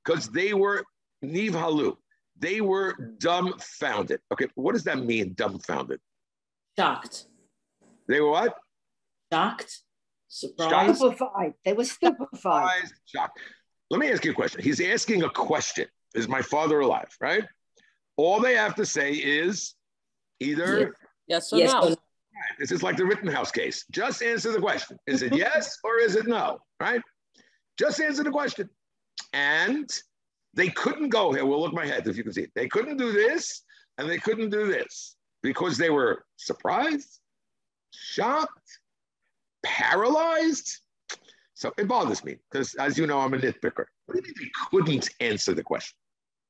because 0.03 0.29
they 0.29 0.53
were 0.53 0.83
nivhalu. 1.23 1.95
They 2.39 2.61
were 2.61 3.15
dumbfounded. 3.19 4.19
Okay, 4.31 4.47
what 4.55 4.73
does 4.73 4.83
that 4.85 4.99
mean, 4.99 5.33
dumbfounded? 5.35 5.99
Shocked. 6.77 7.25
They 8.07 8.19
were 8.19 8.31
what? 8.31 8.55
Shocked. 9.31 9.79
Surprised. 10.27 10.97
Stupefied. 10.97 11.53
They 11.63 11.73
were 11.73 11.85
stupefied. 11.85 12.89
Shocked. 13.05 13.39
Let 13.89 13.99
me 13.99 14.11
ask 14.11 14.25
you 14.25 14.31
a 14.31 14.33
question. 14.33 14.61
He's 14.63 14.81
asking 14.81 15.23
a 15.23 15.29
question. 15.29 15.87
Is 16.15 16.27
my 16.27 16.41
father 16.41 16.79
alive? 16.79 17.15
Right? 17.21 17.43
All 18.17 18.39
they 18.39 18.55
have 18.55 18.75
to 18.75 18.85
say 18.85 19.13
is 19.13 19.75
either 20.43 20.95
Yes 21.27 21.51
or 21.53 21.57
Yes. 21.57 21.71
no? 21.71 21.81
or 21.83 21.89
no. 21.91 21.95
this 22.59 22.71
is 22.71 22.83
like 22.83 22.97
the 22.97 23.05
Rittenhouse 23.05 23.51
case. 23.51 23.85
Just 23.91 24.21
answer 24.21 24.51
the 24.51 24.59
question. 24.59 24.97
Is 25.07 25.21
it 25.21 25.33
yes 25.35 25.77
or 25.83 25.99
is 25.99 26.15
it 26.15 26.27
no? 26.27 26.59
Right? 26.79 27.01
Just 27.77 27.99
answer 28.01 28.23
the 28.23 28.31
question. 28.31 28.69
And 29.33 29.89
they 30.53 30.69
couldn't 30.69 31.09
go 31.09 31.31
here. 31.31 31.45
We'll 31.45 31.61
look 31.61 31.73
my 31.73 31.85
head 31.85 32.07
if 32.07 32.17
you 32.17 32.23
can 32.23 32.33
see 32.33 32.43
it. 32.43 32.51
They 32.55 32.67
couldn't 32.67 32.97
do 32.97 33.11
this 33.11 33.63
and 33.97 34.09
they 34.09 34.17
couldn't 34.17 34.49
do 34.49 34.67
this 34.67 35.15
because 35.41 35.77
they 35.77 35.89
were 35.89 36.25
surprised, 36.37 37.19
shocked, 37.93 38.79
paralyzed. 39.63 40.79
So 41.55 41.71
it 41.77 41.87
bothers 41.87 42.23
me 42.23 42.37
because, 42.51 42.75
as 42.75 42.97
you 42.97 43.07
know, 43.07 43.19
I'm 43.19 43.33
a 43.33 43.37
nitpicker. 43.37 43.85
What 44.05 44.15
do 44.15 44.15
you 44.15 44.21
mean 44.23 44.33
they 44.39 44.51
couldn't 44.69 45.09
answer 45.19 45.53
the 45.53 45.63
question? 45.63 45.95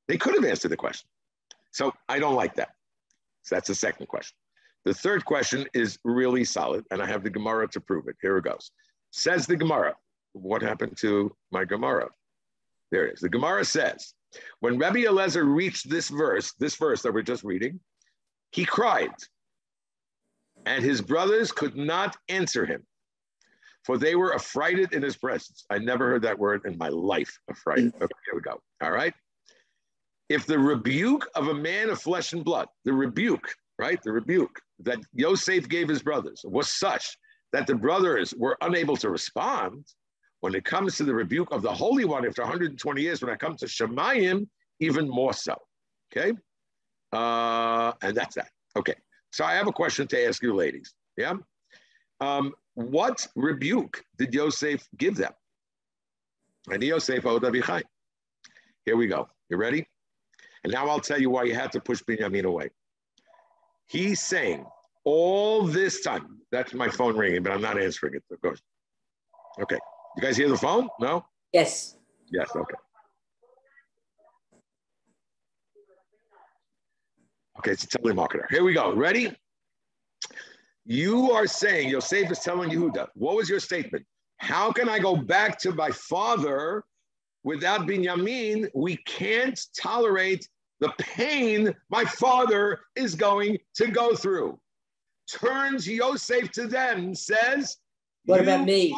They 0.08 0.18
could 0.18 0.36
have 0.36 0.46
answered 0.46 0.72
the 0.72 0.78
question. 0.78 1.08
So 1.72 1.94
I 2.10 2.20
don't 2.20 2.36
like 2.36 2.56
that. 2.56 2.70
So 3.44 3.56
that's 3.56 3.68
the 3.68 3.76
second 3.76 4.08
question. 4.08 4.36
The 4.86 4.94
third 4.94 5.24
question 5.24 5.66
is 5.74 5.98
really 6.04 6.44
solid, 6.44 6.86
and 6.92 7.02
I 7.02 7.06
have 7.06 7.24
the 7.24 7.30
Gemara 7.30 7.68
to 7.70 7.80
prove 7.80 8.08
it. 8.08 8.16
Here 8.22 8.38
it 8.38 8.44
goes. 8.44 8.72
Says 9.12 9.48
the 9.48 9.56
Gemara. 9.56 9.96
What 10.34 10.62
happened 10.62 10.98
to 10.98 11.34
my 11.52 11.64
Gemara? 11.64 12.10
There 12.92 13.06
it 13.08 13.14
is. 13.14 13.20
The 13.20 13.30
Gemara 13.30 13.64
says, 13.66 14.14
when 14.60 14.78
Rabbi 14.78 15.06
Eliezer 15.06 15.46
reached 15.46 15.90
this 15.90 16.10
verse, 16.10 16.54
this 16.60 16.76
verse 16.76 17.02
that 17.04 17.14
we're 17.14 17.22
just 17.22 17.44
reading, 17.44 17.80
he 18.52 18.66
cried, 18.66 19.14
and 20.66 20.84
his 20.84 21.02
brothers 21.02 21.52
could 21.52 21.76
not 21.76 22.16
answer 22.30 22.66
him, 22.66 22.84
for 23.84 23.98
they 23.98 24.16
were 24.16 24.34
affrighted 24.34 24.94
in 24.94 25.02
his 25.02 25.16
presence. 25.16 25.66
I 25.70 25.78
never 25.78 26.08
heard 26.08 26.24
that 26.24 26.40
word 26.40 26.62
in 26.66 26.78
my 26.78 26.90
life, 26.90 27.38
affrighted. 27.50 27.94
Mm. 27.94 28.04
Okay, 28.04 28.16
here 28.26 28.36
we 28.36 28.42
go. 28.42 28.62
All 28.82 28.92
right. 28.92 29.14
If 30.30 30.46
the 30.46 30.58
rebuke 30.58 31.28
of 31.36 31.50
a 31.50 31.54
man 31.54 31.90
of 31.90 32.02
flesh 32.02 32.34
and 32.34 32.44
blood, 32.44 32.68
the 32.86 32.94
rebuke, 32.94 33.54
right, 33.78 34.02
the 34.04 34.12
rebuke 34.12 34.60
that 34.80 35.00
Yosef 35.14 35.68
gave 35.68 35.90
his 35.90 36.02
brothers 36.02 36.42
was 36.44 36.70
such 36.70 37.18
that 37.52 37.68
the 37.68 37.76
brothers 37.76 38.34
were 38.38 38.58
unable 38.62 38.98
to 38.98 39.10
respond, 39.10 39.86
when 40.44 40.56
it 40.56 40.66
comes 40.66 40.98
to 40.98 41.06
the 41.06 41.14
rebuke 41.14 41.48
of 41.52 41.62
the 41.62 41.74
Holy 41.74 42.04
One 42.04 42.26
after 42.26 42.42
120 42.42 43.02
years, 43.02 43.22
when 43.22 43.34
it 43.34 43.40
comes 43.40 43.62
to 43.62 43.66
Shemayim, 43.66 44.46
even 44.82 45.08
more 45.08 45.32
so. 45.32 45.56
Okay? 46.12 46.34
Uh, 47.14 47.94
and 48.02 48.18
that's 48.18 48.36
that. 48.36 48.50
Okay. 48.76 48.96
So 49.32 49.46
I 49.46 49.54
have 49.54 49.68
a 49.68 49.72
question 49.72 50.06
to 50.08 50.28
ask 50.28 50.44
you, 50.44 50.54
ladies. 50.54 50.94
Yeah? 51.16 51.36
Um, 52.20 52.54
what 52.74 53.26
rebuke 53.38 54.04
did 54.18 54.34
Yosef 54.34 54.86
give 54.98 55.16
them? 55.16 55.32
And 56.70 56.84
Yosef 56.84 57.24
Odavichai. 57.24 57.84
Here 58.84 58.98
we 58.98 59.08
go. 59.08 59.30
You 59.50 59.56
ready? 59.56 59.88
And 60.64 60.72
now 60.72 60.88
I'll 60.88 61.00
tell 61.00 61.20
you 61.20 61.30
why 61.30 61.44
you 61.44 61.56
had 61.56 61.72
to 61.74 61.80
push 61.80 62.02
Binyamin 62.04 62.46
away. 62.46 62.70
He's 63.88 64.22
saying 64.22 64.66
all 65.04 65.64
this 65.64 66.02
time, 66.02 66.40
that's 66.52 66.74
my 66.74 66.88
phone 66.88 67.18
ringing, 67.18 67.44
but 67.44 67.52
I'm 67.52 67.62
not 67.62 67.80
answering 67.80 68.16
it. 68.16 68.24
Of 68.32 68.42
course. 68.42 68.62
Okay. 69.62 69.78
You 70.16 70.24
guys 70.24 70.38
hear 70.38 70.50
the 70.50 70.58
phone? 70.58 70.88
No? 71.00 71.26
Yes. 71.52 71.98
Yes, 72.32 72.50
okay. 72.56 72.76
Okay, 77.60 77.72
it's 77.72 77.84
a 77.84 77.88
telemarketer. 77.88 78.50
Here 78.50 78.64
we 78.64 78.74
go. 78.74 78.94
Ready? 78.94 79.36
You 80.86 81.32
are 81.32 81.48
saying, 81.48 81.90
Yosef 81.90 82.32
is 82.32 82.40
telling 82.40 82.70
Yehuda, 82.70 83.08
what 83.14 83.36
was 83.36 83.50
your 83.50 83.60
statement? 83.60 84.06
How 84.38 84.72
can 84.72 84.90
I 84.90 85.00
go 85.00 85.16
back 85.16 85.60
to 85.60 85.72
my 85.72 85.90
father 85.92 86.84
without 87.44 87.82
Binyamin? 87.88 88.70
We 88.74 88.98
can't 88.98 89.60
tolerate 89.80 90.48
the 90.80 90.94
pain 90.98 91.74
my 91.90 92.04
father 92.04 92.82
is 92.96 93.16
going 93.16 93.58
to 93.76 93.88
go 93.88 94.16
through. 94.16 94.60
Turns 95.30 95.88
Yosef 95.88 96.52
to 96.52 96.68
them 96.68 97.16
says, 97.16 97.78
What 98.26 98.38
"You 98.38 98.44
about 98.44 98.66
me? 98.66 98.96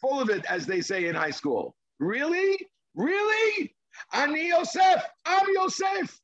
full 0.00 0.20
of 0.20 0.30
it, 0.30 0.44
as 0.48 0.66
they 0.66 0.80
say 0.80 1.06
in 1.06 1.14
high 1.14 1.30
school. 1.30 1.74
Really? 1.98 2.56
Really? 2.94 3.74
Ani 4.12 4.48
Yosef, 4.48 5.02
I'm 5.26 5.46
Yosef. 5.54 6.20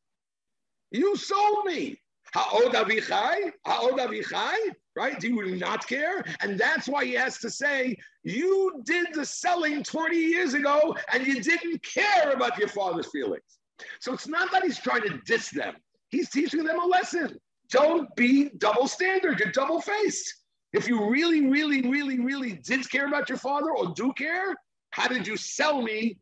You 0.92 1.16
sold 1.16 1.66
me. 1.66 1.98
Ha'od 2.34 2.72
avichai? 2.72 3.52
Ha'od 3.66 3.98
avichai? 3.98 4.56
Right? 4.96 5.18
Do 5.18 5.28
you 5.28 5.56
not 5.56 5.86
care? 5.88 6.24
And 6.40 6.58
that's 6.58 6.88
why 6.88 7.04
he 7.04 7.14
has 7.14 7.38
to 7.38 7.50
say, 7.50 7.96
you 8.22 8.80
did 8.84 9.08
the 9.12 9.26
selling 9.26 9.82
20 9.82 10.16
years 10.16 10.54
ago 10.54 10.96
and 11.12 11.26
you 11.26 11.42
didn't 11.42 11.82
care 11.82 12.30
about 12.30 12.56
your 12.58 12.68
father's 12.68 13.10
feelings. 13.10 13.58
So 14.00 14.12
it's 14.12 14.28
not 14.28 14.52
that 14.52 14.62
he's 14.62 14.78
trying 14.78 15.02
to 15.02 15.20
diss 15.26 15.50
them. 15.50 15.74
He's 16.10 16.30
teaching 16.30 16.62
them 16.62 16.80
a 16.80 16.86
lesson. 16.86 17.36
Don't 17.70 18.14
be 18.14 18.50
double 18.58 18.86
standard. 18.86 19.40
You're 19.40 19.50
double 19.50 19.80
faced. 19.80 20.32
If 20.72 20.88
you 20.88 21.08
really, 21.10 21.46
really, 21.46 21.82
really, 21.82 22.20
really 22.20 22.60
did 22.64 22.88
care 22.88 23.08
about 23.08 23.28
your 23.28 23.38
father 23.38 23.70
or 23.70 23.92
do 23.94 24.12
care, 24.12 24.54
how 24.90 25.08
did 25.08 25.26
you 25.26 25.36
sell 25.36 25.82
me 25.82 26.18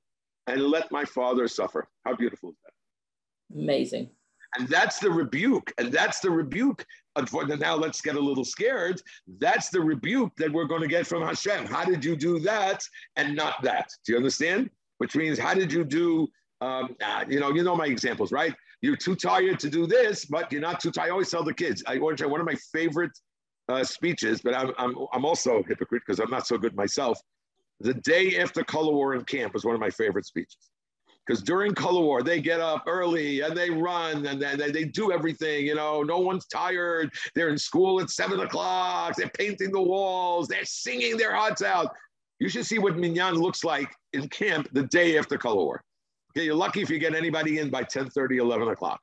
and 0.47 0.63
let 0.63 0.91
my 0.91 1.05
father 1.05 1.47
suffer? 1.47 1.89
How 2.07 2.17
beautiful 2.17 2.51
is 2.51 2.57
that? 2.65 3.59
Amazing. 3.59 4.11
And 4.59 4.69
that's 4.69 4.99
the 4.99 5.11
rebuke. 5.11 5.73
And 5.79 5.91
that's 5.93 6.21
the 6.21 6.31
rebuke. 6.31 6.85
Unfortunately, 7.17 7.63
now 7.63 7.75
let's 7.75 8.01
get 8.01 8.17
a 8.17 8.21
little 8.21 8.45
scared. 8.45 9.01
That's 9.39 9.69
the 9.69 9.81
rebuke 9.81 10.33
that 10.37 10.51
we're 10.51 10.65
going 10.65 10.81
to 10.81 10.89
get 10.89 11.07
from 11.07 11.23
Hashem. 11.23 11.67
How 11.67 11.85
did 11.85 12.05
you 12.05 12.17
do 12.17 12.39
that 12.41 12.83
and 13.17 13.37
not 13.37 13.63
that? 13.63 13.91
Do 14.05 14.13
you 14.13 14.19
understand? 14.19 14.71
Which 14.99 15.15
means, 15.17 15.39
how 15.39 15.55
did 15.55 15.73
you 15.73 15.85
do? 15.85 16.29
Um, 16.61 16.97
uh, 17.05 17.25
you 17.29 17.41
know, 17.41 17.53
you 17.53 17.65
know 17.65 17.77
my 17.77 17.87
examples, 17.87 18.31
right? 18.31 18.55
You're 18.83 18.97
too 18.97 19.17
tired 19.17 19.59
to 19.61 19.69
do 19.69 19.87
this, 19.87 20.25
but 20.25 20.51
you're 20.53 20.61
not 20.61 20.81
too 20.81 20.91
tired. 20.91 21.09
I 21.09 21.11
always 21.11 21.31
tell 21.31 21.45
the 21.45 21.53
kids. 21.53 21.83
I 21.87 21.99
one 21.99 22.19
of 22.19 22.47
my 22.47 22.57
favorite 22.73 23.13
uh, 23.69 23.85
speeches, 23.85 24.41
but 24.43 24.55
I'm, 24.55 24.73
I'm, 24.79 24.95
I'm 25.13 25.25
also 25.25 25.59
a 25.59 25.67
hypocrite 25.67 26.03
because 26.07 26.19
I'm 26.19 26.31
not 26.31 26.47
so 26.47 26.59
good 26.59 26.75
myself. 26.75 27.19
The 27.81 27.95
day 27.95 28.39
after 28.39 28.63
color 28.63 28.93
war 28.93 29.15
in 29.15 29.25
camp 29.25 29.55
was 29.55 29.65
one 29.65 29.75
of 29.75 29.81
my 29.81 29.91
favorite 29.91 30.25
speeches. 30.25 30.72
Because 31.27 31.43
during 31.43 31.73
color 31.73 32.01
war, 32.01 32.23
they 32.23 32.41
get 32.41 32.61
up 32.61 32.85
early 32.87 33.41
and 33.43 33.57
they 33.57 33.71
run 33.71 34.27
and 34.27 34.43
they, 34.43 34.71
they 34.71 34.85
do 34.85 35.13
everything. 35.13 35.65
You 35.67 35.77
know, 35.77 36.03
no 36.03 36.19
one's 36.19 36.47
tired. 36.47 37.13
They're 37.35 37.49
in 37.49 37.59
school 37.59 38.01
at 38.01 38.11
seven 38.11 38.41
o'clock. 38.41 39.15
They're 39.17 39.29
painting 39.29 39.71
the 39.71 39.81
walls. 39.81 40.49
They're 40.49 40.65
singing 40.65 41.17
their 41.17 41.35
hearts 41.35 41.63
out. 41.63 41.95
You 42.41 42.49
should 42.49 42.67
see 42.67 42.79
what 42.79 42.97
Minyan 42.97 43.37
looks 43.37 43.63
like 43.63 43.95
in 44.15 44.29
camp 44.29 44.69
the 44.73 44.83
day 44.85 45.17
after 45.17 45.39
color 45.39 45.63
war. 45.63 45.85
Okay, 46.33 46.45
you're 46.45 46.57
lucky 46.57 46.83
if 46.83 46.91
you 46.91 46.99
get 46.99 47.15
anybody 47.15 47.59
in 47.59 47.71
by 47.71 47.85
10 47.85 48.11
30, 48.11 48.39
11 48.39 48.69
o'clock. 48.69 49.01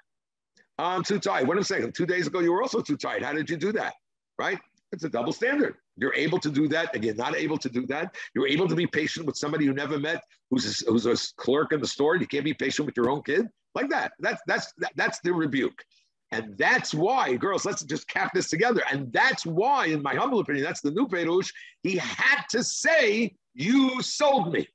I'm 0.77 1.03
too 1.03 1.19
tired. 1.19 1.47
What 1.47 1.58
I'm 1.58 1.63
saying, 1.63 1.91
two 1.93 2.05
days 2.05 2.27
ago, 2.27 2.39
you 2.39 2.51
were 2.51 2.62
also 2.62 2.82
too 2.82 2.97
tired. 2.97 3.23
How 3.23 3.34
did 3.34 3.49
you 3.49 3.55
do 3.55 3.71
that? 3.73 3.93
Right? 4.38 4.58
It's 4.91 5.03
a 5.03 5.10
double 5.10 5.32
standard. 5.32 5.75
You're 6.00 6.14
able 6.14 6.40
to 6.40 6.50
do 6.50 6.68
that, 6.70 6.96
and 6.96 7.04
you're 7.04 7.16
not 7.16 7.36
able 7.36 7.58
to 7.58 7.70
do 7.70 7.86
that. 7.88 8.16
You're 8.34 8.48
able 8.48 8.68
to 8.68 8.76
be 8.76 8.88
patient 8.88 9.26
with 9.26 9.36
somebody 9.36 9.66
you 9.66 9.74
never 9.74 10.00
met, 10.00 10.24
who's 10.50 10.82
a, 10.82 10.86
who's 10.90 11.06
a 11.06 11.16
clerk 11.36 11.74
in 11.74 11.82
the 11.82 11.88
store. 11.88 12.16
You 12.16 12.28
can't 12.28 12.46
be 12.46 12.54
patient 12.54 12.86
with 12.86 12.96
your 12.96 13.10
own 13.10 13.22
kid, 13.24 13.48
like 13.76 13.90
that. 13.90 14.14
That's 14.20 14.42
that's 14.48 14.74
that, 14.78 14.94
that's 14.96 15.20
the 15.20 15.34
rebuke, 15.34 15.84
and 16.32 16.58
that's 16.58 16.94
why, 16.94 17.36
girls. 17.36 17.66
Let's 17.66 17.84
just 17.84 18.08
cap 18.08 18.32
this 18.34 18.50
together. 18.50 18.82
And 18.92 19.12
that's 19.12 19.46
why, 19.46 19.88
in 19.88 20.02
my 20.02 20.16
humble 20.16 20.40
opinion, 20.40 20.64
that's 20.64 20.82
the 20.82 20.92
new 20.92 21.08
Perush. 21.08 21.52
He 21.84 21.98
had 21.98 22.44
to 22.52 22.64
say, 22.64 23.36
"You 23.54 24.02
sold 24.02 24.54
me," 24.54 24.68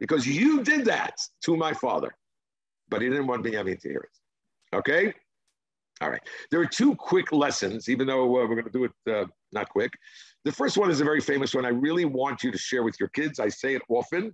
because 0.00 0.26
you 0.26 0.62
did 0.62 0.84
that 0.84 1.14
to 1.44 1.56
my 1.56 1.72
father, 1.72 2.14
but 2.90 3.00
he 3.00 3.08
didn't 3.08 3.26
want 3.26 3.42
Benjamin 3.42 3.78
to 3.78 3.88
hear 3.88 4.08
it. 4.08 4.76
Okay. 4.76 5.14
All 6.02 6.10
right. 6.10 6.22
There 6.50 6.60
are 6.60 6.66
two 6.66 6.96
quick 6.96 7.32
lessons, 7.32 7.88
even 7.88 8.06
though 8.06 8.24
uh, 8.24 8.46
we're 8.46 8.60
going 8.60 8.64
to 8.64 8.70
do 8.70 8.84
it 8.84 8.92
uh, 9.08 9.26
not 9.52 9.68
quick. 9.68 9.92
The 10.44 10.52
first 10.52 10.76
one 10.76 10.90
is 10.90 11.00
a 11.00 11.04
very 11.04 11.20
famous 11.20 11.54
one. 11.54 11.64
I 11.64 11.70
really 11.70 12.04
want 12.04 12.42
you 12.42 12.50
to 12.50 12.58
share 12.58 12.82
with 12.82 12.98
your 12.98 13.08
kids. 13.10 13.38
I 13.38 13.48
say 13.48 13.74
it 13.74 13.82
often, 13.88 14.30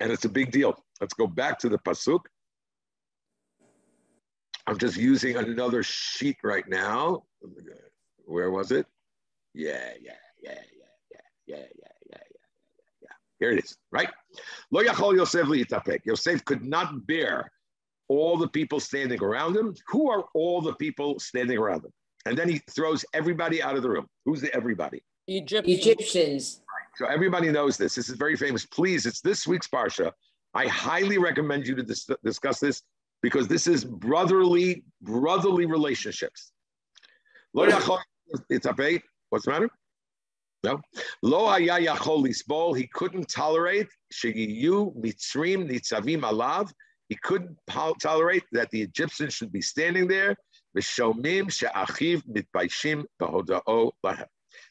and 0.00 0.12
it's 0.12 0.24
a 0.24 0.28
big 0.28 0.50
deal. 0.50 0.74
Let's 1.00 1.14
go 1.14 1.26
back 1.26 1.58
to 1.60 1.68
the 1.68 1.78
pasuk. 1.78 2.20
I'm 4.66 4.78
just 4.78 4.96
using 4.96 5.36
another 5.36 5.82
sheet 5.82 6.38
right 6.42 6.68
now. 6.68 7.22
Where 8.24 8.50
was 8.50 8.72
it? 8.72 8.86
Yeah, 9.54 9.92
yeah, 10.02 10.12
yeah, 10.42 10.54
yeah, 10.54 10.86
yeah, 11.12 11.18
yeah, 11.46 11.56
yeah, 11.56 11.88
yeah, 12.10 12.18
yeah, 12.28 12.46
yeah. 13.02 13.08
Here 13.38 13.52
it 13.52 13.64
is. 13.64 13.76
Right. 13.92 14.10
Lo 14.72 14.82
yachol 14.82 15.14
Yosef 15.14 15.46
li'itapek. 15.46 16.00
Yosef 16.04 16.44
could 16.44 16.64
not 16.64 17.06
bear 17.06 17.50
all 18.08 18.36
the 18.36 18.48
people 18.48 18.80
standing 18.80 19.22
around 19.22 19.56
him. 19.56 19.74
Who 19.88 20.10
are 20.10 20.24
all 20.34 20.60
the 20.60 20.74
people 20.74 21.18
standing 21.20 21.58
around 21.58 21.84
him? 21.84 21.92
And 22.26 22.36
then 22.36 22.48
he 22.48 22.58
throws 22.70 23.04
everybody 23.14 23.62
out 23.62 23.76
of 23.76 23.82
the 23.82 23.88
room. 23.88 24.06
Who's 24.24 24.40
the 24.40 24.52
everybody? 24.54 25.02
Egypt. 25.28 25.68
Egyptians. 25.68 26.60
So 26.96 27.06
everybody 27.06 27.50
knows 27.50 27.76
this. 27.76 27.94
This 27.94 28.08
is 28.08 28.16
very 28.16 28.36
famous. 28.36 28.66
Please, 28.66 29.06
it's 29.06 29.20
this 29.20 29.46
week's 29.46 29.68
Parsha. 29.68 30.10
I 30.52 30.66
highly 30.66 31.18
recommend 31.18 31.66
you 31.66 31.76
to 31.76 31.82
dis- 31.82 32.08
discuss 32.24 32.58
this 32.58 32.82
because 33.22 33.46
this 33.46 33.66
is 33.66 33.84
brotherly, 33.84 34.82
brotherly 35.02 35.66
relationships. 35.66 36.52
It's 38.50 38.66
up 38.66 38.80
eight. 38.80 39.02
What's 39.30 39.44
the 39.44 39.52
matter? 39.52 39.68
No. 40.64 40.80
Lo 41.22 41.46
haya 41.46 41.78
yachol 41.78 42.26
lisbol. 42.26 42.76
He 42.76 42.88
couldn't 42.88 43.28
tolerate 43.28 43.88
shegiyu 44.12 44.96
mitzrim 44.96 45.70
nitzavim 45.70 46.22
alav. 46.22 46.72
He 47.08 47.16
couldn't 47.22 47.56
tolerate 48.00 48.42
that 48.50 48.70
the 48.70 48.82
Egyptians 48.82 49.34
should 49.34 49.52
be 49.52 49.62
standing 49.62 50.08
there. 50.08 50.34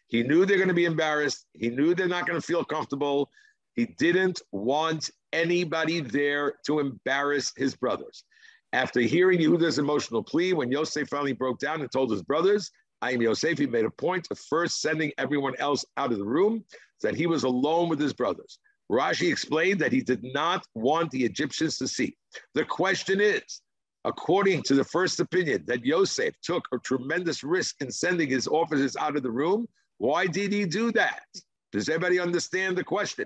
He 0.07 0.23
knew 0.23 0.45
they're 0.45 0.57
going 0.57 0.67
to 0.67 0.73
be 0.73 0.85
embarrassed. 0.85 1.45
He 1.53 1.69
knew 1.69 1.95
they're 1.95 2.07
not 2.07 2.27
going 2.27 2.39
to 2.39 2.45
feel 2.45 2.63
comfortable. 2.63 3.29
He 3.73 3.85
didn't 3.85 4.41
want 4.51 5.09
anybody 5.33 5.99
there 5.99 6.53
to 6.65 6.79
embarrass 6.79 7.51
his 7.57 7.75
brothers. 7.75 8.23
After 8.71 8.99
hearing 8.99 9.39
Yehuda's 9.39 9.79
emotional 9.79 10.23
plea, 10.23 10.53
when 10.53 10.71
Yosef 10.71 11.09
finally 11.09 11.33
broke 11.33 11.59
down 11.59 11.81
and 11.81 11.91
told 11.91 12.11
his 12.11 12.21
brothers, 12.21 12.71
I 13.01 13.11
am 13.11 13.21
Yosef, 13.21 13.57
he 13.57 13.67
made 13.67 13.85
a 13.85 13.89
point 13.89 14.27
of 14.31 14.39
first 14.39 14.81
sending 14.81 15.11
everyone 15.17 15.55
else 15.59 15.85
out 15.97 16.11
of 16.11 16.17
the 16.17 16.25
room, 16.25 16.63
so 16.97 17.07
that 17.07 17.17
he 17.17 17.27
was 17.27 17.43
alone 17.43 17.89
with 17.89 17.99
his 17.99 18.13
brothers. 18.13 18.59
Rashi 18.91 19.31
explained 19.31 19.79
that 19.81 19.91
he 19.91 20.01
did 20.01 20.23
not 20.23 20.65
want 20.75 21.11
the 21.11 21.23
Egyptians 21.23 21.77
to 21.79 21.87
see. 21.87 22.15
The 22.53 22.65
question 22.65 23.19
is, 23.19 23.61
according 24.05 24.61
to 24.63 24.75
the 24.75 24.83
first 24.83 25.19
opinion, 25.19 25.63
that 25.65 25.83
Yosef 25.83 26.33
took 26.41 26.67
a 26.71 26.77
tremendous 26.77 27.43
risk 27.43 27.81
in 27.81 27.91
sending 27.91 28.29
his 28.29 28.47
officers 28.47 28.95
out 28.95 29.17
of 29.17 29.23
the 29.23 29.31
room, 29.31 29.67
why 29.97 30.27
did 30.27 30.53
he 30.53 30.65
do 30.65 30.91
that? 30.93 31.23
Does 31.71 31.89
everybody 31.89 32.19
understand 32.19 32.77
the 32.77 32.83
question? 32.83 33.25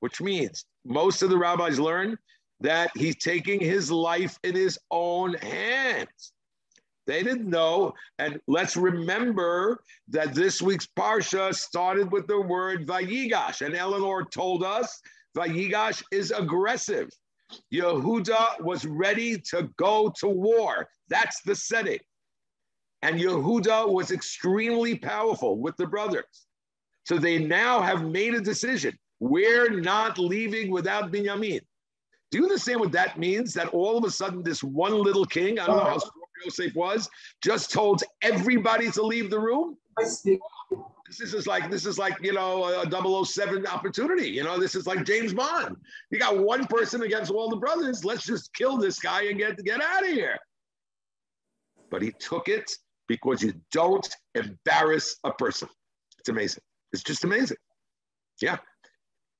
Which 0.00 0.20
means 0.20 0.64
most 0.84 1.22
of 1.22 1.30
the 1.30 1.38
rabbis 1.38 1.78
learn 1.78 2.18
that 2.60 2.90
he's 2.96 3.16
taking 3.16 3.60
his 3.60 3.90
life 3.90 4.38
in 4.42 4.54
his 4.54 4.78
own 4.90 5.34
hands. 5.34 6.32
They 7.06 7.22
didn't 7.22 7.48
know. 7.48 7.92
And 8.18 8.40
let's 8.48 8.76
remember 8.76 9.82
that 10.08 10.34
this 10.34 10.60
week's 10.60 10.88
Parsha 10.98 11.54
started 11.54 12.10
with 12.12 12.26
the 12.26 12.40
word 12.40 12.86
Vayigash. 12.86 13.64
And 13.64 13.74
Eleanor 13.74 14.24
told 14.24 14.64
us 14.64 15.00
Vayigash 15.36 16.02
is 16.10 16.30
aggressive. 16.30 17.08
Yehuda 17.72 18.60
was 18.60 18.84
ready 18.84 19.38
to 19.50 19.70
go 19.76 20.12
to 20.20 20.28
war. 20.28 20.88
That's 21.08 21.40
the 21.42 21.54
setting. 21.54 21.98
And 23.02 23.20
Yehuda 23.20 23.92
was 23.92 24.10
extremely 24.10 24.96
powerful 24.96 25.58
with 25.58 25.76
the 25.76 25.86
brothers. 25.86 26.46
So 27.04 27.16
they 27.16 27.38
now 27.38 27.80
have 27.80 28.04
made 28.04 28.34
a 28.34 28.40
decision. 28.40 28.98
We're 29.20 29.70
not 29.70 30.18
leaving 30.18 30.70
without 30.70 31.10
Binyamin. 31.10 31.60
Do 32.30 32.38
you 32.38 32.44
understand 32.44 32.80
what 32.80 32.92
that 32.92 33.18
means? 33.18 33.54
That 33.54 33.68
all 33.68 33.96
of 33.96 34.04
a 34.04 34.10
sudden, 34.10 34.42
this 34.42 34.62
one 34.62 35.02
little 35.02 35.24
king, 35.24 35.58
I 35.58 35.66
don't 35.66 35.78
know 35.78 35.84
how 35.84 35.98
strong 35.98 36.12
Yosef 36.44 36.74
was, 36.74 37.08
just 37.42 37.70
told 37.72 38.02
everybody 38.22 38.90
to 38.90 39.02
leave 39.02 39.30
the 39.30 39.40
room? 39.40 39.78
This 41.08 41.32
is 41.32 41.46
like 41.46 41.70
this 41.70 41.86
is 41.86 41.98
like 41.98 42.16
you 42.22 42.32
know 42.32 42.64
a 42.64 43.24
007 43.24 43.66
opportunity. 43.66 44.28
You 44.28 44.44
know, 44.44 44.58
this 44.58 44.74
is 44.74 44.86
like 44.86 45.04
James 45.04 45.32
Bond. 45.32 45.76
You 46.10 46.18
got 46.18 46.38
one 46.38 46.66
person 46.66 47.02
against 47.02 47.30
all 47.30 47.48
the 47.48 47.56
brothers. 47.56 48.04
Let's 48.04 48.24
just 48.24 48.52
kill 48.52 48.76
this 48.76 48.98
guy 48.98 49.24
and 49.24 49.38
get 49.38 49.62
get 49.64 49.80
out 49.80 50.02
of 50.02 50.08
here. 50.08 50.38
But 51.90 52.02
he 52.02 52.12
took 52.18 52.48
it 52.48 52.70
because 53.06 53.42
you 53.42 53.54
don't 53.72 54.06
embarrass 54.34 55.16
a 55.24 55.32
person. 55.32 55.68
It's 56.18 56.28
amazing. 56.28 56.62
It's 56.92 57.02
just 57.02 57.24
amazing. 57.24 57.56
Yeah. 58.42 58.58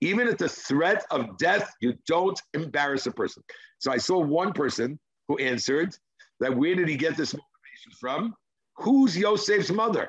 Even 0.01 0.29
at 0.29 0.39
the 0.39 0.49
threat 0.49 1.05
of 1.11 1.37
death, 1.39 1.73
you 1.81 1.95
don't 2.07 2.41
embarrass 2.55 3.07
a 3.07 3.11
person. 3.11 3.43
So 3.79 3.93
I 3.93 3.99
saw 3.99 4.19
one 4.19 4.53
person 4.53 4.99
who 5.27 5.37
answered 5.39 5.95
that 6.41 6.57
where 6.57 6.75
did 6.75 6.89
he 6.89 6.97
get 6.97 7.17
this 7.17 7.35
motivation 7.35 7.93
from? 8.01 8.35
Who's 8.77 9.17
Yosef's 9.17 9.71
mother? 9.71 10.09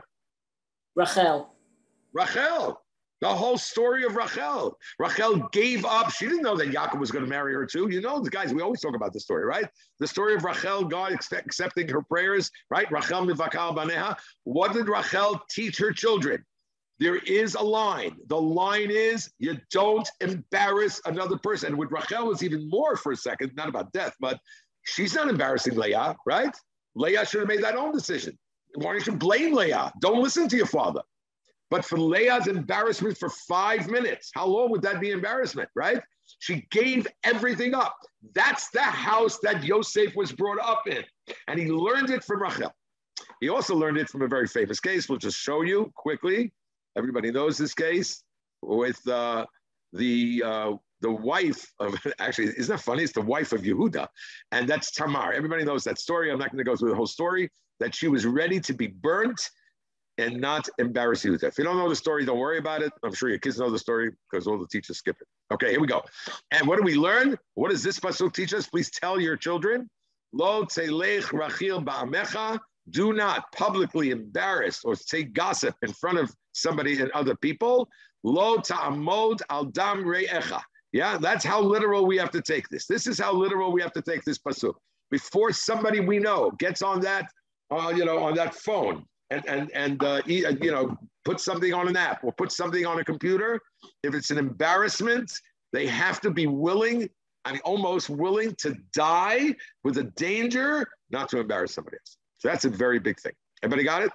Rachel. 1.00 1.48
Rachel. 2.12 2.82
The 3.22 3.30
whole 3.30 3.58
story 3.58 4.04
of 4.04 4.18
Rachel. 4.18 4.78
Rachel 5.00 5.48
gave 5.54 5.86
up. 5.86 6.12
She 6.12 6.26
didn't 6.26 6.42
know 6.42 6.58
that 6.58 6.72
Yaakov 6.72 7.00
was 7.00 7.10
going 7.10 7.24
to 7.24 7.30
marry 7.30 7.54
her 7.54 7.66
too. 7.66 7.88
You 7.90 8.02
know, 8.02 8.20
the 8.20 8.30
guys, 8.30 8.54
we 8.54 8.62
always 8.62 8.82
talk 8.82 8.96
about 8.96 9.14
the 9.14 9.20
story, 9.22 9.46
right? 9.46 9.66
The 10.00 10.08
story 10.08 10.36
of 10.36 10.44
Rachel, 10.44 10.84
God 10.84 11.14
accepting 11.14 11.88
her 11.88 12.02
prayers, 12.02 12.52
right? 12.70 12.92
Rachel 12.92 13.26
mivakal 13.26 13.78
baneha. 13.78 14.18
What 14.44 14.74
did 14.74 14.90
Rachel 14.90 15.42
teach 15.50 15.78
her 15.78 15.94
children? 15.94 16.44
There 17.00 17.16
is 17.16 17.56
a 17.56 17.62
line. 17.62 18.18
The 18.28 18.42
line 18.42 18.92
is 18.92 19.32
you 19.40 19.58
don't 19.72 20.10
embarrass 20.20 21.00
another 21.06 21.38
person. 21.38 21.70
And 21.70 21.78
with 21.78 21.94
Rachel 21.94 22.28
was 22.28 22.44
even 22.44 22.70
more 22.70 22.98
for 22.98 23.14
a 23.14 23.16
second, 23.16 23.54
not 23.56 23.70
about 23.70 23.94
death, 23.94 24.18
but 24.20 24.38
she's 24.84 25.16
not 25.16 25.30
embarrassing 25.30 25.76
Leah, 25.78 26.18
right? 26.26 26.54
Leah 26.96 27.26
should 27.26 27.40
have 27.40 27.48
made 27.48 27.64
that 27.64 27.78
own 27.78 27.94
decision. 27.94 28.38
Why 28.76 28.94
don't 28.94 29.08
you 29.08 29.14
blame 29.14 29.54
Leah? 29.54 29.92
Don't 30.00 30.22
listen 30.22 30.48
to 30.50 30.58
your 30.58 30.66
father. 30.66 31.02
But 31.70 31.86
for 31.86 32.00
Leah's 32.00 32.48
embarrassment 32.48 33.18
for 33.18 33.30
five 33.30 33.90
minutes, 33.90 34.32
how 34.34 34.48
long 34.48 34.72
would 34.72 34.82
that 34.82 35.00
be 35.00 35.12
embarrassment, 35.12 35.70
right? 35.76 36.02
She 36.40 36.68
gave 36.72 37.08
everything 37.24 37.74
up. 37.74 37.96
That's 38.34 38.70
the 38.70 38.82
house 38.82 39.40
that 39.44 39.64
Yosef 39.64 40.16
was 40.16 40.32
brought 40.32 40.60
up 40.60 40.88
in. 40.88 41.04
And 41.48 41.60
he 41.60 41.68
learned 41.68 42.10
it 42.10 42.24
from 42.24 42.42
Rachel. 42.42 42.72
He 43.42 43.50
also 43.50 43.76
learned 43.76 43.98
it 43.98 44.10
from 44.10 44.22
a 44.22 44.28
very 44.28 44.48
famous 44.48 44.80
case. 44.80 45.10
We'll 45.10 45.20
just 45.20 45.38
show 45.38 45.62
you 45.62 45.92
quickly. 45.96 46.54
Everybody 46.98 47.32
knows 47.32 47.58
this 47.58 47.74
case 47.74 48.24
with 48.62 49.06
uh, 49.08 49.46
the 49.94 50.44
uh, 50.46 50.72
the 51.02 51.12
wife 51.12 51.72
of 51.80 51.96
actually 52.20 52.48
isn't 52.48 52.68
that 52.68 52.82
funny? 52.82 53.04
It's 53.04 53.14
the 53.14 53.22
wife 53.22 53.54
of 53.54 53.62
Yehuda, 53.62 54.08
and 54.52 54.68
that's 54.68 54.92
Tamar. 54.92 55.34
Everybody 55.34 55.64
knows 55.64 55.84
that 55.86 56.00
story. 56.00 56.32
I'm 56.32 56.40
not 56.40 56.52
going 56.52 56.64
to 56.64 56.70
go 56.70 56.76
through 56.76 56.90
the 56.90 56.96
whole 56.96 57.08
story. 57.08 57.50
That 57.80 57.96
she 57.96 58.08
was 58.08 58.26
ready 58.26 58.60
to 58.60 58.74
be 58.74 58.88
burnt 58.88 59.50
and 60.18 60.40
not 60.40 60.68
embarrass 60.80 61.24
you. 61.24 61.34
If 61.42 61.58
you 61.58 61.64
don't 61.64 61.78
know 61.78 61.88
the 61.88 61.96
story, 61.96 62.26
don't 62.26 62.40
worry 62.40 62.58
about 62.58 62.82
it. 62.82 62.92
I'm 63.04 63.14
sure 63.14 63.30
your 63.30 63.40
kids 63.40 63.58
know 63.58 63.70
the 63.70 63.80
story 63.80 64.12
because 64.30 64.48
all 64.48 64.60
the 64.60 64.68
teachers 64.68 64.98
skip 64.98 65.16
it. 65.22 65.28
Okay, 65.54 65.72
here 65.72 65.80
we 65.80 65.88
go. 65.88 66.04
And 66.52 66.68
what 66.68 66.78
do 66.78 66.84
we 66.84 66.96
learn? 66.96 67.38
What 67.56 67.72
does 67.72 67.82
this 67.82 68.00
pasuk 68.00 68.34
teach 68.34 68.54
us? 68.54 68.68
Please 68.68 68.92
tell 68.92 69.20
your 69.20 69.38
children. 69.38 69.90
Lo 70.34 70.66
telech 70.66 71.24
rachil 71.24 71.84
ba'amecha. 71.84 72.60
Do 72.90 73.14
not 73.14 73.46
publicly 73.54 74.12
embarrass 74.12 74.84
or 74.84 74.96
say 74.96 75.24
gossip 75.24 75.76
in 75.84 75.94
front 75.94 76.18
of 76.18 76.34
somebody 76.52 77.00
and 77.00 77.12
other 77.12 77.36
people. 77.36 77.88
Lo 78.24 78.58
ta'amod 78.58 79.40
al 79.50 79.66
dam 79.66 80.04
re'echa. 80.04 80.62
Yeah, 80.92 81.18
that's 81.18 81.46
how 81.46 81.62
literal 81.62 82.06
we 82.06 82.18
have 82.18 82.32
to 82.32 82.42
take 82.42 82.68
this. 82.70 82.88
This 82.88 83.08
is 83.08 83.20
how 83.20 83.32
literal 83.34 83.72
we 83.72 83.82
have 83.82 83.94
to 83.94 84.02
take 84.02 84.24
this 84.26 84.38
pasuk. 84.38 84.74
Before 85.12 85.52
somebody 85.52 86.00
we 86.00 86.20
know 86.20 86.52
gets 86.60 86.82
on 86.82 87.00
that, 87.02 87.30
uh, 87.72 87.94
you 87.96 88.06
know, 88.06 88.20
on 88.20 88.36
that 88.36 88.56
phone 88.56 89.06
and 89.30 89.44
and 89.48 89.72
and 89.74 90.04
uh, 90.04 90.22
you 90.26 90.72
know 90.72 90.98
put 91.26 91.40
something 91.40 91.74
on 91.74 91.88
an 91.88 91.96
app 91.96 92.24
or 92.24 92.32
put 92.34 92.52
something 92.52 92.86
on 92.86 93.00
a 93.00 93.04
computer, 93.04 93.62
if 94.04 94.16
it's 94.16 94.32
an 94.32 94.38
embarrassment, 94.38 95.32
they 95.74 95.86
have 95.86 96.20
to 96.22 96.32
be 96.32 96.48
willing, 96.48 97.10
I 97.46 97.52
mean, 97.52 97.62
almost 97.66 98.10
willing 98.10 98.56
to 98.60 98.76
die 98.94 99.56
with 99.84 99.98
a 99.98 100.06
danger 100.16 100.88
not 101.12 101.30
to 101.30 101.40
embarrass 101.40 101.74
somebody 101.74 101.98
else. 101.98 102.18
So 102.40 102.48
that's 102.48 102.66
a 102.66 102.70
very 102.70 103.00
big 103.00 103.20
thing. 103.20 103.34
Everybody 103.62 103.84
got 103.84 104.04
it? 104.04 104.12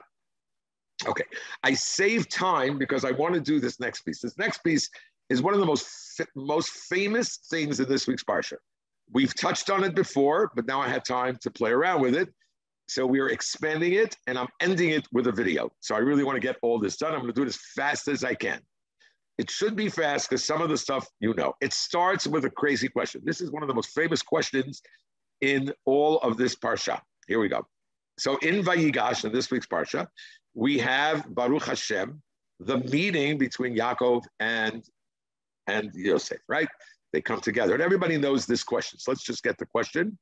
Okay. 1.07 1.24
I 1.62 1.74
save 1.74 2.28
time 2.28 2.78
because 2.78 3.05
I 3.05 3.11
want 3.12 3.34
to 3.34 3.40
do 3.40 3.61
this 3.61 3.78
next 3.78 4.02
piece. 4.02 4.20
This 4.20 4.38
next 4.38 4.64
piece 4.64 4.88
is 5.28 5.42
one 5.42 5.55
of 5.55 5.61
the 5.61 5.66
most 5.66 6.20
most 6.34 6.70
famous 6.70 7.38
things 7.50 7.80
in 7.80 7.88
this 7.88 8.07
week's 8.07 8.24
parsha. 8.24 8.57
We've 9.12 9.34
touched 9.34 9.68
on 9.68 9.84
it 9.84 9.94
before, 9.94 10.50
but 10.55 10.66
now 10.66 10.80
I 10.80 10.88
have 10.88 11.05
time 11.05 11.36
to 11.42 11.50
play 11.50 11.70
around 11.70 12.00
with 12.00 12.14
it. 12.14 12.32
So 12.87 13.07
we 13.07 13.20
are 13.20 13.28
expanding 13.28 13.95
it 13.95 14.16
and 14.26 14.39
I'm 14.39 14.49
ending 14.61 14.91
it 14.91 15.07
with 15.12 15.26
a 15.26 15.32
video. 15.32 15.70
So 15.80 15.95
I 15.95 15.99
really 15.99 16.24
want 16.24 16.37
to 16.37 16.41
get 16.41 16.57
all 16.62 16.78
this 16.78 16.97
done. 16.97 17.12
I'm 17.12 17.20
going 17.20 17.32
to 17.32 17.35
do 17.35 17.43
it 17.43 17.49
as 17.49 17.59
fast 17.74 18.09
as 18.09 18.24
I 18.24 18.35
can. 18.35 18.61
It 19.39 19.51
should 19.51 19.74
be 19.74 19.89
fast 19.89 20.28
because 20.28 20.45
some 20.45 20.62
of 20.62 20.68
the 20.68 20.76
stuff 20.76 21.07
you 21.18 21.35
know. 21.35 21.55
It 21.61 21.72
starts 21.72 22.26
with 22.26 22.45
a 22.45 22.51
crazy 22.51 22.89
question. 22.89 23.22
This 23.24 23.41
is 23.41 23.51
one 23.51 23.62
of 23.62 23.68
the 23.68 23.74
most 23.74 23.91
famous 23.91 24.22
questions 24.22 24.80
in 25.41 25.72
all 25.87 26.18
of 26.18 26.37
this 26.37 26.55
parsha. 26.55 27.01
Here 27.26 27.41
we 27.41 27.49
go. 27.49 27.66
So 28.18 28.37
in 28.39 28.62
Vayigash, 28.62 29.24
in 29.24 29.32
this 29.32 29.51
week's 29.51 29.66
parsha, 29.66 30.07
we 30.55 30.78
have 30.78 31.35
Baruch 31.35 31.64
Hashem, 31.64 32.22
the 32.61 32.78
meeting 32.78 33.39
between 33.39 33.76
Yaakov 33.76 34.22
and 34.39 34.85
and 35.66 35.91
Yosef, 35.95 36.39
right? 36.49 36.68
They 37.12 37.20
come 37.20 37.41
together, 37.41 37.74
and 37.74 37.82
everybody 37.82 38.18
knows 38.18 38.47
this 38.47 38.62
question. 38.62 38.99
So 39.01 39.11
let's 39.11 39.24
just 39.24 39.43
get 39.43 39.59
the 39.59 39.66
question 39.66 40.16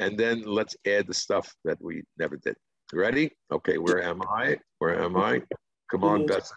and 0.00 0.18
then 0.18 0.42
let's 0.42 0.76
add 0.86 1.06
the 1.06 1.14
stuff 1.14 1.54
that 1.64 1.80
we 1.80 2.02
never 2.18 2.36
did. 2.36 2.56
Ready? 2.92 3.30
Okay, 3.52 3.78
where 3.78 4.02
am 4.02 4.20
I? 4.22 4.58
Where 4.78 5.00
am 5.00 5.16
I? 5.16 5.42
Come 5.90 6.04
on, 6.04 6.26
Beth. 6.26 6.50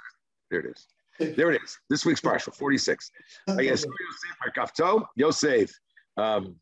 There 0.52 0.60
it 0.60 0.76
is. 0.76 1.36
There 1.36 1.52
it 1.52 1.62
is. 1.64 1.78
This 1.90 2.06
week's 2.06 2.22
parsha, 2.22 2.54
46. 2.54 3.12
Yosef 3.60 3.90
Yosef 5.16 5.72
um, 6.18 6.56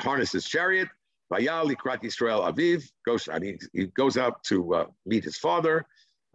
harnesses 0.00 0.46
chariot. 0.46 0.88
Vayal 1.32 1.70
Likrat 1.70 2.02
Yisrael 2.02 2.50
Aviv 2.50 2.84
goes. 3.06 3.28
I 3.28 3.38
mean, 3.38 3.58
he 3.72 3.86
goes 3.88 4.16
out 4.16 4.42
to 4.44 4.74
uh, 4.74 4.86
meet 5.06 5.24
his 5.24 5.38
father. 5.38 5.84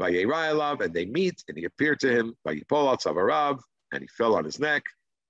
Vayeraelav, 0.02 0.82
and 0.82 0.94
they 0.94 1.06
meet, 1.06 1.44
and 1.48 1.58
he 1.58 1.66
appeared 1.66 2.00
to 2.00 2.10
him. 2.10 2.36
Vayipol 2.48 2.88
al 2.88 2.98
Tzavarav, 2.98 3.60
and 3.92 4.02
he 4.02 4.08
fell 4.08 4.36
on 4.36 4.46
his 4.46 4.60
neck. 4.60 4.84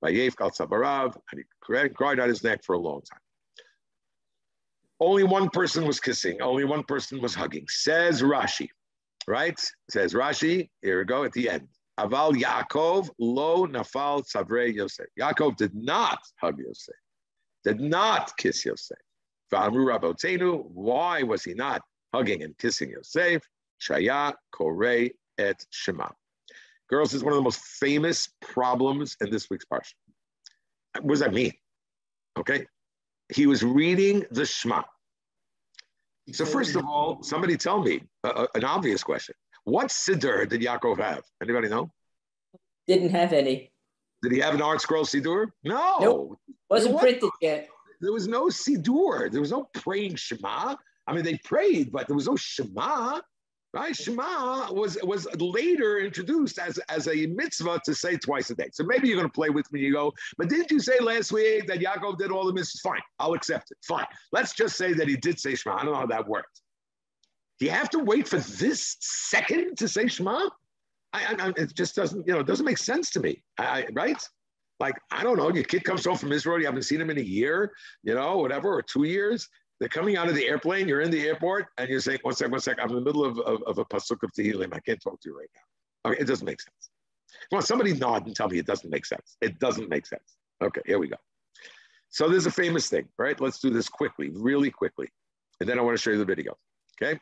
Vayef 0.03 0.35
al 0.39 0.51
Tzavarav, 0.51 1.15
and 1.31 1.41
he 1.41 1.89
cried 1.89 2.19
on 2.19 2.29
his 2.29 2.43
neck 2.43 2.63
for 2.63 2.75
a 2.75 2.79
long 2.79 3.01
time. 3.01 3.19
Only 4.99 5.23
one 5.23 5.49
person 5.49 5.85
was 5.85 5.99
kissing. 5.99 6.41
Only 6.41 6.65
one 6.65 6.83
person 6.83 7.21
was 7.21 7.33
hugging. 7.33 7.65
Says 7.69 8.21
Rashi. 8.21 8.69
right? 9.27 9.59
Says 9.89 10.13
Rashi, 10.13 10.69
here 10.81 10.99
we 10.99 11.05
go 11.05 11.23
at 11.23 11.31
the 11.33 11.49
end. 11.49 11.67
Aval 11.99 12.33
Yaakov 12.33 13.09
lo 13.19 13.67
nafal 13.67 14.23
savrei 14.25 14.73
Yosef. 14.73 15.07
Yaakov 15.19 15.57
did 15.57 15.75
not 15.75 16.19
hug 16.41 16.57
Yosef, 16.59 16.95
did 17.63 17.79
not 17.79 18.35
kiss 18.37 18.65
Yosef. 18.65 18.97
Why 19.51 21.23
was 21.23 21.43
he 21.43 21.53
not 21.53 21.81
hugging 22.13 22.43
and 22.43 22.57
kissing 22.57 22.91
Yosef? 22.91 23.41
Shaya 23.81 24.33
korei 24.53 25.11
et 25.37 25.65
Shema. 25.71 26.09
Girls, 26.89 27.13
is 27.13 27.23
one 27.23 27.33
of 27.33 27.37
the 27.37 27.43
most 27.43 27.61
famous 27.61 28.29
problems 28.41 29.15
in 29.21 29.29
this 29.29 29.49
week's 29.49 29.65
parsha. 29.65 29.93
What 31.01 31.09
does 31.09 31.19
that 31.19 31.33
mean? 31.33 31.53
Okay, 32.37 32.65
he 33.33 33.47
was 33.47 33.63
reading 33.63 34.25
the 34.31 34.45
Shema. 34.45 34.83
So 36.31 36.45
first 36.45 36.75
of 36.75 36.85
all, 36.85 37.23
somebody 37.23 37.57
tell 37.57 37.81
me 37.81 38.01
uh, 38.23 38.45
an 38.53 38.63
obvious 38.63 39.03
question. 39.03 39.35
What 39.63 39.87
siddur 39.87 40.47
did 40.47 40.61
Yaakov 40.61 40.99
have? 40.99 41.23
Anybody 41.41 41.69
know? 41.69 41.91
Didn't 42.87 43.09
have 43.09 43.33
any. 43.33 43.71
Did 44.21 44.31
he 44.33 44.39
have 44.39 44.53
an 44.53 44.61
ArtScroll 44.61 45.05
siddur? 45.05 45.47
No. 45.63 45.97
Nope. 45.99 46.39
Wasn't 46.69 46.93
What? 46.93 47.01
printed 47.01 47.29
yet. 47.41 47.69
There 48.01 48.11
was 48.13 48.27
no 48.27 48.45
siddur. 48.47 49.31
There 49.31 49.41
was 49.41 49.51
no 49.51 49.69
praying 49.73 50.15
Shema. 50.15 50.75
I 51.07 51.13
mean, 51.13 51.23
they 51.23 51.37
prayed, 51.43 51.91
but 51.91 52.07
there 52.07 52.15
was 52.15 52.27
no 52.27 52.35
Shema. 52.35 53.19
Right? 53.71 53.95
Shema 53.95 54.71
was 54.71 54.97
was 55.03 55.27
later 55.37 55.99
introduced 55.99 56.57
as, 56.57 56.79
as 56.89 57.07
a 57.07 57.27
mitzvah 57.27 57.79
to 57.85 57.93
say 57.93 58.17
twice 58.17 58.49
a 58.49 58.55
day. 58.55 58.69
So 58.73 58.83
maybe 58.83 59.07
you're 59.07 59.17
going 59.17 59.29
to 59.29 59.33
play 59.33 59.51
with 59.51 59.71
me. 59.71 59.81
You 59.81 59.93
go, 59.93 60.11
but 60.39 60.49
didn't 60.49 60.71
you 60.71 60.79
say 60.79 60.99
last 60.99 61.31
week 61.31 61.67
that 61.67 61.79
Yaakov 61.79 62.17
did 62.17 62.31
all 62.31 62.47
the 62.51 62.59
mitzvahs? 62.59 62.81
Fine, 62.81 63.01
I'll 63.19 63.33
accept 63.33 63.69
it. 63.69 63.77
Fine. 63.87 64.07
Let's 64.31 64.53
just 64.53 64.75
say 64.75 64.93
that 64.93 65.07
he 65.07 65.17
did 65.17 65.39
say 65.39 65.53
Shema. 65.53 65.75
I 65.75 65.83
don't 65.83 65.93
know 65.93 65.99
how 65.99 66.07
that 66.07 66.27
worked. 66.27 66.61
Do 67.59 67.65
you 67.65 67.71
have 67.71 67.89
to 67.91 67.99
wait 67.99 68.27
for 68.27 68.39
this 68.39 68.97
second 69.01 69.77
to 69.77 69.87
say 69.87 70.07
Shema? 70.07 70.49
I, 71.13 71.35
I, 71.39 71.53
it 71.61 71.75
just 71.75 71.95
doesn't, 71.95 72.25
you 72.25 72.33
know, 72.33 72.39
it 72.39 72.47
doesn't 72.47 72.65
make 72.65 72.77
sense 72.77 73.11
to 73.11 73.19
me. 73.19 73.43
I, 73.57 73.85
right? 73.93 74.21
Like, 74.79 74.95
I 75.11 75.23
don't 75.23 75.37
know, 75.37 75.51
your 75.51 75.65
kid 75.65 75.83
comes 75.83 76.05
home 76.05 76.17
from 76.17 76.31
Israel, 76.31 76.57
you 76.59 76.65
haven't 76.65 76.83
seen 76.83 77.01
him 77.01 77.09
in 77.09 77.17
a 77.17 77.21
year, 77.21 77.73
you 78.03 78.15
know, 78.15 78.37
whatever, 78.37 78.73
or 78.73 78.81
two 78.81 79.03
years. 79.03 79.47
They're 79.79 79.89
coming 79.89 80.17
out 80.17 80.27
of 80.27 80.35
the 80.35 80.45
airplane, 80.45 80.87
you're 80.87 81.01
in 81.01 81.11
the 81.11 81.25
airport, 81.25 81.67
and 81.77 81.87
you're 81.89 82.01
saying, 82.01 82.19
one 82.23 82.35
sec, 82.35 82.51
one 82.51 82.59
sec, 82.59 82.77
I'm 82.81 82.89
in 82.89 82.95
the 82.95 83.01
middle 83.01 83.23
of, 83.23 83.39
of, 83.39 83.63
of 83.63 83.77
a 83.77 83.85
pasuk 83.85 84.23
of 84.23 84.31
Tehillim. 84.33 84.73
I 84.73 84.79
can't 84.79 85.01
talk 85.01 85.21
to 85.21 85.29
you 85.29 85.37
right 85.37 85.49
now. 85.55 86.11
Okay, 86.11 86.21
it 86.21 86.25
doesn't 86.25 86.45
make 86.45 86.59
sense. 86.61 86.89
Come 87.49 87.57
on, 87.57 87.63
somebody 87.63 87.93
nod 87.93 88.25
and 88.25 88.35
tell 88.35 88.49
me 88.49 88.59
it 88.59 88.65
doesn't 88.65 88.89
make 88.89 89.05
sense. 89.05 89.37
It 89.41 89.59
doesn't 89.59 89.89
make 89.89 90.05
sense. 90.05 90.37
Okay, 90.61 90.81
here 90.85 90.99
we 90.99 91.07
go. 91.07 91.15
So 92.09 92.27
there's 92.27 92.45
a 92.45 92.51
famous 92.51 92.89
thing, 92.89 93.07
right? 93.17 93.39
Let's 93.39 93.59
do 93.59 93.69
this 93.69 93.87
quickly, 93.87 94.31
really 94.33 94.71
quickly. 94.71 95.07
And 95.59 95.69
then 95.69 95.79
I 95.79 95.81
want 95.81 95.97
to 95.97 96.01
show 96.01 96.11
you 96.11 96.17
the 96.17 96.25
video. 96.25 96.57
Okay. 97.01 97.17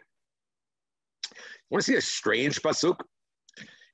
You 1.31 1.35
Want 1.69 1.83
to 1.83 1.91
see 1.91 1.97
a 1.97 2.01
strange 2.01 2.61
pasuk? 2.61 2.99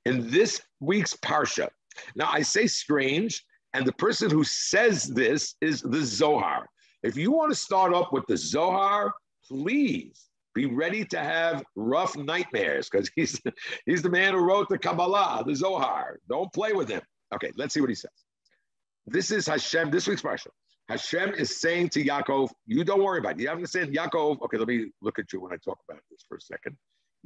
In 0.06 0.30
this 0.30 0.62
week's 0.80 1.14
parsha. 1.14 1.68
Now 2.14 2.30
I 2.30 2.42
say 2.42 2.66
strange, 2.66 3.44
and 3.74 3.86
the 3.86 3.92
person 3.94 4.30
who 4.30 4.44
says 4.44 5.04
this 5.04 5.56
is 5.60 5.82
the 5.82 6.02
Zohar. 6.02 6.68
If 7.04 7.18
you 7.18 7.30
want 7.30 7.52
to 7.52 7.54
start 7.54 7.92
up 7.92 8.14
with 8.14 8.26
the 8.26 8.36
Zohar, 8.36 9.12
please 9.46 10.30
be 10.54 10.64
ready 10.64 11.04
to 11.04 11.18
have 11.18 11.62
rough 11.76 12.16
nightmares 12.16 12.88
because 12.88 13.10
he's 13.14 13.38
he's 13.86 14.00
the 14.00 14.08
man 14.08 14.32
who 14.32 14.40
wrote 14.40 14.70
the 14.70 14.78
Kabbalah, 14.78 15.44
the 15.46 15.54
Zohar. 15.54 16.18
Don't 16.30 16.50
play 16.54 16.72
with 16.72 16.88
him. 16.88 17.02
Okay, 17.34 17.52
let's 17.56 17.74
see 17.74 17.82
what 17.82 17.90
he 17.90 17.94
says. 17.94 18.10
This 19.06 19.30
is 19.30 19.46
Hashem, 19.46 19.90
this 19.90 20.08
week's 20.08 20.22
parsha. 20.22 20.46
Hashem 20.88 21.34
is 21.34 21.60
saying 21.60 21.90
to 21.90 22.02
Yaakov, 22.02 22.48
you 22.66 22.84
don't 22.84 23.02
worry 23.02 23.18
about 23.18 23.32
it. 23.32 23.40
You 23.40 23.50
understand? 23.50 23.94
Yaakov, 23.94 24.40
okay, 24.40 24.56
let 24.56 24.68
me 24.68 24.90
look 25.02 25.18
at 25.18 25.30
you 25.30 25.40
when 25.40 25.52
I 25.52 25.56
talk 25.56 25.78
about 25.86 26.00
this 26.10 26.24
for 26.26 26.38
a 26.38 26.40
second. 26.40 26.74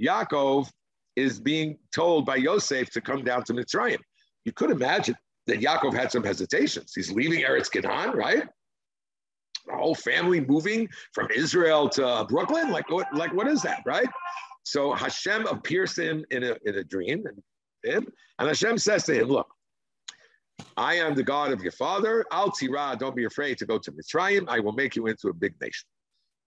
Yaakov 0.00 0.70
is 1.14 1.38
being 1.38 1.78
told 1.94 2.26
by 2.26 2.36
Yosef 2.36 2.90
to 2.90 3.00
come 3.00 3.22
down 3.22 3.44
to 3.44 3.52
Mitzrayim. 3.52 3.98
You 4.44 4.52
could 4.52 4.70
imagine 4.72 5.14
that 5.46 5.60
Yaakov 5.60 5.94
had 5.94 6.10
some 6.10 6.24
hesitations. 6.24 6.92
He's 6.94 7.12
leaving 7.12 7.42
Eretz 7.42 7.70
Canaan, 7.70 8.16
right? 8.16 8.48
The 9.68 9.76
whole 9.76 9.94
family 9.94 10.40
moving 10.40 10.88
from 11.12 11.28
Israel 11.34 11.88
to 11.90 12.06
uh, 12.06 12.24
Brooklyn. 12.24 12.70
Like 12.70 12.90
what? 12.90 13.06
Like 13.14 13.34
what 13.34 13.46
is 13.48 13.62
that, 13.62 13.82
right? 13.84 14.08
So 14.62 14.92
Hashem 14.92 15.46
appears 15.46 15.94
to 15.94 16.02
him 16.02 16.24
in 16.30 16.44
a, 16.44 16.56
in 16.64 16.76
a 16.76 16.84
dream, 16.84 17.24
and, 17.84 18.08
Hashem 18.38 18.78
says 18.78 19.04
to 19.04 19.14
him, 19.14 19.28
"Look, 19.28 19.48
I 20.76 20.94
am 20.94 21.14
the 21.14 21.22
God 21.22 21.52
of 21.52 21.62
your 21.62 21.72
father. 21.72 22.24
Al 22.32 22.50
Tira, 22.50 22.96
don't 22.98 23.16
be 23.16 23.24
afraid 23.24 23.58
to 23.58 23.66
go 23.66 23.78
to 23.78 23.92
Mitzrayim. 23.92 24.48
I 24.48 24.60
will 24.60 24.72
make 24.72 24.96
you 24.96 25.06
into 25.06 25.28
a 25.28 25.32
big 25.32 25.54
nation. 25.60 25.88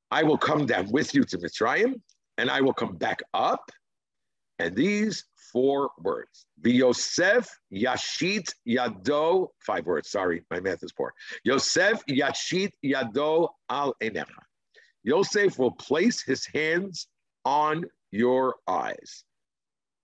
I 0.10 0.24
will 0.24 0.38
come 0.38 0.66
down 0.66 0.90
with 0.92 1.14
you 1.14 1.24
to 1.24 1.38
Mitzrayim, 1.38 1.96
and 2.38 2.50
I 2.50 2.62
will 2.62 2.74
come 2.74 2.96
back 2.98 3.22
up. 3.34 3.72
And 4.62 4.76
these 4.76 5.26
four 5.52 5.90
words: 5.98 6.46
Yosef 6.64 7.50
Yashit 7.74 8.54
Yado. 8.68 9.48
Five 9.66 9.88
words. 9.88 10.12
Sorry, 10.12 10.44
my 10.52 10.60
math 10.60 10.84
is 10.84 10.92
poor. 10.92 11.14
Yosef 11.44 12.04
Yashit 12.08 12.70
Yado 12.86 13.50
Al 13.70 13.96
Enecha. 14.04 14.44
Yosef 15.04 15.58
will 15.58 15.72
place 15.72 16.22
his 16.22 16.46
hands 16.46 17.08
on 17.44 17.86
your 18.12 18.56
eyes. 18.68 19.24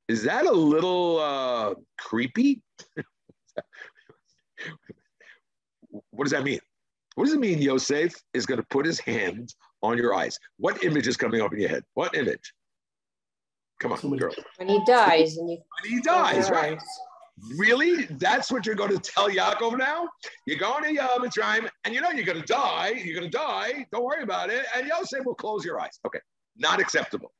Is 0.08 0.24
that 0.24 0.48
a 0.48 0.52
little 0.52 1.20
uh, 1.20 1.76
creepy? 2.00 2.64
what 6.10 6.24
does 6.24 6.32
that 6.32 6.44
mean? 6.44 6.60
What 7.14 7.26
does 7.26 7.34
it 7.36 7.40
mean 7.40 7.62
Yosef 7.62 8.16
is 8.34 8.48
going 8.48 8.60
to 8.60 8.68
put 8.72 8.88
his 8.88 9.00
hands 9.00 9.56
on 9.84 10.00
your 10.00 10.16
eyes? 10.16 10.40
What 10.58 10.84
image 10.84 11.08
is 11.08 11.16
coming 11.16 11.42
up 11.42 11.54
in 11.54 11.60
your 11.60 11.70
head? 11.70 11.84
What 11.94 12.16
image? 12.16 12.54
Come 13.80 13.92
on, 13.92 14.00
Somebody- 14.00 14.22
girl. 14.22 14.34
When 14.58 14.70
he 14.70 14.84
dies 14.86 15.38
and 15.38 15.50
you. 15.50 15.58
When 15.84 15.92
he 15.92 16.02
dies, 16.02 16.50
right? 16.50 16.80
Really? 17.58 18.06
That's 18.06 18.52
what 18.52 18.66
you're 18.66 18.76
going 18.76 18.98
to 18.98 19.00
tell 19.00 19.30
Yaakov 19.30 19.78
now? 19.78 20.08
You're 20.48 20.58
going 20.58 20.84
to 20.86 20.94
Yom 20.94 21.22
Mitzrayim, 21.22 21.70
and 21.84 21.94
you 21.94 22.02
know 22.02 22.10
you're 22.10 22.26
going 22.26 22.42
to 22.42 22.48
die. 22.48 22.90
You're 22.90 23.20
going 23.20 23.30
to 23.30 23.38
die. 23.38 23.86
Don't 23.92 24.04
worry 24.04 24.24
about 24.24 24.50
it. 24.50 24.66
And 24.76 24.88
Yosef 24.88 25.24
will 25.24 25.36
close 25.36 25.64
your 25.64 25.80
eyes. 25.80 26.00
Okay, 26.06 26.20
not 26.58 26.80
acceptable. 26.80 27.32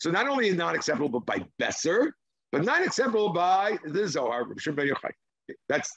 So 0.00 0.10
not 0.10 0.26
only 0.26 0.50
not 0.52 0.74
acceptable 0.74 1.10
but 1.10 1.26
by 1.26 1.44
Besser, 1.58 2.14
but 2.50 2.64
not 2.64 2.84
acceptable 2.84 3.32
by 3.32 3.78
the 3.84 4.08
Zohar, 4.08 4.46
Reb 4.46 4.58
Shimon 4.58 4.76
ben 4.76 4.88
Yochai. 4.88 5.10
That's, 5.68 5.92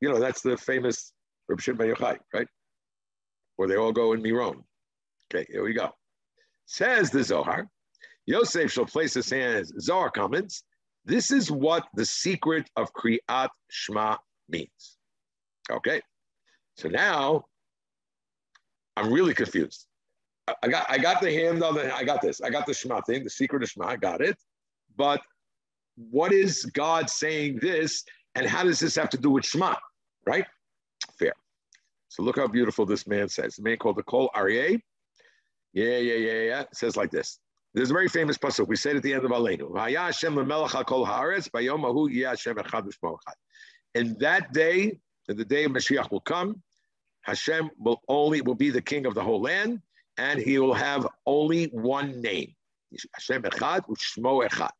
you 0.00 0.08
know, 0.08 0.18
that's 0.18 0.42
the 0.42 0.56
famous 0.56 1.12
Reb 1.48 1.60
Shimon 1.60 1.78
ben 1.78 1.94
Yochai, 1.94 2.18
right? 2.34 2.48
Where 3.54 3.68
they 3.68 3.76
all 3.76 3.92
go 3.92 4.12
in 4.12 4.22
Miron. 4.22 4.64
Okay, 5.32 5.46
here 5.50 5.62
we 5.62 5.72
go. 5.72 5.92
Says 6.66 7.10
the 7.10 7.22
Zohar, 7.22 7.68
Yosef 8.26 8.70
shall 8.72 8.86
place 8.86 9.14
his 9.14 9.30
hands. 9.30 9.72
Zohar 9.80 10.10
comments, 10.10 10.64
this 11.04 11.30
is 11.30 11.50
what 11.50 11.86
the 11.94 12.04
secret 12.04 12.68
of 12.76 12.92
Kriyat 12.92 13.48
Shema 13.70 14.16
means. 14.48 14.98
Okay, 15.70 16.00
so 16.76 16.88
now 16.88 17.44
I'm 18.96 19.12
really 19.12 19.34
confused. 19.34 19.86
I- 20.48 20.54
I 20.62 20.68
got 20.68 20.90
I 20.90 20.98
got 20.98 21.20
the 21.20 21.32
hand 21.32 21.62
on 21.62 21.74
the 21.74 21.94
I 21.94 22.04
got 22.04 22.20
this. 22.20 22.40
I 22.40 22.50
got 22.50 22.66
the 22.66 22.74
Shema 22.74 23.00
thing, 23.02 23.24
the 23.24 23.30
secret 23.30 23.62
of 23.62 23.68
Shema. 23.70 23.86
I 23.86 23.96
got 23.96 24.20
it. 24.20 24.36
But 24.96 25.20
what 25.96 26.32
is 26.32 26.64
God 26.66 27.08
saying 27.10 27.58
this, 27.60 28.04
and 28.34 28.46
how 28.46 28.64
does 28.64 28.80
this 28.80 28.96
have 28.96 29.10
to 29.10 29.18
do 29.18 29.30
with 29.30 29.44
Shema? 29.44 29.74
Right? 30.26 30.46
Fair. 31.18 31.32
So 32.08 32.22
look 32.22 32.36
how 32.36 32.46
beautiful 32.48 32.86
this 32.86 33.06
man 33.06 33.28
says. 33.28 33.56
The 33.56 33.62
man 33.62 33.76
called 33.76 33.96
the 33.96 34.02
Kol 34.02 34.30
Aryeh. 34.34 34.80
Yeah, 35.72 35.98
yeah, 35.98 36.14
yeah, 36.14 36.40
yeah. 36.42 36.60
It 36.62 36.68
says 36.74 36.96
like 36.96 37.10
this. 37.10 37.38
There's 37.76 37.90
a 37.90 37.92
very 37.92 38.08
famous 38.08 38.38
pasuk. 38.38 38.66
We 38.68 38.76
say 38.76 38.92
it 38.92 38.96
at 38.96 39.02
the 39.02 39.12
end 39.12 39.26
of 39.26 39.30
Aleinu. 39.30 39.68
In 43.94 44.16
that 44.18 44.52
day, 44.54 44.98
the 45.28 45.44
day 45.44 45.64
of 45.64 45.72
Mashiach 45.72 46.10
will 46.10 46.20
come, 46.20 46.62
Hashem 47.20 47.70
will 47.78 48.00
only 48.08 48.40
will 48.40 48.54
be 48.54 48.70
the 48.70 48.80
king 48.80 49.04
of 49.04 49.14
the 49.14 49.22
whole 49.22 49.42
land, 49.42 49.82
and 50.16 50.40
he 50.40 50.58
will 50.58 50.72
have 50.72 51.06
only 51.26 51.66
one 51.66 52.22
name. 52.22 52.54
Hashem 53.12 53.42
echad 53.42 53.82
u'shmo 53.86 54.48
echad. 54.48 54.70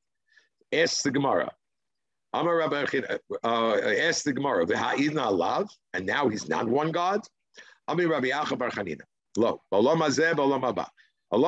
Ask 0.72 1.02
the 1.02 1.10
Gemara. 1.10 1.50
Amar 2.32 2.56
Rabbi 2.56 2.86
uh, 3.44 3.76
ask 4.08 4.24
the 4.24 4.32
Gemara. 4.32 4.64
V'ha'idna 4.64 5.32
alav, 5.32 5.68
and 5.92 6.06
now 6.06 6.30
he's 6.30 6.48
not 6.48 6.66
one 6.66 6.92
God. 6.92 7.20
Amir 7.88 8.08
Rabbi 8.08 8.28
Acha 8.28 8.56
Bar 8.56 8.70
Chanina. 8.70 9.02
Lo, 9.36 9.60
b'olam 9.70 9.98
hazeh, 9.98 10.32
b'olam. 10.32 10.86
If 11.32 11.40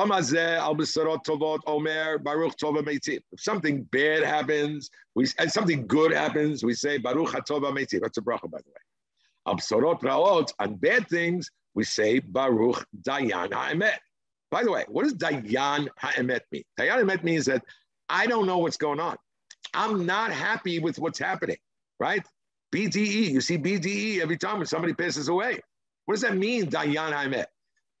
something 3.37 3.83
bad 3.83 4.23
happens, 4.23 4.89
we 5.15 5.27
and 5.37 5.51
something 5.51 5.87
good 5.87 6.11
happens, 6.11 6.63
we 6.63 6.73
say 6.73 6.97
baruch 6.97 7.29
hatova 7.29 7.71
meitiv. 7.71 8.01
That's 8.01 8.17
a 8.17 8.21
bracha, 8.21 8.49
by 8.51 8.59
the 8.59 8.69
way. 8.69 8.81
On 10.59 10.75
bad 10.75 11.07
things, 11.07 11.49
we 11.75 11.85
say 11.85 12.19
baruch 12.19 12.85
dayan 13.03 13.53
ha'emet. 13.53 13.99
By 14.51 14.63
the 14.63 14.71
way, 14.71 14.83
what 14.89 15.03
does 15.03 15.13
dayan 15.13 15.87
ha'emet 15.97 16.41
mean? 16.51 16.63
Dayan 16.77 16.97
ha'emet 16.97 17.23
means 17.23 17.45
that 17.45 17.63
I 18.09 18.27
don't 18.27 18.45
know 18.47 18.57
what's 18.57 18.77
going 18.77 18.99
on. 18.99 19.15
I'm 19.73 20.05
not 20.05 20.31
happy 20.31 20.79
with 20.79 20.99
what's 20.99 21.19
happening, 21.19 21.57
right? 21.99 22.25
BDE, 22.75 23.31
you 23.31 23.39
see 23.39 23.57
BDE 23.57 24.19
every 24.19 24.37
time 24.37 24.57
when 24.57 24.67
somebody 24.67 24.93
passes 24.93 25.29
away. 25.29 25.61
What 26.05 26.15
does 26.15 26.21
that 26.23 26.35
mean, 26.35 26.69
Dayan 26.69 27.13
Ha'emet? 27.13 27.45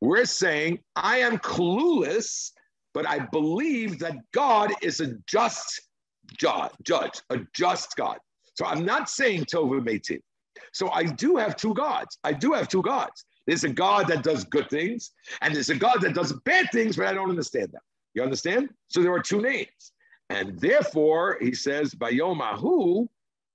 We're 0.01 0.25
saying 0.25 0.79
I 0.95 1.19
am 1.19 1.37
clueless 1.37 2.51
but 2.93 3.07
I 3.07 3.19
believe 3.19 3.99
that 3.99 4.17
God 4.33 4.71
is 4.81 4.99
a 4.99 5.13
just 5.27 5.81
judge, 6.37 6.71
judge 6.83 7.21
a 7.29 7.39
just 7.53 7.95
God. 7.95 8.17
So 8.55 8.65
I'm 8.65 8.85
not 8.85 9.09
saying 9.09 9.45
Tova 9.45 9.79
Meitiv. 9.79 10.21
So 10.73 10.89
I 10.91 11.03
do 11.03 11.37
have 11.37 11.55
two 11.55 11.73
gods. 11.73 12.17
I 12.23 12.33
do 12.33 12.53
have 12.53 12.67
two 12.67 12.81
gods. 12.81 13.25
There's 13.47 13.63
a 13.63 13.69
God 13.69 14.07
that 14.09 14.23
does 14.23 14.43
good 14.43 14.69
things, 14.69 15.11
and 15.41 15.55
there's 15.55 15.69
a 15.69 15.75
God 15.75 16.01
that 16.01 16.13
does 16.13 16.33
bad 16.45 16.67
things, 16.71 16.97
but 16.97 17.07
I 17.07 17.13
don't 17.13 17.29
understand 17.29 17.71
them. 17.71 17.81
You 18.13 18.21
understand? 18.21 18.69
So 18.87 19.01
there 19.01 19.13
are 19.13 19.21
two 19.21 19.41
names. 19.41 19.93
And 20.29 20.59
therefore, 20.59 21.37
he 21.41 21.55
says, 21.55 21.95
Bayomahu, 21.95 23.07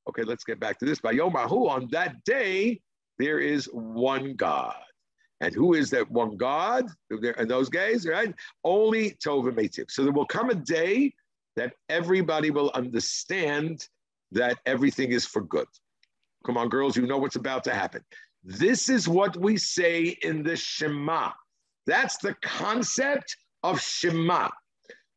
okay, 0.09 0.23
let's 0.23 0.43
get 0.43 0.59
back 0.59 0.79
to 0.81 0.85
this. 0.85 1.01
Bayomahu, 1.01 1.69
on 1.69 1.89
that 1.93 2.25
day, 2.25 2.81
there 3.19 3.39
is 3.39 3.67
one 3.73 4.35
God. 4.35 4.75
And 5.45 5.55
who 5.55 5.75
is 5.75 5.91
that 5.91 6.11
one 6.11 6.39
God? 6.39 6.87
And 7.11 7.51
those 7.51 7.69
guys, 7.69 8.07
right? 8.07 8.35
Only 8.65 9.11
Tova 9.23 9.53
Meitiv. 9.53 9.91
So 9.91 10.03
there 10.03 10.13
will 10.13 10.25
come 10.25 10.49
a 10.49 10.55
day 10.55 11.13
that 11.57 11.75
everybody 11.91 12.51
will 12.51 12.71
understand 12.75 13.87
that 14.33 14.57
everything 14.65 15.13
is 15.13 15.27
for 15.27 15.43
good. 15.43 15.67
Come 16.47 16.57
on, 16.57 16.71
girls, 16.71 16.97
you 16.97 17.07
know 17.07 17.19
what's 17.19 17.37
about 17.37 17.63
to 17.65 17.75
happen. 17.75 18.01
This 18.43 18.89
is 18.89 19.07
what 19.07 19.37
we 19.37 19.59
say 19.59 20.17
in 20.23 20.43
the 20.43 20.57
Shema. 20.57 21.33
That's 21.87 22.17
the 22.17 22.35
concept 22.41 23.37
of 23.63 23.83
Shema. 23.83 24.49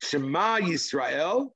Shema 0.04 0.60
Yisrael, 0.60 1.52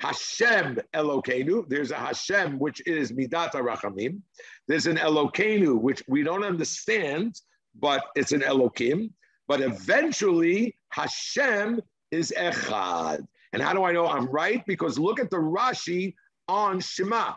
Hashem 0.00 0.80
Elokeinu. 0.94 1.66
There's 1.66 1.92
a 1.92 1.96
Hashem, 1.96 2.58
which 2.58 2.86
is 2.86 3.10
Midat 3.10 3.52
Rachamim. 3.52 4.20
There's 4.68 4.86
an 4.86 4.98
Elokeinu, 4.98 5.80
which 5.80 6.02
we 6.08 6.22
don't 6.22 6.44
understand, 6.44 7.40
but 7.78 8.04
it's 8.14 8.32
an 8.32 8.40
Elokim. 8.40 9.10
But 9.48 9.60
eventually, 9.60 10.76
Hashem 10.90 11.80
is 12.10 12.32
Echad. 12.36 13.26
And 13.52 13.62
how 13.62 13.72
do 13.72 13.84
I 13.84 13.92
know 13.92 14.06
I'm 14.06 14.26
right? 14.26 14.64
Because 14.66 14.98
look 14.98 15.20
at 15.20 15.30
the 15.30 15.36
Rashi 15.36 16.14
on 16.48 16.80
Shema. 16.80 17.34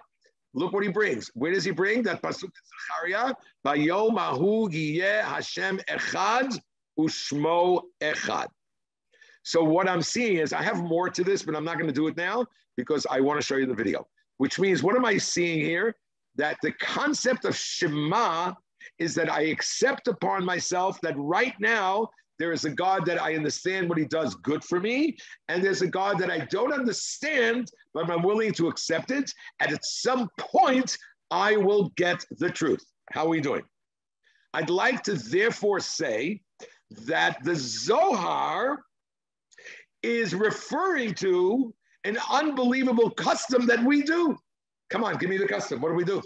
Look 0.54 0.72
what 0.72 0.84
he 0.84 0.90
brings. 0.90 1.30
Where 1.34 1.52
does 1.52 1.66
he 1.66 1.72
bring 1.72 2.02
that 2.04 2.22
pasuk 2.22 2.44
in 2.44 3.12
Zechariah? 3.12 3.34
Bayom 3.66 4.18
ahu 4.18 4.70
Hashem 4.70 5.80
echad 5.90 6.58
ushmo 6.98 7.82
echad. 8.02 8.48
So 9.44 9.64
what 9.64 9.90
I'm 9.90 10.02
seeing 10.02 10.38
is 10.38 10.54
I 10.54 10.64
have 10.64 10.82
more 10.82 11.10
to 11.10 11.24
this, 11.24 11.44
but 11.44 11.56
I'm 11.56 11.66
not 11.66 11.76
going 11.76 11.88
to 11.88 11.94
do 11.94 12.08
it 12.08 12.16
now 12.16 12.46
because 12.78 13.06
I 13.12 13.20
want 13.20 13.40
to 13.40 13.46
show 13.46 13.58
you 13.58 13.66
the 13.66 13.74
video. 13.74 14.08
Which 14.38 14.58
means, 14.58 14.82
what 14.82 14.96
am 14.96 15.06
I 15.06 15.18
seeing 15.18 15.60
here? 15.60 15.96
That 16.36 16.58
the 16.64 16.72
concept 16.72 17.46
of 17.46 17.56
Shema 17.56 18.54
is 19.00 19.16
that 19.16 19.32
I 19.32 19.42
accept 19.44 20.08
upon 20.08 20.46
myself 20.46 21.00
that 21.02 21.16
right 21.18 21.54
now 21.60 22.10
there 22.38 22.52
is 22.52 22.66
a 22.66 22.70
God 22.70 23.06
that 23.06 23.22
I 23.22 23.36
understand 23.36 23.88
what 23.88 23.98
he 23.98 24.06
does 24.06 24.36
good 24.36 24.64
for 24.64 24.80
me, 24.80 25.16
and 25.48 25.64
there's 25.64 25.82
a 25.82 25.88
God 25.88 26.20
that 26.20 26.30
I 26.30 26.40
don't 26.50 26.74
understand, 26.74 27.72
but 27.94 28.10
I'm 28.10 28.24
willing 28.24 28.52
to 28.54 28.68
accept 28.68 29.12
it. 29.12 29.32
And 29.62 29.72
at 29.72 29.86
some 29.86 30.30
point, 30.38 30.98
I 31.32 31.56
will 31.56 31.92
get 31.96 32.26
the 32.32 32.50
truth. 32.50 32.84
How 33.12 33.26
are 33.26 33.30
we 33.30 33.42
doing? 33.42 33.64
I'd 34.54 34.70
like 34.70 35.04
to 35.04 35.14
therefore 35.14 35.80
say 35.80 36.42
that 37.08 37.44
the 37.44 37.56
Zohar 37.56 38.84
is 40.04 40.36
referring 40.36 41.14
to 41.16 41.74
an 42.04 42.18
unbelievable 42.32 43.10
custom 43.10 43.66
that 43.66 43.84
we 43.84 44.04
do. 44.04 44.38
Come 44.90 45.04
on, 45.04 45.18
give 45.18 45.30
me 45.30 45.38
the 45.38 45.48
custom. 45.48 45.82
What 45.82 45.90
do 45.90 45.96
we 45.96 46.04
do? 46.04 46.22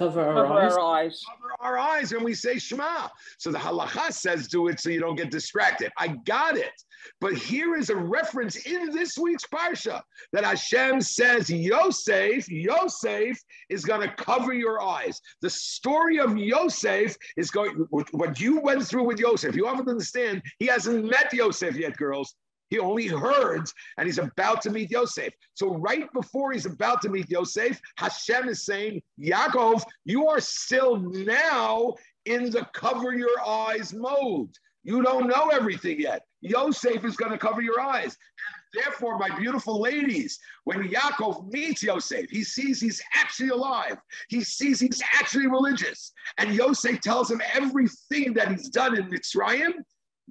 Cover 0.00 0.24
our 0.24 0.46
Cover 0.46 0.54
eyes. 0.54 0.72
our 0.72 0.80
eyes. 0.80 1.24
Cover 1.28 1.54
our 1.60 1.78
eyes 1.78 2.12
and 2.12 2.24
we 2.24 2.32
say 2.32 2.58
Shema. 2.58 3.08
So 3.36 3.52
the 3.52 3.58
halacha 3.58 4.10
says 4.14 4.48
do 4.48 4.68
it 4.68 4.80
so 4.80 4.88
you 4.88 4.98
don't 4.98 5.14
get 5.14 5.30
distracted. 5.30 5.92
I 5.98 6.08
got 6.24 6.56
it. 6.56 6.72
But 7.20 7.34
here 7.34 7.76
is 7.76 7.90
a 7.90 7.96
reference 7.96 8.56
in 8.64 8.92
this 8.92 9.18
week's 9.18 9.44
Parsha 9.44 10.00
that 10.32 10.44
Hashem 10.44 11.02
says 11.02 11.50
Yosef, 11.50 12.48
Yosef 12.48 13.38
is 13.68 13.84
going 13.84 14.00
to 14.00 14.14
cover 14.14 14.54
your 14.54 14.80
eyes. 14.80 15.20
The 15.42 15.50
story 15.50 16.18
of 16.18 16.34
Yosef 16.34 17.14
is 17.36 17.50
going, 17.50 17.86
what 17.90 18.40
you 18.40 18.58
went 18.60 18.86
through 18.86 19.04
with 19.04 19.18
Yosef, 19.18 19.54
you 19.54 19.66
have 19.66 19.84
to 19.84 19.90
understand, 19.90 20.40
he 20.58 20.66
hasn't 20.66 21.04
met 21.04 21.30
Yosef 21.34 21.76
yet, 21.76 21.94
girls. 21.98 22.34
He 22.70 22.78
only 22.78 23.08
heard, 23.08 23.68
and 23.98 24.06
he's 24.06 24.18
about 24.18 24.62
to 24.62 24.70
meet 24.70 24.90
Yosef. 24.90 25.32
So 25.54 25.74
right 25.74 26.10
before 26.12 26.52
he's 26.52 26.66
about 26.66 27.02
to 27.02 27.08
meet 27.08 27.28
Yosef, 27.28 27.80
Hashem 27.96 28.48
is 28.48 28.64
saying, 28.64 29.02
Yaakov, 29.20 29.82
you 30.04 30.28
are 30.28 30.40
still 30.40 30.96
now 30.98 31.94
in 32.26 32.50
the 32.50 32.66
cover 32.72 33.12
your 33.12 33.40
eyes 33.44 33.92
mode. 33.92 34.50
You 34.84 35.02
don't 35.02 35.26
know 35.26 35.48
everything 35.48 36.00
yet. 36.00 36.22
Yosef 36.42 37.04
is 37.04 37.16
going 37.16 37.32
to 37.32 37.38
cover 37.38 37.60
your 37.60 37.80
eyes. 37.80 38.16
And 38.74 38.82
therefore, 38.84 39.18
my 39.18 39.28
beautiful 39.36 39.80
ladies, 39.80 40.38
when 40.64 40.88
Yaakov 40.88 41.52
meets 41.52 41.82
Yosef, 41.82 42.30
he 42.30 42.44
sees 42.44 42.80
he's 42.80 43.02
actually 43.14 43.50
alive. 43.50 43.98
He 44.28 44.42
sees 44.42 44.80
he's 44.80 45.02
actually 45.18 45.48
religious. 45.48 46.12
And 46.38 46.54
Yosef 46.54 47.00
tells 47.00 47.30
him 47.30 47.42
everything 47.52 48.32
that 48.34 48.48
he's 48.48 48.68
done 48.68 48.96
in 48.96 49.10
Mitzrayim. 49.10 49.72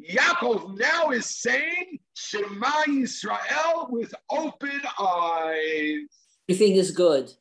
Yaakov 0.10 0.80
now 0.80 1.10
is 1.10 1.26
saying 1.26 2.00
Shema 2.20 2.84
Yisrael 2.88 3.90
with 3.90 4.14
open 4.30 4.82
eyes. 5.00 6.08
Everything 6.50 6.76
is 6.76 6.92
good. 6.92 7.32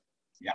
Yeah. 0.40 0.52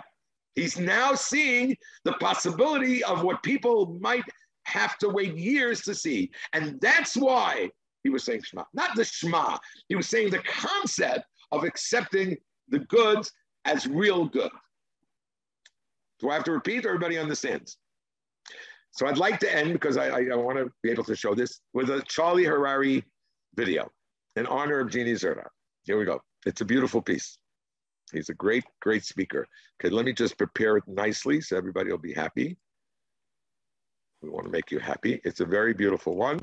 He's 0.54 0.78
now 0.78 1.14
seeing 1.14 1.76
the 2.04 2.14
possibility 2.14 3.04
of 3.04 3.22
what 3.22 3.42
people 3.42 3.98
might 4.00 4.24
have 4.64 4.96
to 4.98 5.08
wait 5.08 5.36
years 5.36 5.82
to 5.82 5.94
see. 5.94 6.30
And 6.54 6.80
that's 6.80 7.16
why 7.16 7.70
he 8.02 8.10
was 8.10 8.24
saying 8.24 8.42
Shema, 8.42 8.64
not 8.72 8.96
the 8.96 9.04
Shema. 9.04 9.58
He 9.88 9.94
was 9.94 10.08
saying 10.08 10.30
the 10.30 10.38
concept 10.38 11.26
of 11.52 11.64
accepting 11.64 12.36
the 12.68 12.78
goods 12.80 13.30
as 13.66 13.86
real 13.86 14.24
good. 14.24 14.50
Do 16.20 16.30
I 16.30 16.34
have 16.34 16.44
to 16.44 16.52
repeat? 16.52 16.86
Everybody 16.86 17.18
understands. 17.18 17.76
So 18.92 19.06
I'd 19.06 19.18
like 19.18 19.38
to 19.40 19.54
end 19.54 19.74
because 19.74 19.96
I, 19.96 20.08
I, 20.08 20.26
I 20.32 20.36
want 20.36 20.56
to 20.56 20.70
be 20.82 20.90
able 20.90 21.04
to 21.04 21.16
show 21.16 21.34
this 21.34 21.60
with 21.74 21.90
a 21.90 22.02
Charlie 22.08 22.44
Harary 22.44 23.02
video 23.56 23.90
in 24.36 24.46
honor 24.46 24.80
of 24.80 24.90
Jeannie 24.90 25.12
Zerda. 25.12 25.46
Here 25.84 25.98
we 25.98 26.04
go. 26.04 26.20
It's 26.46 26.60
a 26.60 26.64
beautiful 26.64 27.02
piece. 27.02 27.38
He's 28.12 28.28
a 28.28 28.34
great, 28.34 28.64
great 28.80 29.04
speaker. 29.04 29.46
Okay, 29.80 29.92
let 29.94 30.04
me 30.04 30.12
just 30.12 30.36
prepare 30.36 30.76
it 30.76 30.84
nicely 30.86 31.40
so 31.40 31.56
everybody 31.56 31.90
will 31.90 31.98
be 31.98 32.12
happy. 32.12 32.56
We 34.22 34.30
want 34.30 34.46
to 34.46 34.52
make 34.52 34.70
you 34.70 34.78
happy. 34.78 35.20
It's 35.24 35.40
a 35.40 35.44
very 35.44 35.74
beautiful 35.74 36.16
one. 36.16 36.40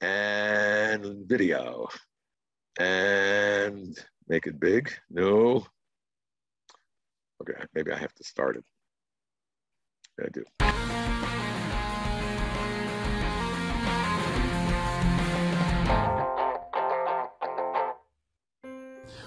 And 0.00 1.26
video. 1.26 1.88
And 2.78 3.98
make 4.28 4.46
it 4.46 4.60
big. 4.60 4.92
No. 5.10 5.66
Okay, 7.42 7.62
maybe 7.74 7.92
I 7.92 7.96
have 7.96 8.14
to 8.14 8.24
start 8.24 8.56
it. 8.56 8.64
I 10.22 10.28
do. 10.28 10.99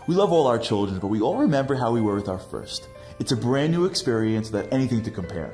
We 0.05 0.15
love 0.15 0.33
all 0.33 0.47
our 0.47 0.59
children, 0.59 0.99
but 0.99 1.07
we 1.07 1.21
all 1.21 1.37
remember 1.37 1.75
how 1.75 1.91
we 1.91 2.01
were 2.01 2.15
with 2.15 2.27
our 2.27 2.37
first. 2.37 2.89
It's 3.19 3.31
a 3.31 3.37
brand 3.37 3.71
new 3.71 3.85
experience 3.85 4.51
without 4.51 4.73
anything 4.73 5.01
to 5.03 5.11
compare. 5.11 5.53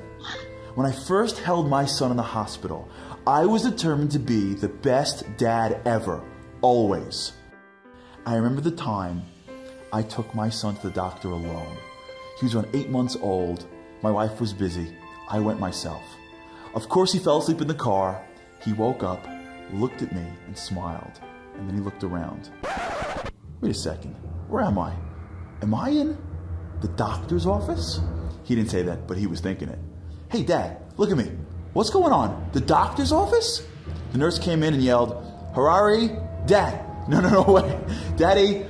When 0.74 0.88
I 0.88 0.92
first 0.92 1.38
held 1.38 1.70
my 1.70 1.86
son 1.86 2.10
in 2.10 2.18
the 2.18 2.24
hospital, 2.24 2.90
I 3.28 3.46
was 3.46 3.62
determined 3.62 4.12
to 4.12 4.20
be 4.20 4.56
the 4.56 4.70
best 4.70 5.24
dad 5.38 5.82
ever, 5.86 6.24
always. 6.62 7.34
I 8.26 8.36
remember 8.36 8.62
the 8.62 8.72
time 8.72 9.22
I 9.94 10.02
took 10.02 10.34
my 10.34 10.50
son 10.50 10.76
to 10.78 10.88
the 10.88 10.94
doctor 10.94 11.30
alone. 11.30 11.78
He 12.40 12.46
was 12.46 12.56
around 12.56 12.70
eight 12.74 12.90
months 12.90 13.18
old. 13.22 13.68
My 14.02 14.10
wife 14.10 14.42
was 14.42 14.52
busy. 14.52 14.96
I 15.30 15.40
went 15.40 15.60
myself. 15.60 16.02
Of 16.74 16.90
course, 16.90 17.14
he 17.14 17.20
fell 17.20 17.38
asleep 17.38 17.62
in 17.62 17.68
the 17.68 17.76
car. 17.76 18.24
He 18.64 18.74
woke 18.74 19.04
up, 19.04 19.28
looked 19.74 20.02
at 20.02 20.12
me, 20.12 20.26
and 20.48 20.58
smiled. 20.58 21.20
And 21.56 21.68
then 21.68 21.76
he 21.76 21.82
looked 21.82 22.04
around. 22.04 22.50
Wait 23.62 23.72
a 23.72 23.76
second. 23.76 24.16
Where 24.50 24.64
am 24.64 24.78
I? 24.80 24.94
Am 25.62 25.74
I 25.74 25.90
in 25.90 26.18
the 26.82 26.88
doctor's 26.90 27.46
office? 27.46 28.00
He 28.44 28.56
didn't 28.56 28.72
say 28.72 28.82
that, 28.84 29.08
but 29.08 29.18
he 29.18 29.28
was 29.28 29.42
thinking 29.42 29.70
it. 29.70 29.80
Hey, 30.30 30.44
Dad, 30.44 30.78
look 30.98 31.12
at 31.12 31.18
me. 31.18 31.32
What's 31.74 31.90
going 31.90 32.12
on? 32.12 32.50
The 32.54 32.62
doctor's 32.62 33.12
office? 33.12 33.66
The 34.12 34.18
nurse 34.18 34.40
came 34.40 34.64
in 34.64 34.74
and 34.74 34.84
yelled, 34.84 35.12
Harary, 35.56 36.48
Dad. 36.48 36.86
No, 37.10 37.22
no, 37.22 37.30
no, 37.30 37.54
wait. 37.54 37.76
Daddy. 38.18 38.68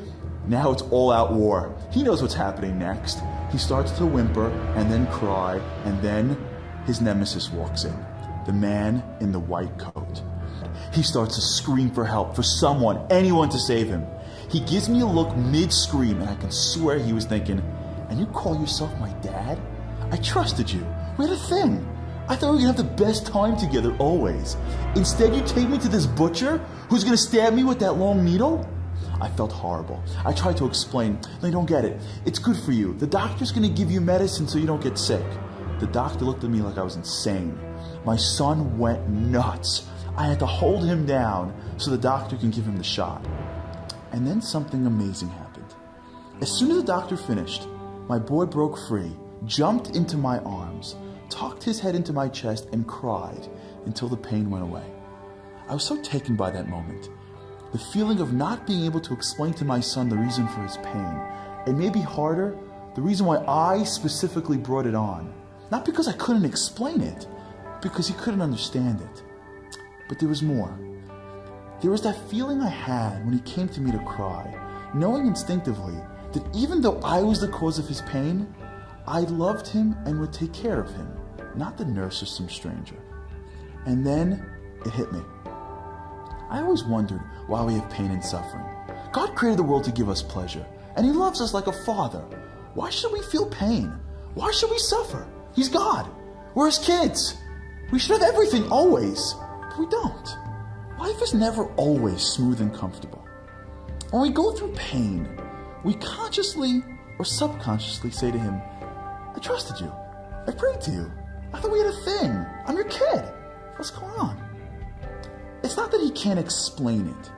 Now 0.47 0.71
it's 0.71 0.82
all 0.84 1.11
out 1.11 1.34
war. 1.34 1.75
He 1.91 2.03
knows 2.03 2.21
what's 2.21 2.34
happening 2.34 2.80
next. 2.80 3.19
He 3.51 3.57
starts 3.57 3.91
to 3.93 4.05
whimper 4.05 4.49
and 4.77 4.89
then 4.89 5.07
cry, 5.07 5.57
and 5.84 6.01
then 6.01 6.38
his 6.86 7.01
nemesis 7.01 7.51
walks 7.51 7.84
in 7.84 7.93
the 8.45 8.53
man 8.53 9.03
in 9.19 9.32
the 9.32 9.39
white 9.39 9.77
coat. 9.77 10.21
He 10.93 11.03
starts 11.03 11.36
to 11.36 11.41
scream 11.41 11.91
for 11.91 12.05
help, 12.05 12.36
for 12.36 12.41
someone, 12.43 13.05
anyone 13.11 13.49
to 13.49 13.59
save 13.59 13.88
him. 13.88 14.05
He 14.49 14.59
gives 14.61 14.89
me 14.89 15.01
a 15.01 15.05
look 15.05 15.35
mid 15.37 15.71
scream, 15.71 16.21
and 16.21 16.29
I 16.29 16.35
can 16.35 16.49
swear 16.49 16.97
he 16.97 17.13
was 17.13 17.25
thinking, 17.25 17.61
And 18.09 18.19
you 18.19 18.25
call 18.27 18.59
yourself 18.59 18.97
my 18.99 19.11
dad? 19.21 19.61
I 20.11 20.17
trusted 20.17 20.71
you. 20.71 20.85
We 21.17 21.25
had 21.25 21.33
a 21.35 21.37
thing. 21.37 21.87
I 22.27 22.35
thought 22.35 22.51
we 22.51 22.57
were 22.57 22.73
gonna 22.73 22.73
have 22.73 22.97
the 22.97 23.03
best 23.03 23.27
time 23.27 23.57
together 23.57 23.95
always. 23.97 24.57
Instead, 24.95 25.35
you 25.35 25.43
take 25.43 25.69
me 25.69 25.77
to 25.79 25.87
this 25.87 26.07
butcher 26.07 26.57
who's 26.89 27.03
gonna 27.03 27.17
stab 27.17 27.53
me 27.53 27.63
with 27.63 27.79
that 27.79 27.93
long 27.93 28.25
needle? 28.25 28.67
I 29.21 29.29
felt 29.29 29.51
horrible. 29.51 30.01
I 30.25 30.33
tried 30.33 30.57
to 30.57 30.65
explain, 30.65 31.19
they 31.41 31.51
don't 31.51 31.65
get 31.67 31.85
it. 31.85 32.01
It's 32.25 32.39
good 32.39 32.57
for 32.57 32.71
you. 32.71 32.93
The 32.93 33.07
doctor's 33.07 33.51
gonna 33.51 33.69
give 33.69 33.91
you 33.91 34.01
medicine 34.01 34.47
so 34.47 34.57
you 34.57 34.65
don't 34.65 34.81
get 34.81 34.97
sick. 34.97 35.25
The 35.79 35.87
doctor 35.87 36.25
looked 36.25 36.43
at 36.43 36.49
me 36.49 36.61
like 36.61 36.77
I 36.77 36.83
was 36.83 36.95
insane. 36.95 37.57
My 38.05 38.15
son 38.15 38.77
went 38.79 39.07
nuts. 39.07 39.87
I 40.17 40.25
had 40.25 40.39
to 40.39 40.45
hold 40.45 40.85
him 40.85 41.05
down 41.05 41.53
so 41.77 41.91
the 41.91 41.97
doctor 41.97 42.35
can 42.35 42.49
give 42.49 42.65
him 42.65 42.77
the 42.77 42.83
shot. 42.83 43.25
And 44.12 44.26
then 44.26 44.41
something 44.41 44.86
amazing 44.86 45.30
happened. 45.30 45.74
As 46.41 46.49
soon 46.49 46.72
as 46.72 46.78
the 46.78 46.84
doctor 46.84 47.18
finished, 47.18 47.68
my 48.07 48.18
boy 48.18 48.45
broke 48.45 48.78
free, 48.88 49.12
jumped 49.45 49.95
into 49.95 50.18
my 50.18 50.39
arms, 50.39 50.95
tucked 51.30 51.64
his 51.64 51.80
head 51.80 51.95
into 51.95 52.14
my 52.14 52.28
chest, 52.28 52.68
and 52.72 52.88
cried 52.88 53.47
until 53.86 54.07
the 54.07 54.18
pain 54.18 54.49
went 54.49 54.64
away. 54.64 54.86
I 55.68 55.74
was 55.74 55.84
so 55.84 56.01
taken 56.01 56.36
by 56.36 56.49
that 56.51 56.68
moment. 56.68 57.10
The 57.72 57.78
feeling 57.78 58.20
of 58.20 58.34
not 58.34 58.66
being 58.66 58.86
able 58.86 58.99
to 59.01 59.14
explain 59.14 59.53
to 59.53 59.66
my 59.66 59.80
son 59.80 60.10
the 60.10 60.18
reason 60.18 60.47
for 60.47 60.62
his 60.62 60.78
pain, 60.78 61.22
and 61.68 61.78
maybe 61.78 61.99
harder, 61.99 62.57
the 62.95 63.01
reason 63.01 63.28
why 63.28 63.38
I 63.45 63.84
specifically 63.84 64.57
brought 64.57 64.88
it 64.88 64.95
on. 64.95 65.32
Not 65.70 65.86
because 65.86 66.07
I 66.07 66.14
couldn't 66.14 66.45
explain 66.45 67.01
it, 67.01 67.28
because 67.82 68.07
he 68.07 68.16
couldn't 68.16 68.41
understand 68.41 69.01
it. 69.01 69.24
But 70.07 70.18
there 70.18 70.30
was 70.30 70.41
more. 70.41 70.76
There 71.82 71.91
was 71.91 72.01
that 72.01 72.30
feeling 72.30 72.61
I 72.61 72.69
had 72.69 73.23
when 73.23 73.34
he 73.34 73.39
came 73.41 73.69
to 73.69 73.82
me 73.82 73.91
to 73.91 73.99
cry, 73.99 74.53
knowing 74.93 75.27
instinctively 75.27 75.95
that 76.34 76.55
even 76.55 76.82
though 76.82 76.99
I 76.99 77.21
was 77.21 77.39
the 77.39 77.47
cause 77.47 77.80
of 77.80 77.88
his 77.88 78.01
pain, 78.01 78.53
I 79.07 79.21
loved 79.21 79.67
him 79.67 79.95
and 80.05 80.19
would 80.19 80.34
take 80.34 80.53
care 80.53 80.80
of 80.80 80.93
him, 80.93 81.09
not 81.55 81.77
the 81.77 81.86
nurse 81.86 82.21
or 82.21 82.25
some 82.25 82.49
stranger. 82.49 82.97
And 83.86 84.05
then 84.05 84.45
it 84.86 84.91
hit 84.91 85.11
me. 85.11 85.21
I 86.49 86.61
always 86.61 86.84
wondered 86.84 87.21
why 87.47 87.63
we 87.63 87.75
have 87.75 87.89
pain 87.89 88.11
and 88.11 88.23
suffering. 88.23 88.65
God 89.11 89.36
created 89.36 89.59
the 89.59 89.63
world 89.63 89.84
to 89.86 89.91
give 89.91 90.09
us 90.09 90.21
pleasure, 90.21 90.65
and 90.95 91.05
He 91.05 91.11
loves 91.11 91.41
us 91.41 91.53
like 91.53 91.67
a 91.67 91.84
father. 91.86 92.25
Why 92.73 92.89
should 92.89 93.11
we 93.11 93.21
feel 93.21 93.45
pain? 93.47 93.93
Why 94.34 94.51
should 94.51 94.69
we 94.69 94.77
suffer? 94.80 95.27
He's 95.55 95.69
God. 95.69 96.09
We're 96.55 96.67
His 96.67 96.80
kids. 96.80 97.38
We 97.91 97.99
should 97.99 98.21
have 98.21 98.34
everything 98.34 98.69
always, 98.69 99.34
but 99.61 99.80
we 99.80 99.88
don't. 99.88 100.27
Life 100.99 101.21
is 101.21 101.33
never 101.33 101.63
always 101.75 102.21
smooth 102.21 102.59
and 102.59 102.75
comfortable. 102.75 103.25
When 104.11 104.21
we 104.21 104.31
go 104.31 104.51
through 104.51 104.73
pain, 104.73 105.29
we 105.85 105.93
consciously 105.93 106.83
or 107.17 107.23
subconsciously 107.23 108.11
say 108.11 108.31
to 108.31 108.37
Him, 108.37 108.61
I 109.33 109.39
trusted 109.41 109.79
you. 109.79 109.89
I 110.45 110.51
prayed 110.51 110.81
to 110.81 110.91
you. 110.91 111.09
I 111.53 111.59
thought 111.59 111.71
we 111.71 111.79
had 111.79 111.87
a 111.87 112.01
thing. 112.01 112.45
I'm 112.65 112.75
your 112.75 112.89
kid. 112.89 113.23
What's 113.77 113.91
going 113.91 114.11
on? 114.11 114.43
It's 115.63 115.77
not 115.77 115.89
that 115.91 116.01
he 116.01 116.11
can't 116.11 116.37
explain 116.37 117.07
it, 117.07 117.31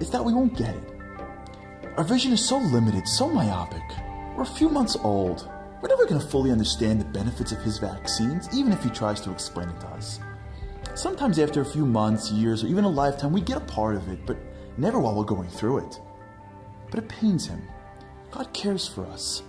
it's 0.00 0.10
that 0.10 0.22
we 0.22 0.34
won't 0.34 0.56
get 0.56 0.74
it. 0.74 0.92
Our 1.96 2.04
vision 2.04 2.32
is 2.32 2.46
so 2.46 2.58
limited, 2.58 3.08
so 3.08 3.26
myopic. 3.30 3.82
We're 4.36 4.42
a 4.42 4.46
few 4.46 4.68
months 4.68 4.96
old. 5.02 5.48
We're 5.80 5.88
never 5.88 6.04
going 6.04 6.20
to 6.20 6.26
fully 6.26 6.50
understand 6.50 7.00
the 7.00 7.06
benefits 7.06 7.52
of 7.52 7.62
his 7.62 7.78
vaccines, 7.78 8.54
even 8.54 8.70
if 8.70 8.84
he 8.84 8.90
tries 8.90 9.22
to 9.22 9.30
explain 9.30 9.70
it 9.70 9.80
to 9.80 9.86
us. 9.88 10.20
Sometimes, 10.98 11.38
after 11.38 11.60
a 11.60 11.64
few 11.64 11.86
months, 11.86 12.32
years, 12.32 12.64
or 12.64 12.66
even 12.66 12.82
a 12.82 12.88
lifetime, 12.88 13.32
we 13.32 13.40
get 13.40 13.58
a 13.58 13.60
part 13.60 13.94
of 13.94 14.08
it, 14.08 14.18
but 14.26 14.36
never 14.78 14.98
while 14.98 15.14
we're 15.14 15.22
going 15.22 15.48
through 15.48 15.78
it. 15.86 16.00
But 16.90 16.98
it 16.98 17.08
pains 17.08 17.46
him. 17.46 17.62
God 18.32 18.52
cares 18.52 18.88
for 18.88 19.06
us. 19.06 19.44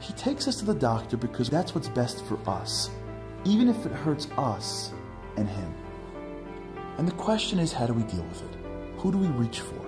He 0.00 0.12
takes 0.14 0.48
us 0.48 0.56
to 0.56 0.64
the 0.64 0.74
doctor 0.74 1.16
because 1.16 1.48
that's 1.48 1.76
what's 1.76 1.88
best 1.88 2.24
for 2.24 2.40
us, 2.50 2.90
even 3.44 3.68
if 3.68 3.86
it 3.86 3.92
hurts 3.92 4.26
us 4.36 4.92
and 5.36 5.48
him. 5.48 5.74
And 6.98 7.06
the 7.06 7.12
question 7.12 7.60
is, 7.60 7.72
how 7.72 7.86
do 7.86 7.92
we 7.92 8.02
deal 8.02 8.24
with 8.24 8.42
it? 8.42 8.58
Who 8.96 9.12
do 9.12 9.18
we 9.18 9.28
reach 9.28 9.60
for? 9.60 9.80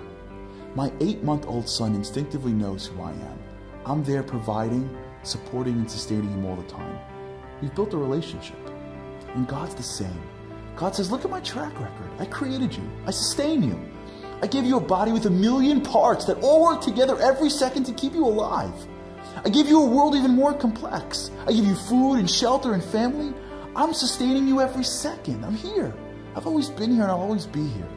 My 0.77 0.93
eight 1.01 1.25
month 1.25 1.47
old 1.49 1.69
son 1.69 1.97
instinctively 1.97 2.53
knows 2.53 2.87
who 2.87 3.03
I 3.03 3.11
am. 3.11 3.39
I'm 3.87 4.05
there 4.05 4.23
providing, 4.23 4.97
supporting, 5.25 5.79
and 5.79 5.91
sustaining 5.91 6.31
him 6.31 6.47
all 6.47 6.55
the 6.55 6.71
time. 6.71 7.01
We've 7.61 7.75
built 7.75 7.93
a 7.93 7.97
relationship. 7.97 8.59
And 9.35 9.49
God's 9.49 9.75
the 9.75 9.83
same. 9.83 10.23
God 10.77 10.95
says, 10.95 11.11
Look 11.11 11.25
at 11.25 11.31
my 11.31 11.41
track 11.41 11.73
record. 11.81 12.11
I 12.19 12.27
created 12.27 12.75
you, 12.75 12.83
I 13.07 13.11
sustain 13.11 13.63
you. 13.63 13.81
I 14.43 14.47
gave 14.47 14.65
you 14.65 14.77
a 14.77 14.81
body 14.81 15.13
with 15.13 15.25
a 15.27 15.31
million 15.31 15.81
parts 15.81 16.27
that 16.27 16.39
all 16.43 16.63
work 16.63 16.83
together 16.83 17.19
every 17.21 17.49
second 17.49 17.85
to 17.85 17.93
keep 17.95 18.13
you 18.13 18.25
alive. 18.25 18.75
I 19.45 19.49
give 19.49 19.67
you 19.67 19.83
a 19.83 19.87
world 19.87 20.15
even 20.15 20.33
more 20.33 20.53
complex. 20.53 21.31
I 21.47 21.53
give 21.53 21.65
you 21.65 21.75
food 21.75 22.17
and 22.17 22.31
shelter 22.31 22.75
and 22.75 22.85
family. 22.85 23.33
I'm 23.75 23.95
sustaining 23.95 24.47
you 24.47 24.61
every 24.61 24.85
second. 24.85 25.45
I'm 25.45 25.55
here. 25.55 25.95
I've 26.35 26.47
always 26.47 26.69
been 26.69 26.93
here 26.93 27.03
and 27.03 27.11
I'll 27.11 27.21
always 27.21 27.47
be 27.47 27.67
here. 27.67 27.89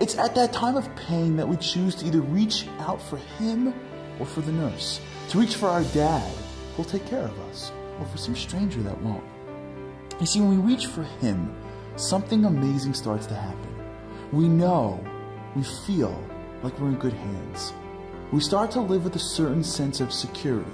It's 0.00 0.18
at 0.18 0.34
that 0.34 0.52
time 0.52 0.76
of 0.76 0.94
pain 0.96 1.36
that 1.36 1.48
we 1.48 1.56
choose 1.56 1.94
to 1.96 2.06
either 2.06 2.20
reach 2.20 2.66
out 2.80 3.00
for 3.00 3.16
him 3.16 3.72
or 4.18 4.26
for 4.26 4.40
the 4.40 4.52
nurse, 4.52 5.00
to 5.28 5.38
reach 5.38 5.54
for 5.54 5.68
our 5.68 5.84
dad 5.84 6.30
who'll 6.74 6.84
take 6.84 7.06
care 7.06 7.22
of 7.22 7.38
us, 7.50 7.72
or 7.98 8.06
for 8.06 8.18
some 8.18 8.36
stranger 8.36 8.82
that 8.82 9.00
won't. 9.00 9.24
You 10.20 10.26
see, 10.26 10.40
when 10.40 10.50
we 10.50 10.72
reach 10.72 10.86
for 10.86 11.02
him, 11.02 11.54
something 11.96 12.44
amazing 12.44 12.92
starts 12.92 13.26
to 13.26 13.34
happen. 13.34 13.74
We 14.30 14.48
know, 14.48 15.02
we 15.54 15.62
feel 15.86 16.22
like 16.62 16.78
we're 16.78 16.88
in 16.88 16.96
good 16.96 17.14
hands. 17.14 17.72
We 18.32 18.40
start 18.40 18.70
to 18.72 18.80
live 18.80 19.04
with 19.04 19.16
a 19.16 19.20
certain 19.20 19.64
sense 19.64 20.00
of 20.00 20.12
security, 20.12 20.70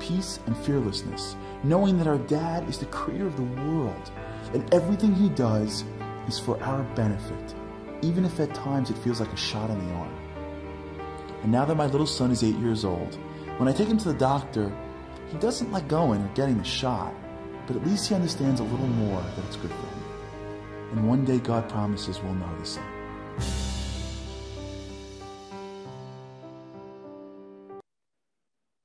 peace, 0.00 0.40
and 0.46 0.56
fearlessness, 0.56 1.36
knowing 1.64 1.98
that 1.98 2.06
our 2.06 2.18
dad 2.18 2.66
is 2.68 2.78
the 2.78 2.86
creator 2.86 3.26
of 3.26 3.36
the 3.36 3.62
world, 3.62 4.10
and 4.54 4.72
everything 4.72 5.14
he 5.14 5.28
does 5.30 5.84
is 6.28 6.38
for 6.38 6.62
our 6.62 6.82
benefit, 6.94 7.54
even 8.00 8.24
if 8.24 8.40
at 8.40 8.54
times 8.54 8.88
it 8.88 8.98
feels 8.98 9.20
like 9.20 9.32
a 9.32 9.36
shot 9.36 9.68
in 9.68 9.86
the 9.86 9.94
arm. 9.94 10.16
And 11.42 11.52
now 11.52 11.66
that 11.66 11.74
my 11.74 11.86
little 11.86 12.06
son 12.06 12.30
is 12.30 12.42
eight 12.42 12.56
years 12.56 12.86
old, 12.86 13.18
when 13.58 13.68
I 13.68 13.72
take 13.72 13.88
him 13.88 13.98
to 13.98 14.12
the 14.12 14.18
doctor, 14.18 14.74
he 15.30 15.36
doesn't 15.38 15.72
like 15.72 15.88
going 15.88 16.22
or 16.22 16.28
getting 16.28 16.56
the 16.56 16.64
shot, 16.64 17.12
but 17.66 17.76
at 17.76 17.86
least 17.86 18.08
he 18.08 18.14
understands 18.14 18.60
a 18.60 18.64
little 18.64 18.86
more 18.86 19.20
that 19.20 19.44
it's 19.46 19.56
good 19.56 19.70
for 19.70 19.76
him. 19.76 19.93
And 20.94 21.08
one 21.08 21.24
day 21.24 21.38
God 21.38 21.68
promises 21.68 22.20
we'll 22.20 22.34
know 22.34 22.48
the 22.56 22.64
same. 22.64 22.84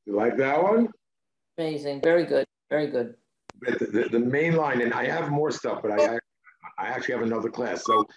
You 0.07 0.15
like 0.15 0.35
that 0.37 0.63
one? 0.63 0.89
Amazing. 1.59 2.01
Very 2.01 2.25
good. 2.25 2.47
Very 2.71 2.87
good. 2.87 3.13
But 3.61 3.77
the, 3.77 3.85
the, 3.85 4.09
the 4.09 4.19
main 4.19 4.55
line, 4.55 4.81
and 4.81 4.91
I 4.91 5.05
have 5.05 5.29
more 5.29 5.51
stuff, 5.51 5.83
but 5.83 5.91
I, 5.91 6.15
I 6.79 6.87
actually 6.87 7.13
have 7.13 7.23
another 7.23 7.49
class. 7.49 7.83
So 7.85 8.07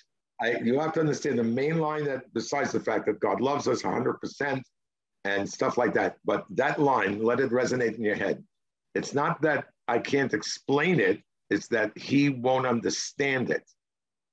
I, 0.41 0.53
you 0.65 0.81
have 0.81 0.95
to 0.95 1.01
understand 1.01 1.39
the 1.39 1.45
main 1.45 1.79
line 1.79 2.05
that, 2.05 2.33
besides 2.33 2.73
the 2.73 2.81
fact 2.81 3.05
that 3.07 3.21
God 3.21 3.43
loves 3.43 3.69
us 3.69 3.83
100% 3.83 4.63
and 5.27 5.47
stuff 5.47 5.77
like 5.77 5.93
that, 5.93 6.17
but 6.25 6.47
that 6.49 6.81
line, 6.81 7.23
let 7.23 7.41
it 7.41 7.51
resonate 7.51 7.99
in 7.99 8.03
your 8.03 8.17
head. 8.17 8.43
It's 8.95 9.13
not 9.13 9.43
that 9.43 9.67
I 9.87 9.99
can't 9.99 10.33
explain 10.33 10.99
it, 10.99 11.21
it's 11.51 11.69
that 11.69 11.93
He 11.99 12.31
won't 12.31 12.67
understand 12.67 13.51
it, 13.51 13.63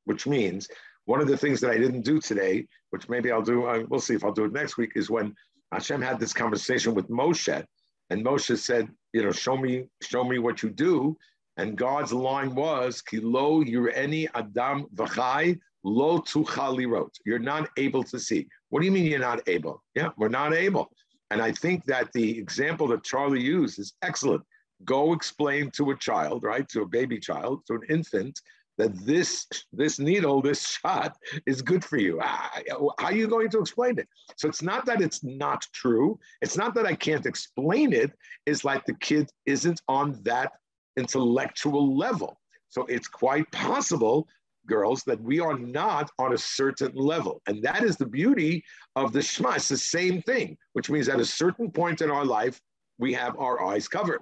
which 0.10 0.26
means 0.26 0.68
one 1.05 1.22
of 1.22 1.28
the 1.28 1.38
things 1.38 1.62
that 1.62 1.70
I 1.70 1.78
didn't 1.78 2.01
do 2.01 2.20
today, 2.20 2.68
which 2.89 3.07
maybe 3.10 3.32
I'll 3.32 3.49
do, 3.53 3.66
uh, 3.66 3.84
we'll 3.89 3.99
see 4.07 4.16
if 4.16 4.24
I'll 4.24 4.39
do 4.39 4.45
it 4.45 4.53
next 4.53 4.76
week, 4.76 4.93
is 4.95 5.07
when 5.16 5.36
Hashem 5.72 6.01
had 6.01 6.20
this 6.20 6.34
conversation 6.34 6.95
with 6.95 7.07
Moshe, 7.10 7.64
and 8.10 8.26
Moshe 8.26 8.57
said, 8.57 8.89
you 9.14 9.22
know, 9.24 9.32
show 9.32 9.55
me, 9.55 9.86
show 10.01 10.24
me 10.24 10.39
what 10.39 10.64
you 10.64 10.72
do. 10.72 11.16
And 11.57 11.78
God's 11.78 12.12
line 12.12 12.55
was, 12.55 13.03
Kilo 13.03 13.64
yureni 13.64 14.28
adam 14.34 14.88
v'chai 14.95 15.60
lo 15.84 16.20
tuchali 16.22 16.88
wrote. 16.88 17.16
You're 17.24 17.47
not 17.53 17.70
able 17.78 18.03
to 18.05 18.18
see. 18.20 18.47
What 18.70 18.80
do 18.80 18.86
you 18.88 18.91
mean 18.91 19.05
you're 19.05 19.20
not 19.20 19.47
able? 19.47 19.84
Yeah, 19.93 20.10
we're 20.18 20.30
not 20.41 20.53
able. 20.55 20.89
And 21.30 21.39
I 21.39 21.51
think 21.51 21.86
that 21.86 22.12
the 22.14 22.39
example 22.39 22.88
that 22.88 23.03
Charlie 23.03 23.43
used 23.43 23.78
is 23.78 23.93
excellent. 24.01 24.41
Go 24.86 25.14
explain 25.14 25.70
to 25.72 25.91
a 25.91 25.97
child, 25.97 26.41
right, 26.43 26.68
to 26.70 26.82
a 26.82 26.88
baby 26.97 27.20
child, 27.20 27.62
to 27.68 27.74
an 27.76 27.82
infant, 27.89 28.39
that 28.80 29.05
this 29.05 29.45
this 29.73 29.99
needle, 29.99 30.41
this 30.41 30.65
shot 30.65 31.15
is 31.45 31.61
good 31.61 31.84
for 31.84 31.97
you. 31.97 32.19
Ah, 32.23 32.49
how 32.97 33.07
are 33.07 33.13
you 33.13 33.27
going 33.27 33.49
to 33.49 33.59
explain 33.59 33.99
it? 33.99 34.07
So 34.38 34.47
it's 34.47 34.63
not 34.63 34.86
that 34.86 35.01
it's 35.01 35.23
not 35.23 35.61
true. 35.73 36.17
It's 36.41 36.57
not 36.57 36.73
that 36.75 36.88
I 36.88 36.95
can't 36.95 37.25
explain 37.25 37.93
it. 37.93 38.11
It's 38.47 38.63
like 38.63 38.86
the 38.86 38.95
kid 38.95 39.30
isn't 39.45 39.82
on 39.88 40.19
that 40.23 40.53
intellectual 40.97 41.95
level. 41.95 42.39
So 42.69 42.86
it's 42.86 43.07
quite 43.07 43.51
possible, 43.51 44.27
girls, 44.65 45.03
that 45.07 45.21
we 45.21 45.41
are 45.41 45.57
not 45.59 46.09
on 46.17 46.34
a 46.34 46.38
certain 46.38 46.93
level. 46.95 47.41
And 47.47 47.61
that 47.63 47.84
is 47.84 47.97
the 47.97 48.05
beauty 48.05 48.63
of 48.95 49.11
the 49.11 49.21
Shema. 49.21 49.55
It's 49.55 49.67
the 49.67 49.77
same 49.77 50.21
thing, 50.21 50.57
which 50.73 50.89
means 50.89 51.09
at 51.09 51.19
a 51.19 51.25
certain 51.25 51.69
point 51.69 52.01
in 52.01 52.09
our 52.09 52.25
life, 52.25 52.61
we 52.97 53.11
have 53.13 53.38
our 53.38 53.61
eyes 53.65 53.88
covered. 53.88 54.21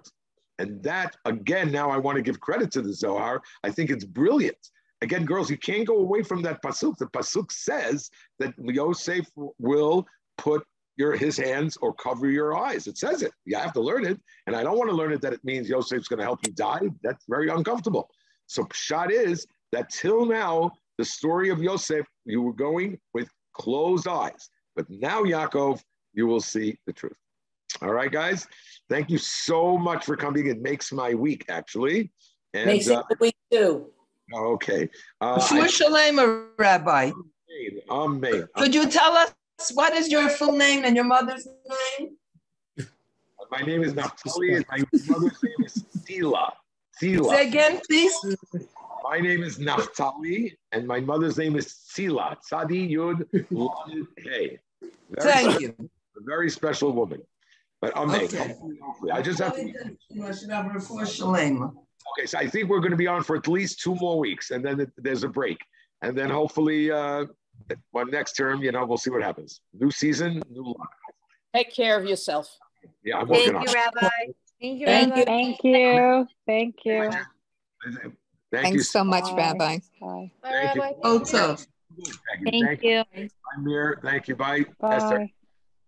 And 0.60 0.82
that, 0.84 1.16
again, 1.26 1.72
now 1.72 1.89
I 1.89 1.97
want 1.97 2.16
to 2.16 2.22
give 2.22 2.39
credit 2.39 2.72
to 2.72 2.82
the 2.82 2.93
Zohar. 2.93 3.41
I 3.64 3.70
think 3.70 3.89
it's 3.89 4.05
brilliant. 4.05 4.58
Again, 5.01 5.26
girls, 5.26 5.51
you 5.51 5.58
can't 5.58 5.86
go 5.86 5.99
away 5.99 6.24
from 6.24 6.41
that 6.41 6.62
pasuk. 6.64 6.97
The 6.97 7.05
pasuk 7.08 7.51
says 7.51 8.10
that 8.39 8.53
Yosef 8.58 9.28
will 9.60 10.08
put 10.38 10.66
your 10.95 11.16
his 11.16 11.38
hands 11.38 11.78
or 11.78 11.93
cover 11.93 12.30
your 12.32 12.58
eyes. 12.58 12.88
It 12.88 12.97
says 12.97 13.22
it. 13.22 13.32
You 13.45 13.58
have 13.58 13.74
to 13.74 13.82
learn 13.82 14.05
it. 14.05 14.20
And 14.47 14.55
I 14.55 14.64
don't 14.64 14.78
want 14.78 14.89
to 14.89 14.95
learn 14.95 15.14
it 15.14 15.22
that 15.22 15.34
it 15.34 15.43
means 15.43 15.70
Yosef's 15.70 16.08
going 16.08 16.18
to 16.18 16.26
help 16.26 16.39
you 16.45 16.51
die. 16.53 16.89
That's 17.03 17.26
very 17.30 17.49
uncomfortable. 17.49 18.10
So 18.47 18.64
Pshat 18.64 19.12
is 19.12 19.45
that 19.72 19.89
till 19.89 20.26
now, 20.26 20.72
the 20.97 21.05
story 21.05 21.49
of 21.49 21.62
Yosef, 21.62 22.08
you 22.26 22.41
were 22.41 22.53
going 22.53 22.97
with 23.14 23.30
closed 23.53 24.08
eyes. 24.08 24.49
But 24.76 24.89
now, 24.89 25.24
Yaakov, 25.24 25.82
you 26.14 26.26
will 26.26 26.41
see 26.41 26.80
the 26.88 26.93
truth. 26.93 27.18
All 27.82 27.91
right, 27.91 28.11
guys. 28.11 28.47
Thank 28.89 29.09
you 29.09 29.18
so 29.18 29.78
much 29.78 30.05
for 30.05 30.15
coming. 30.15 30.47
It 30.47 30.61
makes 30.61 30.91
my 30.91 31.13
week, 31.13 31.45
actually. 31.49 32.11
And 32.53 32.65
Makes 32.68 32.88
it 32.88 32.97
uh, 32.97 33.03
a 33.11 33.15
week 33.20 33.36
too. 33.51 33.88
okay. 34.34 34.89
Uh, 35.22 35.39
For 35.39 35.68
Shalem, 35.68 36.47
Rabbi, 36.57 37.11
Amen. 37.11 37.82
Amen. 37.89 38.47
could 38.55 38.74
you 38.74 38.88
tell 38.88 39.13
us 39.13 39.34
what 39.74 39.93
is 39.93 40.09
your 40.09 40.30
full 40.30 40.53
name 40.55 40.86
and 40.86 40.95
your 40.95 41.05
mother's 41.05 41.47
name? 41.99 42.15
My 43.49 43.61
name 43.61 43.82
is 43.84 43.93
Naftali, 43.93 44.55
and 44.57 44.65
my 44.70 44.84
mother's 45.07 45.41
name 45.43 45.65
is 45.65 45.84
Sila. 46.05 46.53
Sila. 46.93 47.30
Say 47.30 47.43
Sila. 47.43 47.47
again, 47.47 47.80
please. 47.88 48.13
My 49.03 49.20
name 49.20 49.43
is 49.43 49.57
Naftali, 49.57 50.53
and 50.74 50.86
my 50.86 50.99
mother's 50.99 51.38
name 51.38 51.55
is 51.55 51.74
Sila. 51.86 52.38
Sadi 52.41 52.89
Yud 52.89 53.26
Hey. 54.18 54.59
Thank 55.20 55.61
you. 55.61 55.76
A 55.80 56.22
very 56.26 56.49
special 56.49 56.91
woman. 56.91 57.22
But 57.82 57.96
Amen. 57.96 58.22
Okay. 58.24 58.38
Hopefully, 58.50 58.78
hopefully. 58.84 59.12
I 59.12 59.22
just 59.22 59.40
have 59.40 59.56
to. 59.56 60.80
For 60.80 61.06
Shalem. 61.06 61.64
Okay, 61.64 62.26
so 62.26 62.38
I 62.38 62.48
think 62.48 62.70
we're 62.70 62.80
going 62.80 62.92
to 62.92 62.98
be 62.98 63.08
on 63.08 63.24
for 63.24 63.36
at 63.36 63.48
least 63.48 63.82
two 63.82 63.96
more 63.96 64.18
weeks, 64.18 64.52
and 64.52 64.66
then 64.66 64.92
there's 64.98 65.24
a 65.24 65.28
break, 65.28 65.58
and 66.02 66.18
then 66.18 66.30
hopefully, 66.30 66.90
uh, 66.90 67.26
one 67.92 68.10
next 68.10 68.34
term, 68.34 68.64
you 68.64 68.72
know, 68.72 68.86
we'll 68.86 68.98
see 68.98 69.10
what 69.10 69.22
happens. 69.22 69.62
New 69.74 69.92
season, 69.92 70.42
new 70.50 70.64
luck. 70.64 70.90
Take 71.54 71.76
care 71.76 72.00
of 72.00 72.06
yourself. 72.06 72.50
Yeah, 73.04 73.18
I'm 73.18 73.28
working 73.28 73.54
Thank 73.54 73.58
on 73.58 73.64
you. 73.64 73.74
Rabbi. 73.74 74.10
Thank 74.62 74.80
you, 74.80 74.86
Thank 74.86 75.10
Rabbi. 75.10 75.20
you. 75.20 75.26
Thank 75.26 75.64
you. 75.64 76.28
Thank 76.48 76.76
you. 76.86 77.12
Thank 77.12 78.04
you. 78.04 78.12
Thanks 78.52 78.90
so 78.90 79.04
much, 79.04 79.24
Bye. 79.24 79.36
Rabbi. 79.36 79.78
Bye, 80.00 80.32
Thank 80.44 80.76
you. 80.76 80.82
Rabbi. 80.82 80.94
Also, 81.04 81.58
Thank 81.58 82.54
you. 82.56 82.66
Thank 82.66 82.84
you. 82.84 83.04
Bye, 83.14 83.30
Mir. 83.60 84.00
Thank 84.02 84.28
you. 84.28 84.36
Bye, 84.36 84.66
Esther. 84.84 85.20
Bye. 85.20 85.32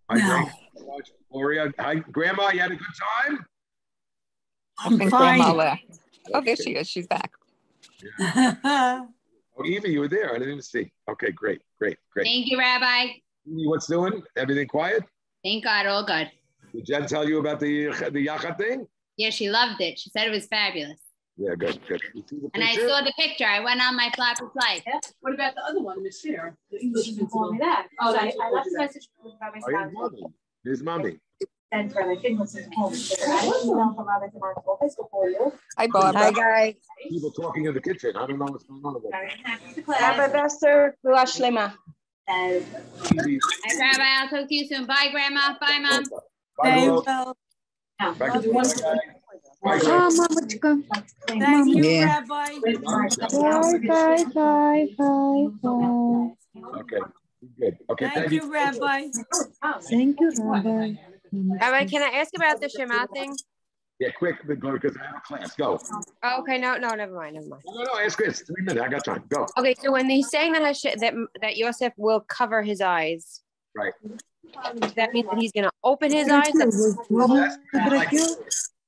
Bye, 0.08 0.20
thank 0.20 0.48
you 0.48 0.52
so 0.76 0.86
much. 0.86 1.10
Gloria. 1.30 1.72
Hi, 1.78 1.96
Grandma. 1.96 2.50
You 2.50 2.60
had 2.60 2.72
a 2.72 2.76
good 2.76 2.86
time? 3.26 3.46
I 4.78 4.88
think 4.88 5.10
Grandma 5.10 5.52
left. 5.52 5.82
Oh, 6.32 6.40
there 6.40 6.56
she 6.56 6.70
is. 6.70 6.88
She's 6.88 7.06
back. 7.06 7.32
Yeah. 8.22 9.06
Oh, 9.58 9.64
Evie, 9.66 9.90
you 9.90 10.00
were 10.00 10.08
there. 10.08 10.30
I 10.30 10.34
didn't 10.34 10.48
even 10.48 10.62
see. 10.62 10.90
Okay, 11.08 11.32
great, 11.32 11.60
great, 11.78 11.98
great. 12.12 12.24
Thank 12.24 12.46
you, 12.46 12.58
Rabbi. 12.58 13.08
What's 13.44 13.86
doing? 13.86 14.22
Everything 14.36 14.66
quiet? 14.66 15.04
Thank 15.44 15.64
God, 15.64 15.86
all 15.86 16.06
good. 16.06 16.30
Did 16.72 16.86
Jen 16.86 17.06
tell 17.06 17.28
you 17.28 17.40
about 17.40 17.60
the 17.60 17.88
the 18.10 18.26
yacha 18.26 18.56
thing? 18.56 18.86
Yeah, 19.16 19.30
she 19.30 19.50
loved 19.50 19.80
it. 19.80 19.98
She 19.98 20.08
said 20.10 20.26
it 20.26 20.30
was 20.30 20.46
fabulous. 20.46 21.00
Yeah, 21.36 21.54
good, 21.56 21.78
good. 21.88 22.00
You 22.14 22.22
see 22.26 22.36
the 22.36 22.50
And 22.54 22.62
I 22.62 22.74
saw 22.74 23.02
the 23.02 23.12
picture. 23.18 23.46
I 23.46 23.60
went 23.60 23.82
on 23.82 23.96
my 23.96 24.10
floppy 24.14 24.44
flight. 24.52 24.82
What 25.20 25.34
about 25.34 25.54
the 25.54 25.62
other 25.62 25.82
one, 25.82 26.02
Miss 26.02 26.20
Fair? 26.22 26.56
Oh, 26.72 27.56
that. 27.58 27.88
Oh, 28.00 28.14
I 28.14 28.24
that's 28.24 28.36
I 28.40 28.50
left 28.50 28.68
a 28.68 28.78
message 28.78 29.08
for 29.20 29.32
Rabbi 29.40 29.60
Oh, 29.66 30.32
his 30.64 30.78
Sal. 30.78 30.84
mommy. 30.84 31.10
His 31.10 31.18
mommy. 31.18 31.18
And 31.72 31.94
Rabbi 31.94 32.20
Finkel's 32.20 32.56
home. 32.74 32.92
I 32.92 32.94
didn't 33.42 33.76
know 33.76 33.94
from 33.94 34.06
Rabbi 34.08 34.28
Finkel's 34.30 34.64
office 34.66 34.96
before 34.96 35.28
you. 35.28 35.52
Hi, 35.78 35.86
guys. 36.32 36.74
People 37.08 37.30
talking 37.30 37.66
in 37.66 37.74
the 37.74 37.80
kitchen. 37.80 38.16
I 38.16 38.26
don't 38.26 38.38
know 38.38 38.46
what's 38.46 38.64
going 38.64 38.82
on. 38.84 38.96
Over 38.96 39.08
there. 39.10 39.30
Rabbi 39.86 40.32
Besser, 40.32 40.96
Ruach 41.06 41.30
Shlema. 41.30 41.74
Hi, 42.28 42.60
Rabbi. 43.78 44.02
I'll 44.02 44.28
talk 44.28 44.48
to 44.48 44.54
you 44.54 44.66
soon. 44.66 44.86
Bye, 44.86 45.08
Grandma. 45.12 45.54
Bye, 45.60 45.78
Mom. 45.80 46.02
Bye, 46.58 46.76
Will. 46.76 47.02
Back 48.18 48.32
to 48.32 48.42
you, 48.42 48.52
guys. 48.52 48.80
Bye, 49.62 49.78
guys. 49.78 50.18
Thank 51.28 51.68
you, 51.68 51.84
yeah. 51.84 52.20
Rabbi. 52.20 52.58
Bye, 52.58 52.74
bye, 53.86 54.24
bye, 54.34 54.86
bye, 54.98 55.46
bye. 55.62 56.80
Okay, 56.80 57.02
good. 57.58 57.78
Okay, 57.90 58.10
thank 58.14 58.30
you. 58.32 58.52
Rabbi. 58.52 59.08
Thank 59.88 60.20
you, 60.20 60.32
Rabbi. 60.38 60.94
Rabbi, 61.32 61.84
can 61.86 62.02
I 62.02 62.18
ask 62.18 62.34
about 62.34 62.60
the 62.60 62.68
Shema 62.68 63.06
thing? 63.06 63.34
Yeah, 63.98 64.08
quick, 64.12 64.36
because 64.46 64.96
I 64.96 65.04
have 65.06 65.16
a 65.16 65.20
class. 65.20 65.54
Go. 65.56 65.78
Oh, 66.22 66.40
okay, 66.40 66.56
no, 66.58 66.76
no, 66.78 66.88
never 66.94 67.14
mind, 67.14 67.34
never 67.34 67.46
mind. 67.48 67.62
No, 67.66 67.72
no, 67.74 67.82
no, 67.82 68.00
ask 68.00 68.16
Chris. 68.16 68.40
Three 68.40 68.62
minutes. 68.62 68.80
I 68.80 68.88
got 68.88 69.04
time. 69.04 69.24
Go. 69.28 69.46
Okay, 69.58 69.74
so 69.78 69.92
when 69.92 70.08
he's 70.08 70.30
saying 70.30 70.52
that 70.52 70.62
Hashem, 70.62 70.98
that 71.00 71.12
that 71.42 71.56
Yosef 71.58 71.92
will 71.98 72.20
cover 72.20 72.62
his 72.62 72.80
eyes, 72.80 73.42
Right. 73.76 73.92
does 74.78 74.94
that 74.94 75.12
mean 75.12 75.26
that 75.26 75.36
he's 75.38 75.52
gonna 75.52 75.70
open 75.84 76.10
his 76.12 76.30
eyes? 76.30 76.50
That's- 76.54 76.96
That's, 77.10 77.58
I 77.74 77.88
like 77.88 78.10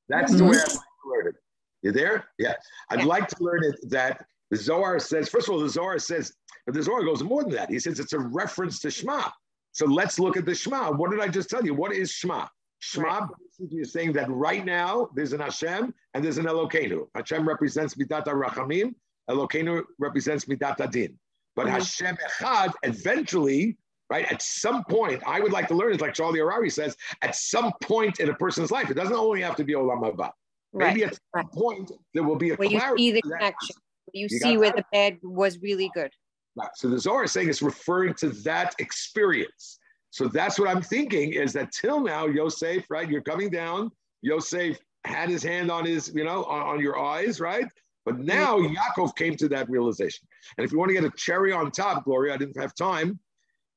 that's 0.09 0.35
the 0.35 0.45
way 0.45 0.57
I'd 0.57 0.69
like 0.69 0.73
to 0.73 0.81
learn 1.07 1.27
it. 1.29 1.35
You 1.83 1.93
there? 1.93 2.25
Yeah. 2.39 2.55
I'd 2.91 3.01
Yeah. 3.01 3.05
like 3.05 3.29
to 3.29 3.37
learn 3.43 3.65
it 3.65 3.77
that 3.91 4.25
the 4.51 4.57
Zohar 4.57 4.99
says, 4.99 5.29
first 5.29 5.47
of 5.49 5.55
all, 5.55 5.61
the 5.61 5.69
Zohar 5.69 5.99
says, 5.99 6.33
but 6.67 6.75
the 6.75 6.83
Zohar 6.83 7.03
goes 7.05 7.23
more 7.23 7.43
than 7.43 7.53
that. 7.53 7.71
He 7.71 7.79
says 7.79 7.99
it's 8.01 8.13
a 8.13 8.19
reference 8.19 8.79
to 8.81 8.91
Shema. 8.91 9.29
So 9.73 9.87
let's 9.87 10.19
look 10.19 10.37
at 10.37 10.45
the 10.45 10.55
Shema. 10.55 10.91
What 10.93 11.11
did 11.11 11.21
I 11.21 11.29
just 11.29 11.49
tell 11.51 11.65
you? 11.65 11.75
What 11.75 11.93
is 11.93 12.11
Shema? 12.11 12.47
Shema 12.81 13.29
basically 13.59 13.79
is 13.81 13.93
saying 13.93 14.13
that 14.15 14.29
right 14.31 14.65
now 14.65 15.09
there's 15.15 15.33
an 15.33 15.41
Hashem 15.41 15.95
and 16.15 16.25
there's 16.25 16.39
an 16.39 16.47
Elokeinu. 16.47 17.07
Hashem 17.15 17.47
represents 17.47 17.95
Midat 17.95 18.25
Rachamim, 18.27 18.95
Elokeinu 19.31 19.83
represents 19.99 20.45
Midat 20.47 20.81
Adin. 20.81 21.19
But 21.55 21.67
Mhm. 21.67 21.71
Hashem 21.71 22.17
Echad, 22.17 22.73
eventually, 22.83 23.77
right, 24.11 24.31
at 24.33 24.43
some 24.43 24.85
point, 24.85 25.23
I 25.27 25.39
would 25.41 25.53
like 25.53 25.69
to 25.69 25.75
learn 25.75 25.93
it, 25.93 26.01
like 26.01 26.15
Charlie 26.15 26.41
Harary 26.41 26.73
says, 26.73 26.97
at 27.23 27.35
some 27.37 27.73
point 27.83 28.21
in 28.21 28.31
a 28.31 28.35
person's 28.35 28.71
life, 28.71 28.91
it 28.91 28.95
doesn't 28.95 29.15
only 29.15 29.43
have 29.43 29.57
to 29.57 29.65
be 29.65 29.75
Olam 29.75 30.01
Haba. 30.03 30.31
Maybe 30.73 31.03
Right, 31.03 31.13
at 31.13 31.15
some 31.15 31.21
right. 31.35 31.51
point 31.53 31.93
there 32.15 32.23
will 32.25 32.37
be 32.37 32.51
a 32.51 32.55
where 32.57 32.69
you 32.69 32.81
see 32.97 33.13
the 33.13 33.23
connection, 33.23 33.77
you 34.13 34.23
You 34.23 34.29
see 34.39 34.57
where 34.57 34.71
that? 34.71 34.77
the 34.77 34.85
bed 34.93 35.19
was 35.23 35.59
really 35.61 35.91
good. 35.95 36.13
Right. 36.55 36.69
So 36.75 36.89
the 36.89 36.99
Zohar 36.99 37.25
is 37.25 37.33
saying 37.33 37.49
it's 37.49 37.63
referring 37.63 38.15
to 38.15 38.29
that 38.29 38.75
experience. 38.79 39.79
So 40.11 40.29
that's 40.29 40.59
what 40.59 40.69
I'm 40.69 40.83
thinking 40.83 41.33
is 41.33 41.55
that 41.55 41.73
till 41.73 42.01
now, 42.01 42.27
Yosef, 42.27 42.85
right? 42.91 43.09
You're 43.09 43.23
coming 43.23 43.49
down. 43.49 43.91
Yosef 44.21 44.79
had 45.05 45.31
his 45.31 45.43
hand 45.43 45.71
on 45.71 45.87
his, 45.87 46.13
you 46.15 46.25
know, 46.25 46.45
on, 46.45 46.63
on 46.63 46.81
your 46.81 46.99
eyes, 46.99 47.41
right? 47.41 47.67
But 48.05 48.17
mm-hmm. 48.17 48.27
now 48.27 48.59
Yaakov 48.59 49.17
came 49.17 49.37
to 49.37 49.49
that 49.49 49.71
realization. 49.71 50.29
And 50.59 50.65
if 50.65 50.73
you 50.73 50.79
want 50.79 50.91
to 50.91 50.95
get 50.95 51.05
a 51.05 51.11
cherry 51.17 51.53
on 51.53 51.71
top, 51.71 52.05
Gloria, 52.05 52.35
I 52.35 52.37
didn't 52.37 52.61
have 52.61 52.75
time. 52.75 53.19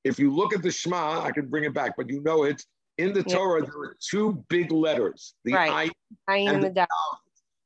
If 0.03 0.19
you 0.19 0.33
look 0.33 0.53
at 0.53 0.61
the 0.61 0.71
Shema, 0.71 1.21
I 1.21 1.31
can 1.31 1.47
bring 1.47 1.63
it 1.63 1.73
back, 1.73 1.93
but 1.97 2.09
you 2.09 2.21
know 2.21 2.43
it. 2.43 2.61
In 2.97 3.13
the 3.13 3.23
Yeah. 3.27 3.35
Torah, 3.35 3.61
there 3.61 3.77
are 3.77 3.97
two 3.99 4.43
big 4.49 4.71
letters, 4.71 5.35
the 5.43 5.53
Right. 5.53 5.91
And 6.47 6.63
the 6.63 6.69
the 6.69 6.87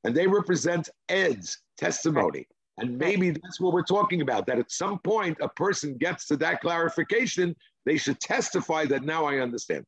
and 0.04 0.16
they 0.16 0.28
represent 0.28 0.90
Ed's 1.10 1.62
testimony. 1.78 2.48
And 2.80 2.98
maybe 2.98 3.32
that's 3.32 3.60
what 3.60 3.74
we're 3.74 3.84
talking 3.84 4.22
about. 4.22 4.46
That 4.48 4.60
at 4.60 4.72
some 4.72 5.00
point 5.00 5.38
a 5.42 5.50
person 5.50 5.98
gets 5.98 6.26
to 6.28 6.38
that 6.38 6.62
clarification, 6.62 7.56
they 7.86 7.98
should 7.98 8.20
testify 8.20 8.86
that 8.86 9.04
now 9.04 9.26
I 9.26 9.40
understand. 9.40 9.86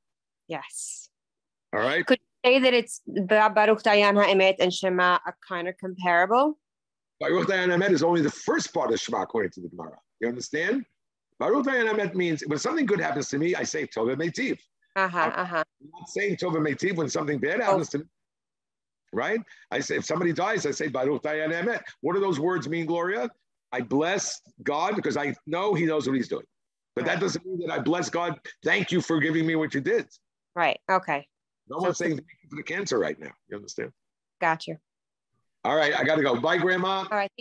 Yes. 0.47 1.09
All 1.73 1.79
right. 1.79 2.05
Could 2.05 2.19
you 2.19 2.51
say 2.51 2.59
that 2.59 2.73
it's 2.73 3.01
Ba- 3.07 3.51
Baruch 3.53 3.83
Dayan 3.83 4.21
Ha'emet 4.21 4.55
and 4.59 4.73
Shema 4.73 5.19
are 5.25 5.37
kind 5.47 5.67
of 5.67 5.77
comparable. 5.77 6.57
Baruch 7.19 7.47
Dayan 7.47 7.69
Emet 7.69 7.91
is 7.91 8.03
only 8.03 8.21
the 8.21 8.31
first 8.31 8.73
part 8.73 8.91
of 8.91 8.99
Shema 8.99 9.21
according 9.21 9.51
to 9.51 9.61
the 9.61 9.69
Gemara. 9.69 9.97
You 10.19 10.27
understand? 10.27 10.85
Baruch 11.39 11.65
Dayan 11.65 11.89
Emet 11.89 12.15
means 12.15 12.43
when 12.47 12.59
something 12.59 12.85
good 12.85 12.99
happens 12.99 13.29
to 13.29 13.37
me, 13.37 13.55
I 13.55 13.63
say 13.63 13.85
Tova 13.85 14.15
Meitiv. 14.15 14.57
Uh 14.95 15.07
huh. 15.07 15.31
Uh 15.35 15.45
huh. 15.45 15.63
I'm 15.81 15.89
not 15.97 16.09
saying 16.09 16.37
Tova 16.37 16.57
Meitiv 16.57 16.95
when 16.95 17.09
something 17.09 17.39
bad 17.39 17.61
happens 17.61 17.89
to 17.89 17.99
me. 17.99 18.05
Right? 19.13 19.39
I 19.71 19.79
say 19.79 19.97
if 19.97 20.05
somebody 20.05 20.33
dies, 20.33 20.65
I 20.65 20.71
say 20.71 20.87
Baruch 20.87 21.23
Dayan 21.23 21.51
Emet. 21.51 21.81
What 22.01 22.13
do 22.13 22.21
those 22.21 22.39
words 22.39 22.67
mean, 22.69 22.85
Gloria? 22.85 23.29
I 23.71 23.81
bless 23.81 24.41
God 24.63 24.95
because 24.95 25.17
I 25.17 25.35
know 25.45 25.73
He 25.73 25.85
knows 25.85 26.07
what 26.07 26.15
He's 26.15 26.27
doing. 26.27 26.45
But 26.95 27.05
that 27.05 27.19
doesn't 27.19 27.45
mean 27.45 27.59
that 27.65 27.71
I 27.71 27.79
bless 27.79 28.09
God. 28.09 28.39
Thank 28.63 28.91
you 28.91 29.01
for 29.01 29.19
giving 29.19 29.45
me 29.45 29.55
what 29.55 29.73
you 29.73 29.81
did. 29.81 30.07
Right. 30.55 30.79
Okay. 30.89 31.25
No 31.69 31.77
one's 31.77 31.97
saying 31.97 32.17
thank 32.17 32.27
you 32.43 32.49
for 32.49 32.55
the 32.57 32.63
cancer 32.63 32.99
right 32.99 33.17
now. 33.17 33.31
You 33.49 33.57
understand? 33.57 33.91
Got 34.41 34.67
you. 34.67 34.77
All 35.63 35.75
right, 35.75 35.93
I 35.97 36.03
got 36.03 36.15
to 36.15 36.23
go. 36.23 36.39
Bye, 36.39 36.57
Grandma. 36.57 37.05
All 37.09 37.17
right. 37.17 37.31